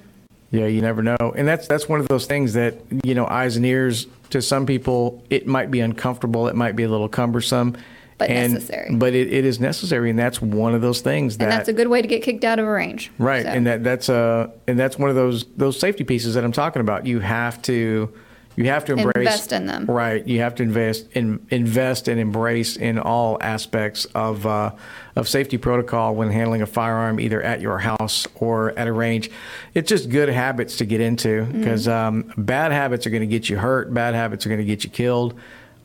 Yeah, 0.51 0.67
you 0.67 0.81
never 0.81 1.03
know, 1.03 1.33
and 1.35 1.47
that's 1.47 1.67
that's 1.67 1.87
one 1.87 1.99
of 1.99 2.07
those 2.07 2.25
things 2.25 2.53
that 2.53 2.75
you 3.03 3.13
know, 3.13 3.27
eyes 3.27 3.55
and 3.57 3.65
ears. 3.65 4.07
To 4.31 4.41
some 4.41 4.65
people, 4.65 5.23
it 5.29 5.47
might 5.47 5.71
be 5.71 5.79
uncomfortable. 5.79 6.49
It 6.49 6.55
might 6.55 6.75
be 6.75 6.83
a 6.83 6.89
little 6.89 7.07
cumbersome, 7.07 7.77
But 8.17 8.29
and, 8.29 8.55
necessary. 8.55 8.93
But 8.93 9.13
it, 9.13 9.31
it 9.31 9.45
is 9.45 9.61
necessary, 9.61 10.09
and 10.09 10.19
that's 10.19 10.41
one 10.41 10.75
of 10.75 10.81
those 10.81 10.99
things 10.99 11.37
that 11.37 11.45
and 11.45 11.51
that's 11.53 11.69
a 11.69 11.73
good 11.73 11.87
way 11.87 12.01
to 12.01 12.07
get 12.09 12.23
kicked 12.23 12.43
out 12.43 12.59
of 12.59 12.65
a 12.65 12.71
range. 12.71 13.09
right, 13.19 13.43
So, 13.43 13.49
and 13.49 13.65
that 13.67 13.85
that's 13.85 14.09
a 14.09 14.51
and 14.67 14.77
that's 14.77 14.99
one 14.99 15.09
of 15.09 15.15
those 15.15 15.45
those 15.55 15.79
safety 15.79 16.03
pieces 16.03 16.33
that 16.33 16.43
I'm 16.43 16.51
talking 16.51 16.81
about. 16.81 17.05
You 17.05 17.21
have 17.21 17.61
to 17.63 18.11
you 18.57 18.65
have 18.65 18.83
to 18.85 18.93
embrace 18.93 19.15
Invest 19.15 19.51
in 19.53 19.65
them. 19.67 19.85
Right, 19.85 20.27
you 20.27 20.41
have 20.41 20.55
to 20.55 20.63
invest 20.63 21.07
in 21.13 21.45
invest 21.49 22.07
and 22.09 22.19
embrace 22.19 22.75
in 22.75 22.99
all 22.99 23.37
aspects 23.39 24.05
of 24.15 24.45
uh, 24.45 24.71
of 25.15 25.29
safety 25.29 25.57
protocol 25.57 26.15
when 26.15 26.29
handling 26.31 26.61
a 26.61 26.65
firearm, 26.65 27.19
either 27.19 27.41
at 27.41 27.61
your 27.61 27.77
house 27.77 28.27
or 28.35 28.77
at 28.77 28.87
a 28.87 28.91
range. 28.91 29.29
It's 29.73 29.87
just 29.87 30.09
good 30.09 30.27
habits 30.29 30.75
to 30.77 30.85
get 30.85 30.99
into 30.99 31.27
Mm-hmm. 31.27 31.59
because 31.59 31.87
um, 31.87 32.33
bad 32.37 32.71
habits 32.71 33.05
are 33.05 33.09
going 33.11 33.21
to 33.21 33.27
get 33.27 33.47
you 33.47 33.57
hurt. 33.57 33.93
Bad 33.93 34.15
habits 34.15 34.45
are 34.45 34.49
going 34.49 34.59
to 34.59 34.65
get 34.65 34.83
you 34.83 34.89
killed. 34.89 35.33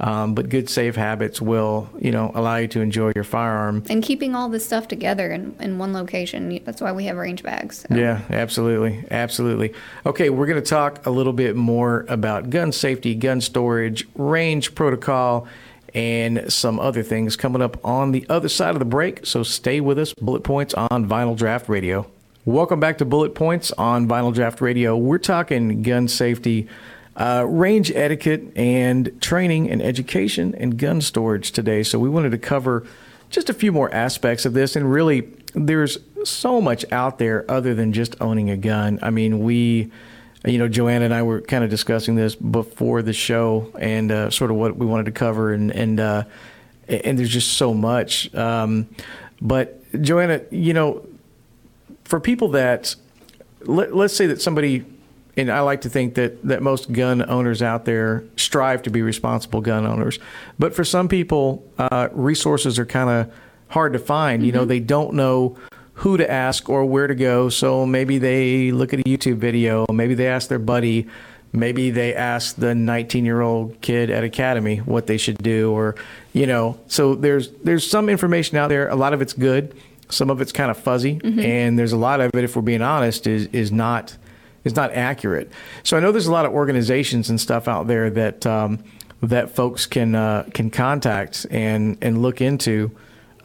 Um, 0.03 0.35
but 0.35 0.49
good 0.49 0.69
safe 0.69 0.97
habits 0.97 1.41
will, 1.41 1.89
you 1.97 2.11
know, 2.11 2.33
allow 2.35 2.57
you 2.57 2.67
to 2.69 2.81
enjoy 2.81 3.13
your 3.15 3.23
firearm. 3.23 3.85
and 3.89 4.03
keeping 4.03 4.35
all 4.35 4.49
this 4.49 4.67
stuff 4.67 4.89
together 4.89 5.31
in, 5.31 5.55
in 5.61 5.79
one 5.79 5.93
location. 5.93 6.59
That's 6.65 6.81
why 6.81 6.91
we 6.91 7.05
have 7.05 7.17
range 7.17 7.45
bags. 7.45 7.87
So. 7.89 7.95
Yeah, 7.95 8.21
absolutely. 8.29 9.05
Absolutely. 9.13 9.73
Okay, 10.05 10.29
we're 10.29 10.47
going 10.47 10.61
to 10.61 10.69
talk 10.69 11.07
a 11.07 11.11
little 11.11 11.33
bit 11.33 11.55
more 11.55 12.05
about 12.09 12.51
gun 12.51 12.73
safety, 12.73 13.15
gun 13.15 13.41
storage, 13.41 14.09
range 14.17 14.75
protocol, 14.75 15.47
and 15.95 16.53
some 16.53 16.81
other 16.81 17.05
things 17.05 17.37
coming 17.37 17.63
up 17.63 17.77
on 17.85 18.11
the 18.11 18.27
other 18.29 18.49
side 18.49 18.75
of 18.75 18.81
the 18.81 18.85
break. 18.85 19.25
So 19.25 19.45
stay 19.45 19.81
with 19.81 20.01
us. 20.01 20.15
Bullet 20.15 20.43
Points 20.43 20.75
on 20.75 21.07
Vinyl 21.09 21.37
Draft 21.37 21.69
Radio. 21.69 22.11
Welcome 22.45 22.81
back 22.81 22.99
to 22.99 23.05
Bullet 23.05 23.37
Points 23.37 23.71
on 23.73 24.09
Vinyl 24.09 24.35
Draft 24.35 24.61
Radio. 24.61 24.97
We're 24.97 25.19
talking 25.19 25.83
gun 25.83 26.09
safety, 26.09 26.67
uh, 27.17 27.45
range 27.47 27.91
etiquette, 27.91 28.57
and 28.57 29.21
training 29.21 29.71
and 29.71 29.83
education 29.83 30.55
and 30.55 30.79
gun 30.79 31.01
storage 31.01 31.53
today. 31.53 31.83
So 31.83 31.99
we 31.99 32.09
wanted 32.09 32.31
to 32.31 32.39
cover 32.39 32.87
just 33.31 33.51
a 33.51 33.55
few 33.55 33.73
more 33.73 33.93
aspects 33.95 34.45
of 34.45 34.53
this. 34.53 34.77
And 34.77 34.91
really, 34.91 35.29
there's 35.55 35.99
so 36.25 36.61
much 36.61 36.85
out 36.93 37.19
there 37.19 37.51
other 37.51 37.75
than 37.75 37.93
just 37.93 38.15
owning 38.21 38.51
a 38.51 38.57
gun. 38.57 38.99
I 39.03 39.11
mean, 39.11 39.41
we, 39.41 39.91
you 40.45 40.59
know, 40.59 40.69
Joanna 40.69 41.07
and 41.07 41.15
I 41.15 41.23
were 41.23 41.41
kind 41.41 41.65
of 41.65 41.71
discussing 41.71 42.15
this 42.15 42.35
before 42.35 43.03
the 43.03 43.13
show 43.13 43.73
and 43.79 44.11
uh, 44.11 44.31
sort 44.31 44.51
of 44.51 44.57
what 44.57 44.77
we 44.77 44.87
wanted 44.87 45.07
to 45.07 45.13
cover, 45.13 45.53
and 45.53 45.71
and 45.71 46.01
uh, 46.01 46.25
and 46.89 47.19
there's 47.19 47.31
just 47.31 47.57
so 47.57 47.75
much. 47.75 48.33
Um, 48.35 48.89
but 49.41 49.81
Joanna, 50.01 50.43
you 50.51 50.73
know, 50.73 51.07
for 52.05 52.21
people 52.21 52.49
that 52.49 52.95
let, 53.65 53.95
let's 53.95 54.15
say 54.15 54.27
that 54.27 54.41
somebody 54.41 54.85
and 55.37 55.51
I 55.51 55.61
like 55.61 55.83
to 55.83 55.89
think 55.89 56.15
that, 56.15 56.43
that 56.47 56.63
most 56.63 56.93
gun 56.93 57.29
owners 57.29 57.63
out 57.63 57.85
there 57.85 58.25
strive 58.37 58.83
to 58.83 58.91
be 58.91 59.03
responsible 59.03 59.61
gun 59.61 59.87
owners. 59.87 60.19
But 60.59 60.75
for 60.75 60.85
some 60.85 61.09
people, 61.09 61.67
uh, 61.79 62.09
resources 62.13 62.79
are 62.79 62.85
kind 62.85 63.09
of 63.09 63.35
hard 63.69 63.95
to 63.95 63.99
find. 63.99 64.45
You 64.45 64.53
know, 64.53 64.65
they 64.65 64.81
don't 64.81 65.15
know 65.15 65.57
who 65.95 66.17
to 66.17 66.31
ask 66.31 66.69
or 66.69 66.85
where 66.85 67.07
to 67.07 67.15
go. 67.15 67.49
So 67.49 67.87
maybe 67.87 68.19
they 68.19 68.73
look 68.73 68.93
at 68.93 69.01
a 69.01 69.05
YouTube 69.05 69.37
video, 69.37 69.87
maybe 69.91 70.15
they 70.15 70.27
ask 70.27 70.49
their 70.49 70.59
buddy, 70.59 71.07
maybe 71.53 71.91
they 71.91 72.15
ask 72.15 72.57
the 72.57 72.75
19 72.75 73.25
year 73.25 73.41
old 73.41 73.81
kid 73.81 74.11
at 74.11 74.25
Academy 74.25 74.79
what 74.79 75.07
they 75.07 75.17
should 75.17 75.39
do, 75.39 75.73
or, 75.73 75.95
you 76.33 76.47
know, 76.47 76.79
so 76.89 77.15
there's, 77.15 77.51
there's 77.65 77.89
some 77.89 78.09
information 78.09 78.57
out 78.59 78.69
there. 78.69 78.89
A 78.89 78.97
lot 78.97 79.15
of 79.15 79.23
it's 79.23 79.33
good. 79.33 79.75
Some 80.11 80.29
of 80.29 80.43
it's 80.43 80.53
kind 80.53 80.71
of 80.71 80.77
fuzzy, 80.77 81.19
and 81.25 81.79
there's 81.79 81.93
a 81.93 81.97
lot 81.97 82.21
of 82.21 82.35
it, 82.35 82.45
if 82.45 82.55
we're 82.55 82.61
being 82.61 82.83
honest, 82.83 83.27
is 83.27 83.47
is 83.47 83.73
not 83.73 84.15
is 84.65 84.77
not 84.77 84.93
accurate. 84.93 85.51
So 85.83 85.97
I 85.97 86.01
know 86.01 86.13
there's 86.13 86.27
a 86.27 86.33
lot 86.33 86.47
of 86.47 86.53
organizations 86.53 87.31
and 87.31 87.41
stuff 87.41 87.69
out 87.69 87.87
there 87.87 88.11
that 88.11 88.47
um, 88.47 88.83
that 89.23 89.51
folks 89.55 89.87
can 89.87 90.15
uh, 90.15 90.49
can 90.53 90.71
contact 90.71 91.47
and 91.51 91.97
and 92.01 92.23
look 92.23 92.41
into 92.41 92.91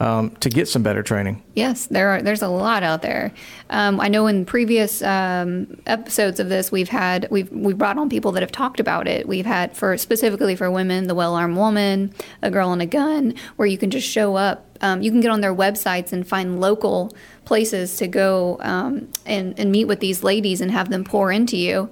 um, 0.00 0.30
to 0.36 0.48
get 0.48 0.68
some 0.68 0.82
better 0.82 1.02
training. 1.02 1.42
Yes, 1.54 1.86
there 1.86 2.10
are. 2.10 2.22
There's 2.22 2.42
a 2.42 2.48
lot 2.48 2.82
out 2.82 3.02
there. 3.02 3.32
Um, 3.70 4.00
I 4.00 4.08
know 4.08 4.26
in 4.26 4.44
previous 4.44 5.02
um, 5.02 5.80
episodes 5.86 6.38
of 6.40 6.48
this, 6.48 6.70
we've 6.70 6.88
had 6.88 7.26
we've 7.30 7.50
we've 7.50 7.78
brought 7.78 7.98
on 7.98 8.08
people 8.08 8.32
that 8.32 8.42
have 8.42 8.52
talked 8.52 8.80
about 8.80 9.08
it. 9.08 9.26
We've 9.26 9.46
had 9.46 9.76
for 9.76 9.96
specifically 9.96 10.54
for 10.54 10.70
women, 10.70 11.08
the 11.08 11.14
well 11.14 11.34
armed 11.34 11.56
woman, 11.56 12.14
a 12.42 12.50
girl 12.50 12.72
and 12.72 12.82
a 12.82 12.86
gun, 12.86 13.34
where 13.56 13.66
you 13.66 13.78
can 13.78 13.90
just 13.90 14.08
show 14.08 14.36
up. 14.36 14.64
Um, 14.80 15.02
you 15.02 15.10
can 15.10 15.20
get 15.20 15.30
on 15.30 15.40
their 15.40 15.54
websites 15.54 16.12
and 16.12 16.26
find 16.26 16.60
local 16.60 17.12
places 17.44 17.96
to 17.96 18.06
go 18.06 18.58
um, 18.60 19.08
and 19.26 19.58
and 19.58 19.72
meet 19.72 19.86
with 19.86 20.00
these 20.00 20.22
ladies 20.22 20.60
and 20.60 20.70
have 20.70 20.90
them 20.90 21.04
pour 21.04 21.32
into 21.32 21.56
you. 21.56 21.90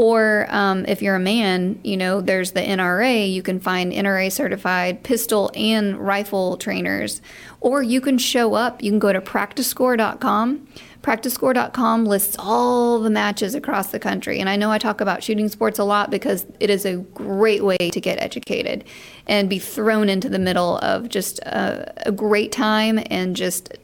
Or 0.00 0.46
um, 0.48 0.86
if 0.86 1.02
you're 1.02 1.16
a 1.16 1.20
man, 1.20 1.78
you 1.84 1.94
know, 1.94 2.22
there's 2.22 2.52
the 2.52 2.62
NRA. 2.62 3.30
You 3.30 3.42
can 3.42 3.60
find 3.60 3.92
NRA 3.92 4.32
certified 4.32 5.02
pistol 5.02 5.50
and 5.54 5.98
rifle 5.98 6.56
trainers. 6.56 7.20
Or 7.60 7.82
you 7.82 8.00
can 8.00 8.16
show 8.16 8.54
up. 8.54 8.82
You 8.82 8.92
can 8.92 8.98
go 8.98 9.12
to 9.12 9.20
practicescore.com. 9.20 10.66
Practicescore.com 11.02 12.06
lists 12.06 12.34
all 12.38 13.00
the 13.00 13.10
matches 13.10 13.54
across 13.54 13.88
the 13.88 13.98
country. 13.98 14.40
And 14.40 14.48
I 14.48 14.56
know 14.56 14.70
I 14.70 14.78
talk 14.78 15.02
about 15.02 15.22
shooting 15.22 15.50
sports 15.50 15.78
a 15.78 15.84
lot 15.84 16.10
because 16.10 16.46
it 16.60 16.70
is 16.70 16.86
a 16.86 16.96
great 16.96 17.62
way 17.62 17.76
to 17.76 18.00
get 18.00 18.18
educated 18.22 18.84
and 19.26 19.50
be 19.50 19.58
thrown 19.58 20.08
into 20.08 20.30
the 20.30 20.38
middle 20.38 20.78
of 20.78 21.10
just 21.10 21.40
a, 21.40 22.08
a 22.08 22.12
great 22.12 22.52
time 22.52 23.00
and 23.10 23.36
just 23.36 23.76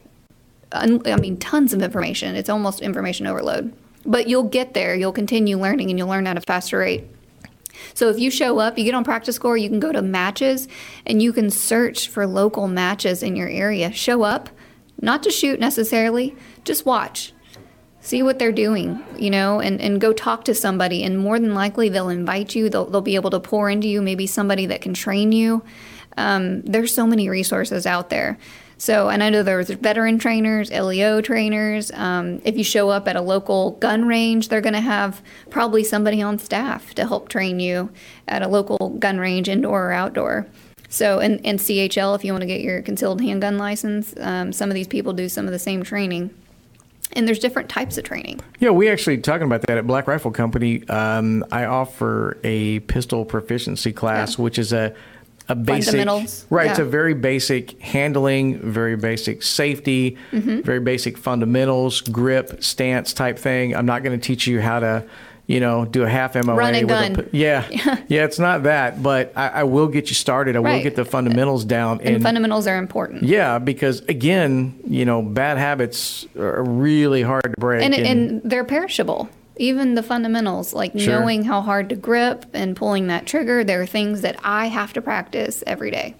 I 0.72 0.86
mean, 0.86 1.36
tons 1.36 1.74
of 1.74 1.82
information. 1.82 2.36
It's 2.36 2.48
almost 2.48 2.80
information 2.80 3.26
overload. 3.26 3.74
But 4.06 4.28
you'll 4.28 4.44
get 4.44 4.72
there. 4.72 4.94
You'll 4.94 5.12
continue 5.12 5.58
learning, 5.58 5.90
and 5.90 5.98
you'll 5.98 6.08
learn 6.08 6.26
at 6.26 6.38
a 6.38 6.40
faster 6.40 6.78
rate. 6.78 7.04
So 7.94 8.08
if 8.08 8.18
you 8.18 8.30
show 8.30 8.58
up, 8.58 8.78
you 8.78 8.84
get 8.84 8.94
on 8.94 9.04
practice 9.04 9.36
score, 9.36 9.56
you 9.56 9.68
can 9.68 9.80
go 9.80 9.92
to 9.92 10.02
matches 10.02 10.68
and 11.04 11.22
you 11.22 11.32
can 11.32 11.50
search 11.50 12.08
for 12.08 12.26
local 12.26 12.68
matches 12.68 13.22
in 13.22 13.36
your 13.36 13.48
area. 13.48 13.92
Show 13.92 14.22
up, 14.22 14.48
not 15.00 15.22
to 15.24 15.30
shoot 15.30 15.60
necessarily, 15.60 16.34
just 16.64 16.86
watch. 16.86 17.32
See 18.00 18.22
what 18.22 18.38
they're 18.38 18.52
doing, 18.52 19.02
you 19.18 19.30
know, 19.30 19.60
and, 19.60 19.80
and 19.80 20.00
go 20.00 20.12
talk 20.12 20.44
to 20.44 20.54
somebody. 20.54 21.02
And 21.02 21.18
more 21.18 21.40
than 21.40 21.54
likely, 21.54 21.88
they'll 21.88 22.08
invite 22.08 22.54
you. 22.54 22.70
They'll, 22.70 22.86
they'll 22.86 23.00
be 23.00 23.16
able 23.16 23.30
to 23.30 23.40
pour 23.40 23.68
into 23.68 23.88
you, 23.88 24.00
maybe 24.00 24.28
somebody 24.28 24.66
that 24.66 24.80
can 24.80 24.94
train 24.94 25.32
you. 25.32 25.64
Um, 26.16 26.62
there's 26.62 26.94
so 26.94 27.06
many 27.06 27.28
resources 27.28 27.84
out 27.84 28.08
there. 28.10 28.38
So, 28.78 29.08
and 29.08 29.22
I 29.22 29.30
know 29.30 29.42
there's 29.42 29.70
veteran 29.70 30.18
trainers, 30.18 30.70
LEO 30.70 31.22
trainers. 31.22 31.90
Um, 31.92 32.42
if 32.44 32.58
you 32.58 32.64
show 32.64 32.90
up 32.90 33.08
at 33.08 33.16
a 33.16 33.22
local 33.22 33.70
gun 33.72 34.06
range, 34.06 34.48
they're 34.48 34.60
going 34.60 34.74
to 34.74 34.80
have 34.80 35.22
probably 35.48 35.82
somebody 35.82 36.20
on 36.20 36.38
staff 36.38 36.94
to 36.94 37.06
help 37.06 37.28
train 37.30 37.58
you 37.58 37.90
at 38.28 38.42
a 38.42 38.48
local 38.48 38.90
gun 38.98 39.18
range, 39.18 39.48
indoor 39.48 39.88
or 39.88 39.92
outdoor. 39.92 40.46
So, 40.90 41.20
and, 41.20 41.40
and 41.44 41.58
CHL, 41.58 42.14
if 42.16 42.24
you 42.24 42.32
want 42.32 42.42
to 42.42 42.46
get 42.46 42.60
your 42.60 42.82
concealed 42.82 43.20
handgun 43.22 43.56
license, 43.56 44.14
um, 44.20 44.52
some 44.52 44.68
of 44.68 44.74
these 44.74 44.86
people 44.86 45.14
do 45.14 45.28
some 45.28 45.46
of 45.46 45.52
the 45.52 45.58
same 45.58 45.82
training. 45.82 46.30
And 47.12 47.26
there's 47.26 47.38
different 47.38 47.68
types 47.70 47.96
of 47.96 48.04
training. 48.04 48.40
Yeah, 48.58 48.70
we 48.70 48.90
actually 48.90 49.18
talking 49.18 49.46
about 49.46 49.62
that 49.62 49.78
at 49.78 49.86
Black 49.86 50.06
Rifle 50.06 50.32
Company. 50.32 50.86
Um, 50.88 51.44
I 51.50 51.64
offer 51.64 52.36
a 52.44 52.80
pistol 52.80 53.24
proficiency 53.24 53.92
class, 53.92 54.36
Yeah. 54.36 54.42
which 54.42 54.58
is 54.58 54.72
a 54.72 54.92
a 55.48 55.54
basic 55.54 55.92
Fundamentals, 55.94 56.44
right. 56.50 56.70
It's 56.70 56.78
a 56.80 56.84
very 56.84 57.14
basic 57.14 57.80
handling, 57.80 58.58
very 58.60 58.96
basic 58.96 59.42
safety, 59.42 60.16
Mm-hmm. 60.32 60.62
very 60.62 60.80
basic 60.80 61.16
fundamentals, 61.18 62.00
grip, 62.00 62.62
stance 62.62 63.12
type 63.12 63.38
thing. 63.38 63.74
I'm 63.76 63.86
not 63.86 64.02
going 64.02 64.18
to 64.18 64.24
teach 64.26 64.46
you 64.46 64.60
how 64.60 64.80
to. 64.80 65.04
You 65.48 65.60
know, 65.60 65.84
do 65.84 66.02
a 66.02 66.08
half 66.08 66.34
MOA 66.34 66.56
Run 66.56 66.74
and 66.74 66.90
with 66.90 67.16
gun. 67.16 67.20
a 67.20 67.28
yeah, 67.30 67.64
yeah. 68.08 68.24
It's 68.24 68.40
not 68.40 68.64
that, 68.64 69.00
but 69.00 69.32
I, 69.36 69.46
I 69.48 69.62
will 69.62 69.86
get 69.86 70.08
you 70.08 70.14
started. 70.16 70.56
I 70.56 70.58
will 70.58 70.82
get 70.82 70.96
the 70.96 71.04
fundamentals 71.04 71.64
down, 71.64 72.00
And 72.00 72.20
fundamentals 72.20 72.66
are 72.66 72.76
important. 72.76 73.22
yeah, 73.22 73.60
because 73.60 74.00
again, 74.08 74.76
you 74.88 75.04
know, 75.04 75.22
bad 75.22 75.56
habits 75.56 76.26
are 76.36 76.64
really 76.64 77.22
hard 77.22 77.44
to 77.44 77.54
break. 77.60 77.84
and, 77.84 77.94
and 77.94 78.42
they're 78.42 78.64
perishable. 78.64 79.28
Even 79.58 79.94
the 79.94 80.02
fundamentals, 80.02 80.74
like 80.74 80.92
Sure. 80.98 81.20
knowing 81.20 81.44
how 81.44 81.60
hard 81.62 81.88
to 81.88 81.94
grip 81.96 82.44
and 82.52 82.76
pulling 82.76 83.06
that 83.06 83.26
trigger, 83.26 83.64
there 83.64 83.80
are 83.80 83.86
things 83.86 84.20
that 84.20 84.36
I 84.44 84.66
have 84.66 84.92
to 84.94 85.00
practice 85.00 85.64
every 85.66 85.90
day 85.90 86.14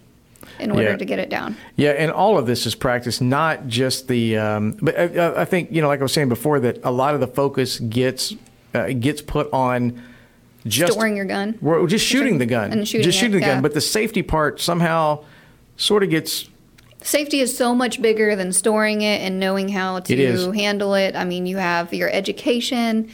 in 0.59 0.71
order 0.71 0.91
Yeah. 0.93 0.97
to 0.97 1.05
get 1.05 1.19
it 1.19 1.29
down. 1.29 1.57
Yeah, 1.77 1.91
and 1.91 2.11
all 2.11 2.39
of 2.39 2.47
this 2.47 2.65
is 2.65 2.75
practice, 2.75 3.21
not 3.21 3.67
just 3.69 4.09
the. 4.09 4.39
Um, 4.39 4.77
but 4.81 4.99
I, 4.99 5.43
I 5.43 5.45
think 5.45 5.71
you 5.71 5.83
know, 5.83 5.89
like 5.89 6.01
I 6.01 6.03
was 6.03 6.13
saying 6.13 6.31
before, 6.31 6.61
that 6.61 6.79
a 6.83 6.91
lot 6.91 7.15
of 7.15 7.21
the 7.21 7.27
focus 7.27 7.79
gets 7.79 8.35
uh, 8.75 8.89
gets 8.99 9.21
put 9.21 9.53
on 9.53 10.01
just 10.67 10.95
Storing 10.95 11.15
your 11.17 11.27
gun. 11.27 11.59
Just 11.87 12.05
shooting 12.07 12.39
the 12.39 12.47
gun, 12.47 12.73
And 12.73 12.89
shooting 12.89 13.05
just 13.05 13.19
it, 13.19 13.21
shooting 13.21 13.41
the 13.41 13.47
yeah. 13.47 13.55
gun. 13.55 13.63
But 13.63 13.75
the 13.75 13.81
safety 13.81 14.23
part 14.23 14.61
somehow 14.61 15.25
sort 15.77 16.03
of 16.03 16.11
gets. 16.11 16.49
Safety 17.07 17.39
is 17.39 17.57
so 17.57 17.73
much 17.73 18.03
bigger 18.03 18.35
than 18.35 18.53
storing 18.53 19.03
it 19.03 19.21
and 19.21 19.39
knowing 19.39 19.69
how 19.69 19.97
It 19.97 20.07
to 20.07 20.51
handle 20.51 20.95
it. 20.95 21.15
I 21.15 21.25
mean, 21.25 21.47
you 21.47 21.57
have 21.57 21.95
your 21.95 22.11
education, 22.11 23.09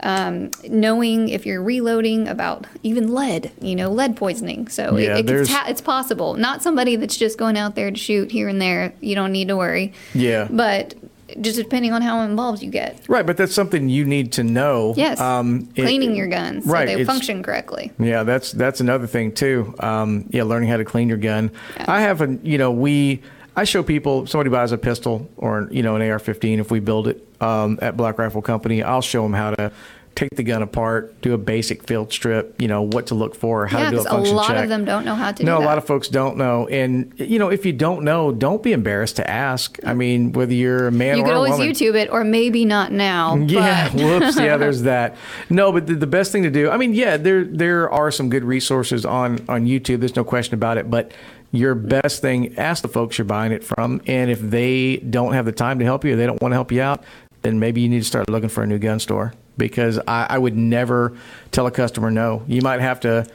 um, 0.00 0.52
knowing 0.68 1.28
if 1.30 1.44
you're 1.44 1.62
reloading 1.62 2.28
about 2.28 2.68
even 2.84 3.12
lead, 3.12 3.50
you 3.60 3.74
know, 3.74 3.90
lead 3.90 4.16
poisoning. 4.16 4.68
So 4.68 4.96
Yeah, 4.96 5.18
it, 5.18 5.28
it's 5.28 5.80
possible. 5.80 6.34
Not 6.34 6.62
somebody 6.62 6.94
that's 6.94 7.16
just 7.16 7.36
going 7.36 7.56
out 7.56 7.74
there 7.74 7.90
to 7.90 7.96
shoot 7.96 8.30
here 8.30 8.48
and 8.48 8.62
there. 8.62 8.94
You 9.00 9.16
don't 9.16 9.32
need 9.32 9.48
to 9.48 9.56
worry. 9.56 9.92
Yeah. 10.14 10.46
But 10.48 10.94
just 11.40 11.56
depending 11.56 11.92
on 11.92 12.02
how 12.02 12.20
involved 12.22 12.62
you 12.62 12.70
get. 12.70 13.00
Right, 13.08 13.24
but 13.26 13.36
that's 13.36 13.54
something 13.54 13.88
you 13.88 14.04
need 14.04 14.32
to 14.32 14.44
know. 14.44 14.94
Yes. 14.96 15.20
Um, 15.20 15.68
it- 15.74 15.82
Cleaning 15.82 16.14
your 16.14 16.26
guns 16.28 16.66
right, 16.66 16.88
so 16.88 16.96
they 16.96 17.04
function 17.04 17.42
correctly. 17.42 17.92
Yeah, 17.98 18.22
that's 18.22 18.52
that's 18.52 18.80
another 18.80 19.06
thing 19.06 19.32
too. 19.32 19.74
Um, 19.80 20.26
yeah, 20.30 20.44
learning 20.44 20.68
how 20.68 20.76
to 20.76 20.84
clean 20.84 21.08
your 21.08 21.18
gun. 21.18 21.50
I 21.78 22.00
have 22.02 22.20
a 22.20 22.38
you 22.42 22.58
know 22.58 22.70
we 22.70 23.22
I 23.56 23.64
show 23.64 23.82
people 23.82 24.26
somebody 24.26 24.50
buys 24.50 24.72
a 24.72 24.78
pistol 24.78 25.28
or 25.36 25.68
you 25.70 25.82
know 25.82 25.96
an 25.96 26.02
AR-15 26.02 26.58
if 26.58 26.70
we 26.70 26.80
build 26.80 27.08
it 27.08 27.26
um, 27.40 27.78
at 27.80 27.96
Black 27.96 28.18
Rifle 28.18 28.42
Company. 28.42 28.82
I'll 28.82 29.02
show 29.02 29.22
them 29.22 29.32
how 29.32 29.52
to 29.52 29.72
take 30.14 30.30
the 30.36 30.42
gun 30.42 30.62
apart, 30.62 31.20
do 31.22 31.34
a 31.34 31.38
basic 31.38 31.82
field 31.84 32.12
strip. 32.12 32.60
You 32.60 32.68
know 32.68 32.82
what 32.82 33.06
to 33.08 33.14
look 33.14 33.34
for, 33.34 33.66
how 33.66 33.78
Yeah, 33.78 33.90
to 33.90 33.96
do 33.96 34.00
a 34.00 34.04
function 34.04 34.20
because 34.22 34.30
a 34.32 34.34
lot 34.34 34.46
check. 34.48 34.62
of 34.64 34.68
them 34.68 34.84
don't 34.84 35.04
know 35.04 35.14
how 35.14 35.32
to 35.32 35.36
do 35.36 35.44
that. 35.44 35.50
no, 35.50 35.58
a 35.58 35.64
lot 35.64 35.78
of 35.78 35.86
folks 35.86 36.08
don't 36.08 36.36
know, 36.36 36.66
and 36.68 37.12
you 37.18 37.38
know 37.38 37.48
if 37.50 37.66
you 37.66 37.72
don't 37.72 38.04
know, 38.04 38.32
don't 38.32 38.62
be 38.62 38.72
embarrassed 38.72 39.16
to 39.16 39.28
ask. 39.30 39.78
I 39.84 39.94
mean, 39.94 40.32
whether 40.32 40.52
you're 40.54 40.86
a 40.88 40.92
man 40.92 41.16
you 41.18 41.22
or 41.22 41.26
could 41.26 41.32
a 41.34 41.36
always. 41.36 41.60
YouTube 41.80 41.94
it, 41.94 42.10
or 42.10 42.24
maybe 42.24 42.64
not 42.64 42.92
now. 42.92 43.36
Yeah, 43.54 43.90
whoops. 43.94 44.36
Yeah, 44.38 44.56
there's 44.56 44.82
that. 44.92 45.16
No, 45.50 45.72
but 45.72 45.86
the, 45.86 45.94
the 45.94 46.06
best 46.06 46.32
thing 46.32 46.42
to 46.44 46.50
do. 46.50 46.70
I 46.70 46.76
mean, 46.76 46.94
yeah, 46.94 47.16
there 47.16 47.44
there 47.44 47.90
are 47.90 48.10
some 48.10 48.28
good 48.30 48.44
resources 48.44 49.04
on 49.04 49.44
on 49.48 49.66
YouTube. 49.66 50.00
There's 50.00 50.16
no 50.16 50.24
question 50.24 50.54
about 50.54 50.78
it. 50.78 50.90
But 50.90 51.12
your 51.52 51.74
best 51.76 52.20
thing, 52.20 52.56
ask 52.58 52.82
the 52.82 52.88
folks 52.88 53.16
you're 53.16 53.24
buying 53.24 53.52
it 53.52 53.62
from, 53.62 54.00
and 54.06 54.28
if 54.30 54.40
they 54.40 54.96
don't 54.96 55.34
have 55.34 55.44
the 55.44 55.52
time 55.52 55.78
to 55.78 55.84
help 55.84 56.04
you, 56.04 56.14
or 56.14 56.16
they 56.16 56.26
don't 56.26 56.42
want 56.42 56.50
to 56.52 56.56
help 56.56 56.72
you 56.72 56.82
out, 56.82 57.04
then 57.42 57.60
maybe 57.60 57.80
you 57.80 57.88
need 57.88 58.00
to 58.00 58.04
start 58.04 58.28
looking 58.28 58.48
for 58.48 58.62
a 58.64 58.66
new 58.66 58.78
gun 58.78 58.98
store. 58.98 59.32
Because 59.56 59.98
I, 60.08 60.26
I 60.30 60.38
would 60.38 60.56
never 60.56 61.16
tell 61.52 61.66
a 61.66 61.70
customer 61.70 62.10
no. 62.10 62.42
You 62.46 62.62
might 62.62 62.80
have 62.80 63.00
to. 63.00 63.26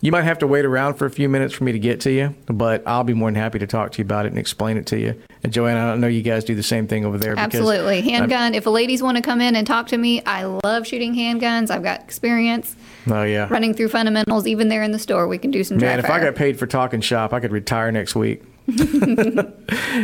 You 0.00 0.12
might 0.12 0.22
have 0.22 0.38
to 0.38 0.46
wait 0.46 0.64
around 0.64 0.94
for 0.94 1.06
a 1.06 1.10
few 1.10 1.28
minutes 1.28 1.52
for 1.54 1.64
me 1.64 1.72
to 1.72 1.78
get 1.80 2.00
to 2.02 2.12
you, 2.12 2.32
but 2.46 2.86
I'll 2.86 3.02
be 3.02 3.14
more 3.14 3.26
than 3.28 3.34
happy 3.34 3.58
to 3.58 3.66
talk 3.66 3.90
to 3.92 3.98
you 3.98 4.04
about 4.04 4.26
it 4.26 4.28
and 4.28 4.38
explain 4.38 4.76
it 4.76 4.86
to 4.86 4.98
you. 5.00 5.20
And 5.42 5.52
Joanna, 5.52 5.80
I 5.80 5.86
don't 5.86 6.00
know 6.00 6.06
you 6.06 6.22
guys 6.22 6.44
do 6.44 6.54
the 6.54 6.62
same 6.62 6.86
thing 6.86 7.04
over 7.04 7.18
there. 7.18 7.32
because 7.34 7.46
Absolutely. 7.46 7.96
I'm- 7.96 8.04
Handgun. 8.04 8.54
If 8.54 8.66
ladies 8.66 9.02
want 9.02 9.16
to 9.16 9.22
come 9.24 9.40
in 9.40 9.56
and 9.56 9.66
talk 9.66 9.88
to 9.88 9.98
me, 9.98 10.22
I 10.24 10.44
love 10.44 10.86
shooting 10.86 11.16
handguns. 11.16 11.68
I've 11.72 11.82
got 11.82 12.00
experience 12.02 12.76
Oh 13.08 13.24
yeah. 13.24 13.48
running 13.50 13.74
through 13.74 13.88
fundamentals. 13.88 14.46
Even 14.46 14.68
there 14.68 14.84
in 14.84 14.92
the 14.92 15.00
store, 15.00 15.26
we 15.26 15.36
can 15.36 15.50
do 15.50 15.64
some 15.64 15.78
Man, 15.78 15.98
if 15.98 16.08
I 16.08 16.20
got 16.20 16.36
paid 16.36 16.60
for 16.60 16.68
talking 16.68 17.00
shop, 17.00 17.32
I 17.32 17.40
could 17.40 17.50
retire 17.50 17.90
next 17.90 18.14
week. 18.14 18.44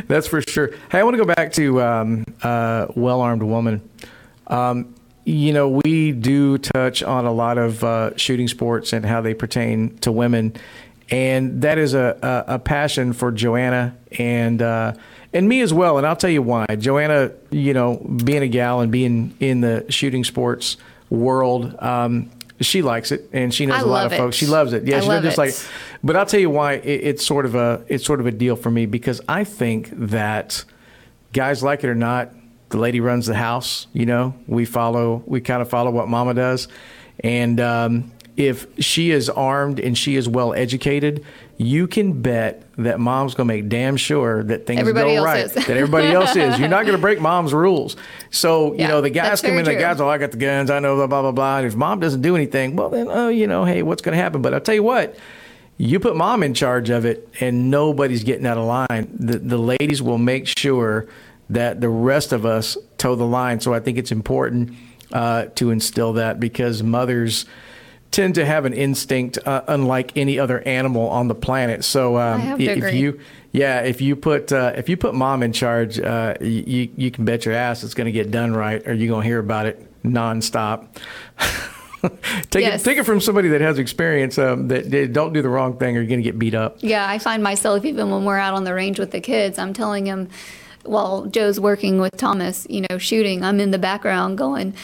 That's 0.08 0.26
for 0.26 0.42
sure. 0.42 0.72
Hey, 0.90 0.98
I 0.98 1.02
want 1.04 1.14
to 1.16 1.24
go 1.24 1.34
back 1.34 1.52
to 1.52 1.80
um, 1.82 2.24
uh, 2.42 2.86
well 2.96 3.20
armed 3.20 3.42
woman. 3.42 3.88
Um, 4.48 4.93
you 5.24 5.52
know, 5.52 5.80
we 5.84 6.12
do 6.12 6.58
touch 6.58 7.02
on 7.02 7.24
a 7.24 7.32
lot 7.32 7.58
of 7.58 7.82
uh, 7.82 8.16
shooting 8.16 8.48
sports 8.48 8.92
and 8.92 9.04
how 9.04 9.20
they 9.20 9.34
pertain 9.34 9.96
to 9.98 10.12
women, 10.12 10.54
and 11.10 11.62
that 11.62 11.78
is 11.78 11.94
a, 11.94 12.44
a, 12.48 12.54
a 12.54 12.58
passion 12.58 13.12
for 13.12 13.32
Joanna 13.32 13.96
and 14.18 14.60
uh, 14.60 14.94
and 15.32 15.48
me 15.48 15.60
as 15.60 15.72
well. 15.72 15.98
And 15.98 16.06
I'll 16.06 16.16
tell 16.16 16.30
you 16.30 16.42
why. 16.42 16.66
Joanna, 16.78 17.32
you 17.50 17.74
know, 17.74 17.96
being 18.24 18.42
a 18.42 18.48
gal 18.48 18.80
and 18.80 18.92
being 18.92 19.34
in 19.40 19.60
the 19.60 19.86
shooting 19.90 20.24
sports 20.24 20.76
world, 21.10 21.74
um, 21.80 22.30
she 22.60 22.82
likes 22.82 23.10
it, 23.10 23.28
and 23.32 23.52
she 23.52 23.66
knows 23.66 23.80
I 23.80 23.82
a 23.82 23.86
lot 23.86 24.06
of 24.06 24.12
folks. 24.12 24.36
She 24.36 24.46
loves 24.46 24.72
it. 24.72 24.84
Yeah, 24.84 24.98
I 24.98 25.00
she 25.00 25.08
love 25.08 25.22
just 25.22 25.38
it. 25.38 25.40
like. 25.40 25.54
But 26.02 26.16
I'll 26.16 26.26
tell 26.26 26.40
you 26.40 26.50
why 26.50 26.74
it, 26.74 26.86
it's 26.86 27.24
sort 27.26 27.46
of 27.46 27.54
a 27.54 27.82
it's 27.88 28.04
sort 28.04 28.20
of 28.20 28.26
a 28.26 28.30
deal 28.30 28.56
for 28.56 28.70
me 28.70 28.86
because 28.86 29.20
I 29.26 29.44
think 29.44 29.88
that 29.92 30.64
guys 31.32 31.62
like 31.62 31.82
it 31.82 31.88
or 31.88 31.94
not, 31.94 32.30
the 32.74 32.80
lady 32.80 32.98
runs 33.00 33.26
the 33.26 33.34
house. 33.36 33.86
You 33.92 34.04
know, 34.04 34.34
we 34.48 34.64
follow 34.64 35.22
we 35.26 35.40
kind 35.40 35.62
of 35.62 35.70
follow 35.70 35.90
what 35.92 36.08
Mama 36.08 36.34
does, 36.34 36.66
and 37.20 37.60
um, 37.60 38.12
if 38.36 38.66
she 38.82 39.12
is 39.12 39.30
armed 39.30 39.78
and 39.78 39.96
she 39.96 40.16
is 40.16 40.28
well 40.28 40.52
educated, 40.52 41.24
you 41.56 41.86
can 41.86 42.20
bet 42.20 42.64
that 42.76 42.98
Mom's 42.98 43.34
gonna 43.36 43.46
make 43.46 43.68
damn 43.68 43.96
sure 43.96 44.42
that 44.42 44.66
things 44.66 44.80
Everybody 44.80 45.14
go 45.14 45.22
right. 45.24 45.44
is. 45.44 45.52
that 45.54 45.68
everybody 45.70 46.08
else 46.08 46.34
is. 46.34 46.58
You're 46.58 46.68
not 46.68 46.84
gonna 46.84 46.98
break 46.98 47.20
Mom's 47.20 47.54
rules. 47.54 47.96
So 48.32 48.72
you 48.72 48.80
Yeah, 48.80 48.88
know 48.88 49.00
the 49.00 49.10
guys 49.10 49.40
come 49.40 49.52
in. 49.56 49.64
The 49.64 49.70
true. 49.70 49.80
guys, 49.80 50.00
oh, 50.00 50.08
I 50.08 50.18
got 50.18 50.32
the 50.32 50.36
guns. 50.36 50.68
I 50.68 50.80
know 50.80 50.96
blah 50.96 51.06
blah 51.06 51.22
blah 51.22 51.30
blah. 51.32 51.58
And 51.58 51.66
if 51.68 51.76
Mom 51.76 52.00
doesn't 52.00 52.22
do 52.22 52.34
anything, 52.34 52.74
well 52.74 52.88
then, 52.90 53.06
oh, 53.08 53.28
you 53.28 53.46
know, 53.46 53.64
hey, 53.64 53.82
what's 53.84 54.02
gonna 54.02 54.16
happen? 54.16 54.42
But 54.42 54.52
I'll 54.52 54.60
tell 54.60 54.74
you 54.74 54.82
what. 54.82 55.16
You 55.76 55.98
put 55.98 56.14
mom 56.14 56.44
in 56.44 56.54
charge 56.54 56.88
of 56.88 57.04
it, 57.04 57.28
and 57.40 57.68
nobody's 57.68 58.22
getting 58.22 58.46
out 58.46 58.56
of 58.58 58.64
line. 58.64 59.08
The, 59.12 59.38
the 59.40 59.58
ladies 59.58 60.00
will 60.00 60.18
make 60.18 60.46
sure 60.46 61.08
that 61.50 61.80
the 61.80 61.88
rest 61.88 62.32
of 62.32 62.46
us 62.46 62.76
toe 62.98 63.14
the 63.14 63.24
line. 63.24 63.60
So 63.60 63.74
I 63.74 63.80
think 63.80 63.98
it's 63.98 64.12
important 64.12 64.72
uh, 65.12 65.46
to 65.56 65.70
instill 65.70 66.14
that 66.14 66.40
because 66.40 66.82
mothers 66.82 67.46
tend 68.10 68.36
to 68.36 68.46
have 68.46 68.64
an 68.64 68.72
instinct 68.72 69.38
uh, 69.44 69.62
unlike 69.66 70.16
any 70.16 70.38
other 70.38 70.60
animal 70.60 71.08
on 71.08 71.28
the 71.28 71.34
planet. 71.34 71.84
So 71.84 72.16
um, 72.16 72.60
if 72.60 72.76
agree. 72.76 72.98
you 72.98 73.20
yeah, 73.52 73.80
if 73.82 74.00
you 74.00 74.16
put 74.16 74.52
uh, 74.52 74.72
if 74.76 74.88
you 74.88 74.96
put 74.96 75.14
mom 75.14 75.42
in 75.42 75.52
charge, 75.52 76.00
uh, 76.00 76.34
you 76.40 76.90
you 76.96 77.10
can 77.10 77.24
bet 77.24 77.44
your 77.44 77.54
ass 77.54 77.84
it's 77.84 77.94
going 77.94 78.06
to 78.06 78.12
get 78.12 78.30
done 78.30 78.52
right, 78.54 78.86
or 78.86 78.92
you're 78.94 79.08
going 79.08 79.22
to 79.22 79.26
hear 79.28 79.38
about 79.38 79.66
it 79.66 80.02
nonstop. 80.02 80.86
take 82.50 82.62
Yes. 82.62 82.80
it 82.80 82.84
take 82.84 82.98
it 82.98 83.04
from 83.04 83.20
somebody 83.20 83.48
that 83.48 83.60
has 83.60 83.78
experience 83.78 84.38
um, 84.38 84.68
that, 84.68 84.90
that 84.90 85.12
don't 85.12 85.32
do 85.32 85.42
the 85.42 85.48
wrong 85.48 85.78
thing, 85.78 85.96
or 85.96 86.00
you're 86.00 86.08
going 86.08 86.20
to 86.20 86.24
get 86.24 86.38
beat 86.38 86.54
up. 86.54 86.78
Yeah, 86.80 87.08
I 87.08 87.18
find 87.18 87.42
myself 87.42 87.84
even 87.84 88.10
when 88.10 88.24
we're 88.24 88.38
out 88.38 88.54
on 88.54 88.64
the 88.64 88.74
range 88.74 88.98
with 88.98 89.10
the 89.10 89.20
kids, 89.20 89.58
I'm 89.58 89.72
telling 89.72 90.06
him 90.06 90.28
while 90.84 91.26
Joe's 91.26 91.58
working 91.60 92.00
with 92.00 92.16
Thomas, 92.16 92.66
you 92.70 92.84
know, 92.88 92.98
shooting, 92.98 93.42
I'm 93.44 93.60
in 93.60 93.70
the 93.70 93.78
background 93.78 94.38
going, 94.38 94.74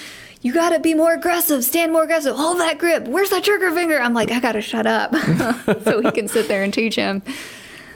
You 0.43 0.53
gotta 0.53 0.79
be 0.81 0.95
more 0.95 1.13
aggressive, 1.15 1.65
stand 1.65 1.93
more 1.93 2.05
aggressive, 2.05 2.35
hold 2.37 2.59
that 2.59 2.79
grip. 2.79 3.07
Where's 3.09 3.31
that 3.31 3.45
trigger 3.45 3.71
finger? 3.73 3.99
I'm 4.01 4.15
like, 4.15 4.31
I 4.31 4.41
gotta 4.41 4.61
shut 4.63 4.87
up. 4.87 5.15
so 5.85 6.01
he 6.01 6.11
can 6.11 6.29
sit 6.29 6.49
there 6.49 6.63
and 6.63 6.73
teach 6.73 6.95
him. 6.97 7.23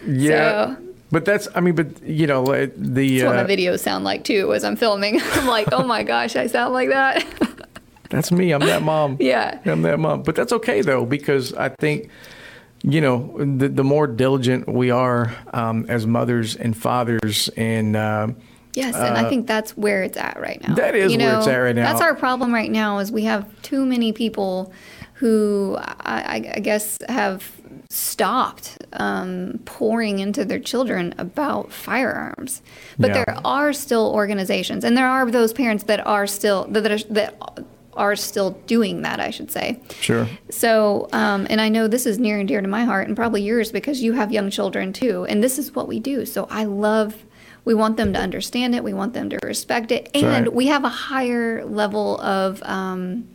Yeah. 0.06 0.74
So- 0.74 0.82
But 1.10 1.24
that's, 1.24 1.46
I 1.54 1.60
mean, 1.60 1.74
but 1.74 2.02
you 2.02 2.26
know, 2.26 2.42
uh, 2.46 2.66
the 2.76 3.20
That's 3.20 3.26
what 3.26 3.36
my 3.36 3.42
uh, 3.42 3.46
videos 3.56 3.80
sound 3.80 4.04
like 4.04 4.24
too 4.24 4.52
as 4.52 4.64
I'm 4.64 4.76
filming. 4.76 5.20
I'm 5.34 5.46
like, 5.46 5.68
oh 5.72 5.84
my 5.84 6.02
gosh, 6.02 6.34
I 6.36 6.46
sound 6.48 6.74
like 6.74 6.88
that. 6.90 7.24
that's 8.10 8.30
me. 8.32 8.52
I'm 8.52 8.60
that 8.60 8.82
mom. 8.82 9.16
yeah. 9.20 9.60
I'm 9.64 9.82
that 9.82 9.98
mom. 9.98 10.22
But 10.22 10.34
that's 10.34 10.52
okay 10.52 10.82
though, 10.82 11.04
because 11.06 11.52
I 11.54 11.68
think, 11.68 12.10
you 12.84 13.00
know, 13.00 13.34
the, 13.38 13.68
the 13.68 13.84
more 13.84 14.06
diligent 14.06 14.68
we 14.68 14.90
are 14.90 15.34
um, 15.52 15.86
as 15.88 16.06
mothers 16.06 16.54
and 16.54 16.76
fathers, 16.76 17.48
and 17.56 17.96
uh, 17.96 18.28
Yes, 18.74 18.96
and 18.96 19.16
I 19.16 19.28
think 19.28 19.46
that's 19.46 19.76
where 19.76 20.02
it's 20.02 20.18
at 20.18 20.38
right 20.40 20.60
now. 20.60 20.74
That 20.74 20.96
is 20.96 21.12
you 21.12 21.18
where 21.18 21.36
it's 21.36 21.46
at 21.46 21.56
right 21.56 21.76
now. 21.76 21.90
That's 21.90 22.02
our 22.02 22.14
problem 22.14 22.52
right 22.52 22.70
now 22.70 22.98
is 22.98 23.12
we 23.12 23.22
have 23.24 23.46
too 23.62 23.86
many 23.86 24.12
people 24.12 24.72
who 25.14 25.76
I, 25.78 26.52
I 26.56 26.60
guess 26.60 26.98
have 27.08 27.48
stopped 27.88 28.78
um, 28.94 29.60
pouring 29.64 30.18
into 30.18 30.44
their 30.44 30.58
children 30.58 31.14
about 31.18 31.72
firearms. 31.72 32.62
But 32.98 33.10
Yeah. 33.10 33.24
there 33.24 33.38
are 33.44 33.72
still 33.72 34.12
organizations, 34.12 34.82
and 34.82 34.96
there 34.96 35.08
are 35.08 35.30
those 35.30 35.52
parents 35.52 35.84
that 35.84 36.04
are 36.04 36.26
still 36.26 36.66
that 36.70 36.90
are, 36.90 37.12
that 37.14 37.64
are 37.96 38.16
still 38.16 38.52
doing 38.66 39.02
that. 39.02 39.20
I 39.20 39.30
should 39.30 39.50
say. 39.50 39.80
sure, 40.00 40.28
So, 40.50 41.08
um, 41.12 41.46
and 41.50 41.60
I 41.60 41.68
know 41.68 41.88
this 41.88 42.06
is 42.06 42.18
near 42.18 42.38
and 42.38 42.48
dear 42.48 42.60
to 42.60 42.68
my 42.68 42.84
heart 42.84 43.08
and 43.08 43.16
probably 43.16 43.42
yours 43.42 43.72
because 43.72 44.02
you 44.02 44.12
have 44.12 44.32
young 44.32 44.50
children 44.50 44.92
too. 44.92 45.24
And 45.28 45.42
this 45.42 45.58
is 45.58 45.74
what 45.74 45.88
we 45.88 46.00
do. 46.00 46.26
So 46.26 46.46
I 46.50 46.64
love, 46.64 47.24
we 47.64 47.74
want 47.74 47.96
them 47.96 48.12
to 48.12 48.18
understand 48.18 48.74
it, 48.74 48.84
we 48.84 48.92
want 48.92 49.14
them 49.14 49.30
to 49.30 49.38
respect 49.42 49.92
it. 49.92 50.10
And 50.14 50.46
right. 50.46 50.52
we 50.52 50.66
have 50.66 50.84
a 50.84 50.88
higher 50.88 51.64
level 51.64 52.20
of 52.20 52.62
um, 52.62 53.28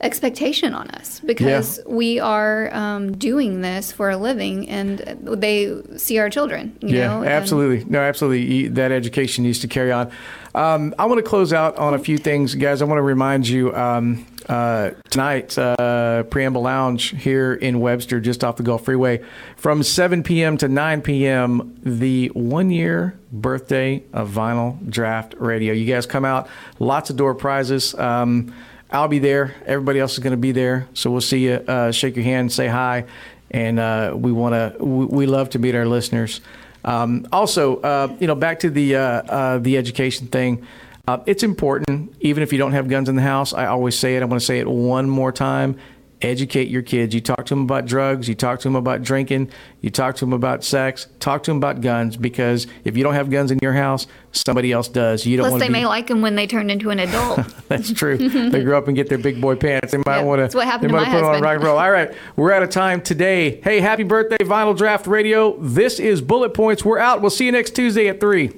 expectation 0.00 0.74
on 0.74 0.88
us 0.90 1.18
because 1.20 1.80
we 1.84 2.20
are 2.20 2.72
um, 2.72 3.16
doing 3.16 3.62
this 3.62 3.90
for 3.90 4.10
a 4.10 4.16
living 4.16 4.68
and 4.68 4.98
they 5.22 5.82
see 5.96 6.18
our 6.18 6.30
children. 6.30 6.76
You 6.80 6.96
yeah, 6.96 7.08
know? 7.08 7.22
and- 7.22 7.28
absolutely, 7.28 7.84
no, 7.90 8.00
absolutely. 8.00 8.68
That 8.68 8.92
education 8.92 9.44
needs 9.44 9.58
to 9.60 9.68
carry 9.68 9.90
on. 9.90 10.10
Um, 10.54 10.94
I 10.98 11.06
want 11.06 11.18
to 11.18 11.28
close 11.28 11.52
out 11.52 11.76
on 11.76 11.94
a 11.94 11.98
few 11.98 12.18
things, 12.18 12.54
guys. 12.54 12.80
I 12.80 12.84
want 12.84 12.98
to 12.98 13.02
remind 13.02 13.46
you 13.46 13.74
um, 13.74 14.26
uh, 14.48 14.90
tonight, 15.10 15.56
uh, 15.58 16.22
Preamble 16.24 16.62
Lounge 16.62 17.10
here 17.10 17.54
in 17.54 17.80
Webster, 17.80 18.18
just 18.18 18.42
off 18.42 18.56
the 18.56 18.62
Gulf 18.62 18.84
Freeway, 18.84 19.22
from 19.56 19.82
7 19.82 20.22
p.m. 20.22 20.56
to 20.58 20.68
9 20.68 21.02
p.m. 21.02 21.78
The 21.82 22.28
one-year 22.28 23.18
birthday 23.30 24.02
of 24.12 24.30
Vinyl 24.30 24.88
Draft 24.88 25.34
Radio. 25.38 25.72
You 25.74 25.92
guys 25.92 26.06
come 26.06 26.24
out, 26.24 26.48
lots 26.78 27.10
of 27.10 27.16
door 27.16 27.34
prizes. 27.34 27.94
Um, 27.94 28.54
I'll 28.90 29.08
be 29.08 29.18
there. 29.18 29.54
Everybody 29.66 30.00
else 30.00 30.14
is 30.14 30.20
going 30.20 30.32
to 30.32 30.38
be 30.38 30.52
there. 30.52 30.88
So 30.94 31.10
we'll 31.10 31.20
see 31.20 31.44
you. 31.44 31.54
Uh, 31.54 31.92
shake 31.92 32.16
your 32.16 32.24
hand, 32.24 32.50
say 32.52 32.68
hi, 32.68 33.04
and 33.50 33.78
uh, 33.78 34.14
we 34.16 34.32
want 34.32 34.54
to. 34.54 34.82
We, 34.82 35.04
we 35.04 35.26
love 35.26 35.50
to 35.50 35.58
meet 35.58 35.74
our 35.74 35.86
listeners. 35.86 36.40
Um, 36.84 37.26
also, 37.32 37.80
uh, 37.80 38.16
you 38.18 38.26
know, 38.26 38.34
back 38.34 38.60
to 38.60 38.70
the 38.70 38.96
uh, 38.96 39.00
uh, 39.00 39.58
the 39.58 39.76
education 39.76 40.28
thing. 40.28 40.66
Uh, 41.06 41.22
it's 41.26 41.42
important, 41.42 42.14
even 42.20 42.42
if 42.42 42.52
you 42.52 42.58
don't 42.58 42.72
have 42.72 42.88
guns 42.88 43.08
in 43.08 43.16
the 43.16 43.22
house. 43.22 43.52
I 43.54 43.66
always 43.66 43.98
say 43.98 44.16
it. 44.16 44.22
I 44.22 44.26
want 44.26 44.40
to 44.40 44.46
say 44.46 44.58
it 44.58 44.68
one 44.68 45.08
more 45.08 45.32
time. 45.32 45.78
Educate 46.20 46.68
your 46.68 46.82
kids. 46.82 47.14
You 47.14 47.20
talk 47.20 47.46
to 47.46 47.54
them 47.54 47.62
about 47.62 47.86
drugs. 47.86 48.28
You 48.28 48.34
talk 48.34 48.58
to 48.60 48.64
them 48.64 48.74
about 48.74 49.02
drinking. 49.02 49.50
You 49.82 49.90
talk 49.90 50.16
to 50.16 50.20
them 50.24 50.32
about 50.32 50.64
sex. 50.64 51.06
Talk 51.20 51.44
to 51.44 51.50
them 51.52 51.58
about 51.58 51.80
guns 51.80 52.16
because 52.16 52.66
if 52.84 52.96
you 52.96 53.04
don't 53.04 53.14
have 53.14 53.30
guns 53.30 53.52
in 53.52 53.58
your 53.62 53.72
house, 53.72 54.08
somebody 54.32 54.72
else 54.72 54.88
does. 54.88 55.24
You 55.24 55.36
don't 55.36 55.48
Plus, 55.50 55.60
they 55.60 55.68
be 55.68 55.72
may 55.74 55.86
like 55.86 56.08
them 56.08 56.20
when 56.20 56.34
they 56.34 56.48
turn 56.48 56.70
into 56.70 56.90
an 56.90 56.98
adult. 56.98 57.40
that's 57.68 57.92
true. 57.92 58.16
they 58.16 58.64
grow 58.64 58.76
up 58.78 58.88
and 58.88 58.96
get 58.96 59.08
their 59.08 59.18
big 59.18 59.40
boy 59.40 59.54
pants. 59.54 59.92
They 59.92 59.98
might 59.98 60.16
Yep, 60.18 60.26
want 60.26 60.38
to. 60.40 60.42
that's 60.42 60.54
what 60.56 60.66
happened 60.66 60.92
they 60.92 60.98
to 60.98 61.04
might 61.04 61.12
put 61.12 61.22
on 61.22 61.40
rock 61.40 61.54
and 61.56 61.64
roll. 61.64 61.78
All 61.78 61.90
right, 61.90 62.12
we're 62.34 62.50
out 62.52 62.64
of 62.64 62.70
time 62.70 63.00
today. 63.00 63.60
Hey, 63.62 63.80
happy 63.80 64.02
birthday, 64.02 64.38
Vinyl 64.38 64.76
Draft 64.76 65.06
Radio. 65.06 65.56
This 65.60 66.00
is 66.00 66.20
Bullet 66.20 66.52
Points. 66.52 66.84
We're 66.84 66.98
out. 66.98 67.20
We'll 67.20 67.30
see 67.30 67.46
you 67.46 67.52
next 67.52 67.76
Tuesday 67.76 68.08
at 68.08 68.18
three. 68.18 68.50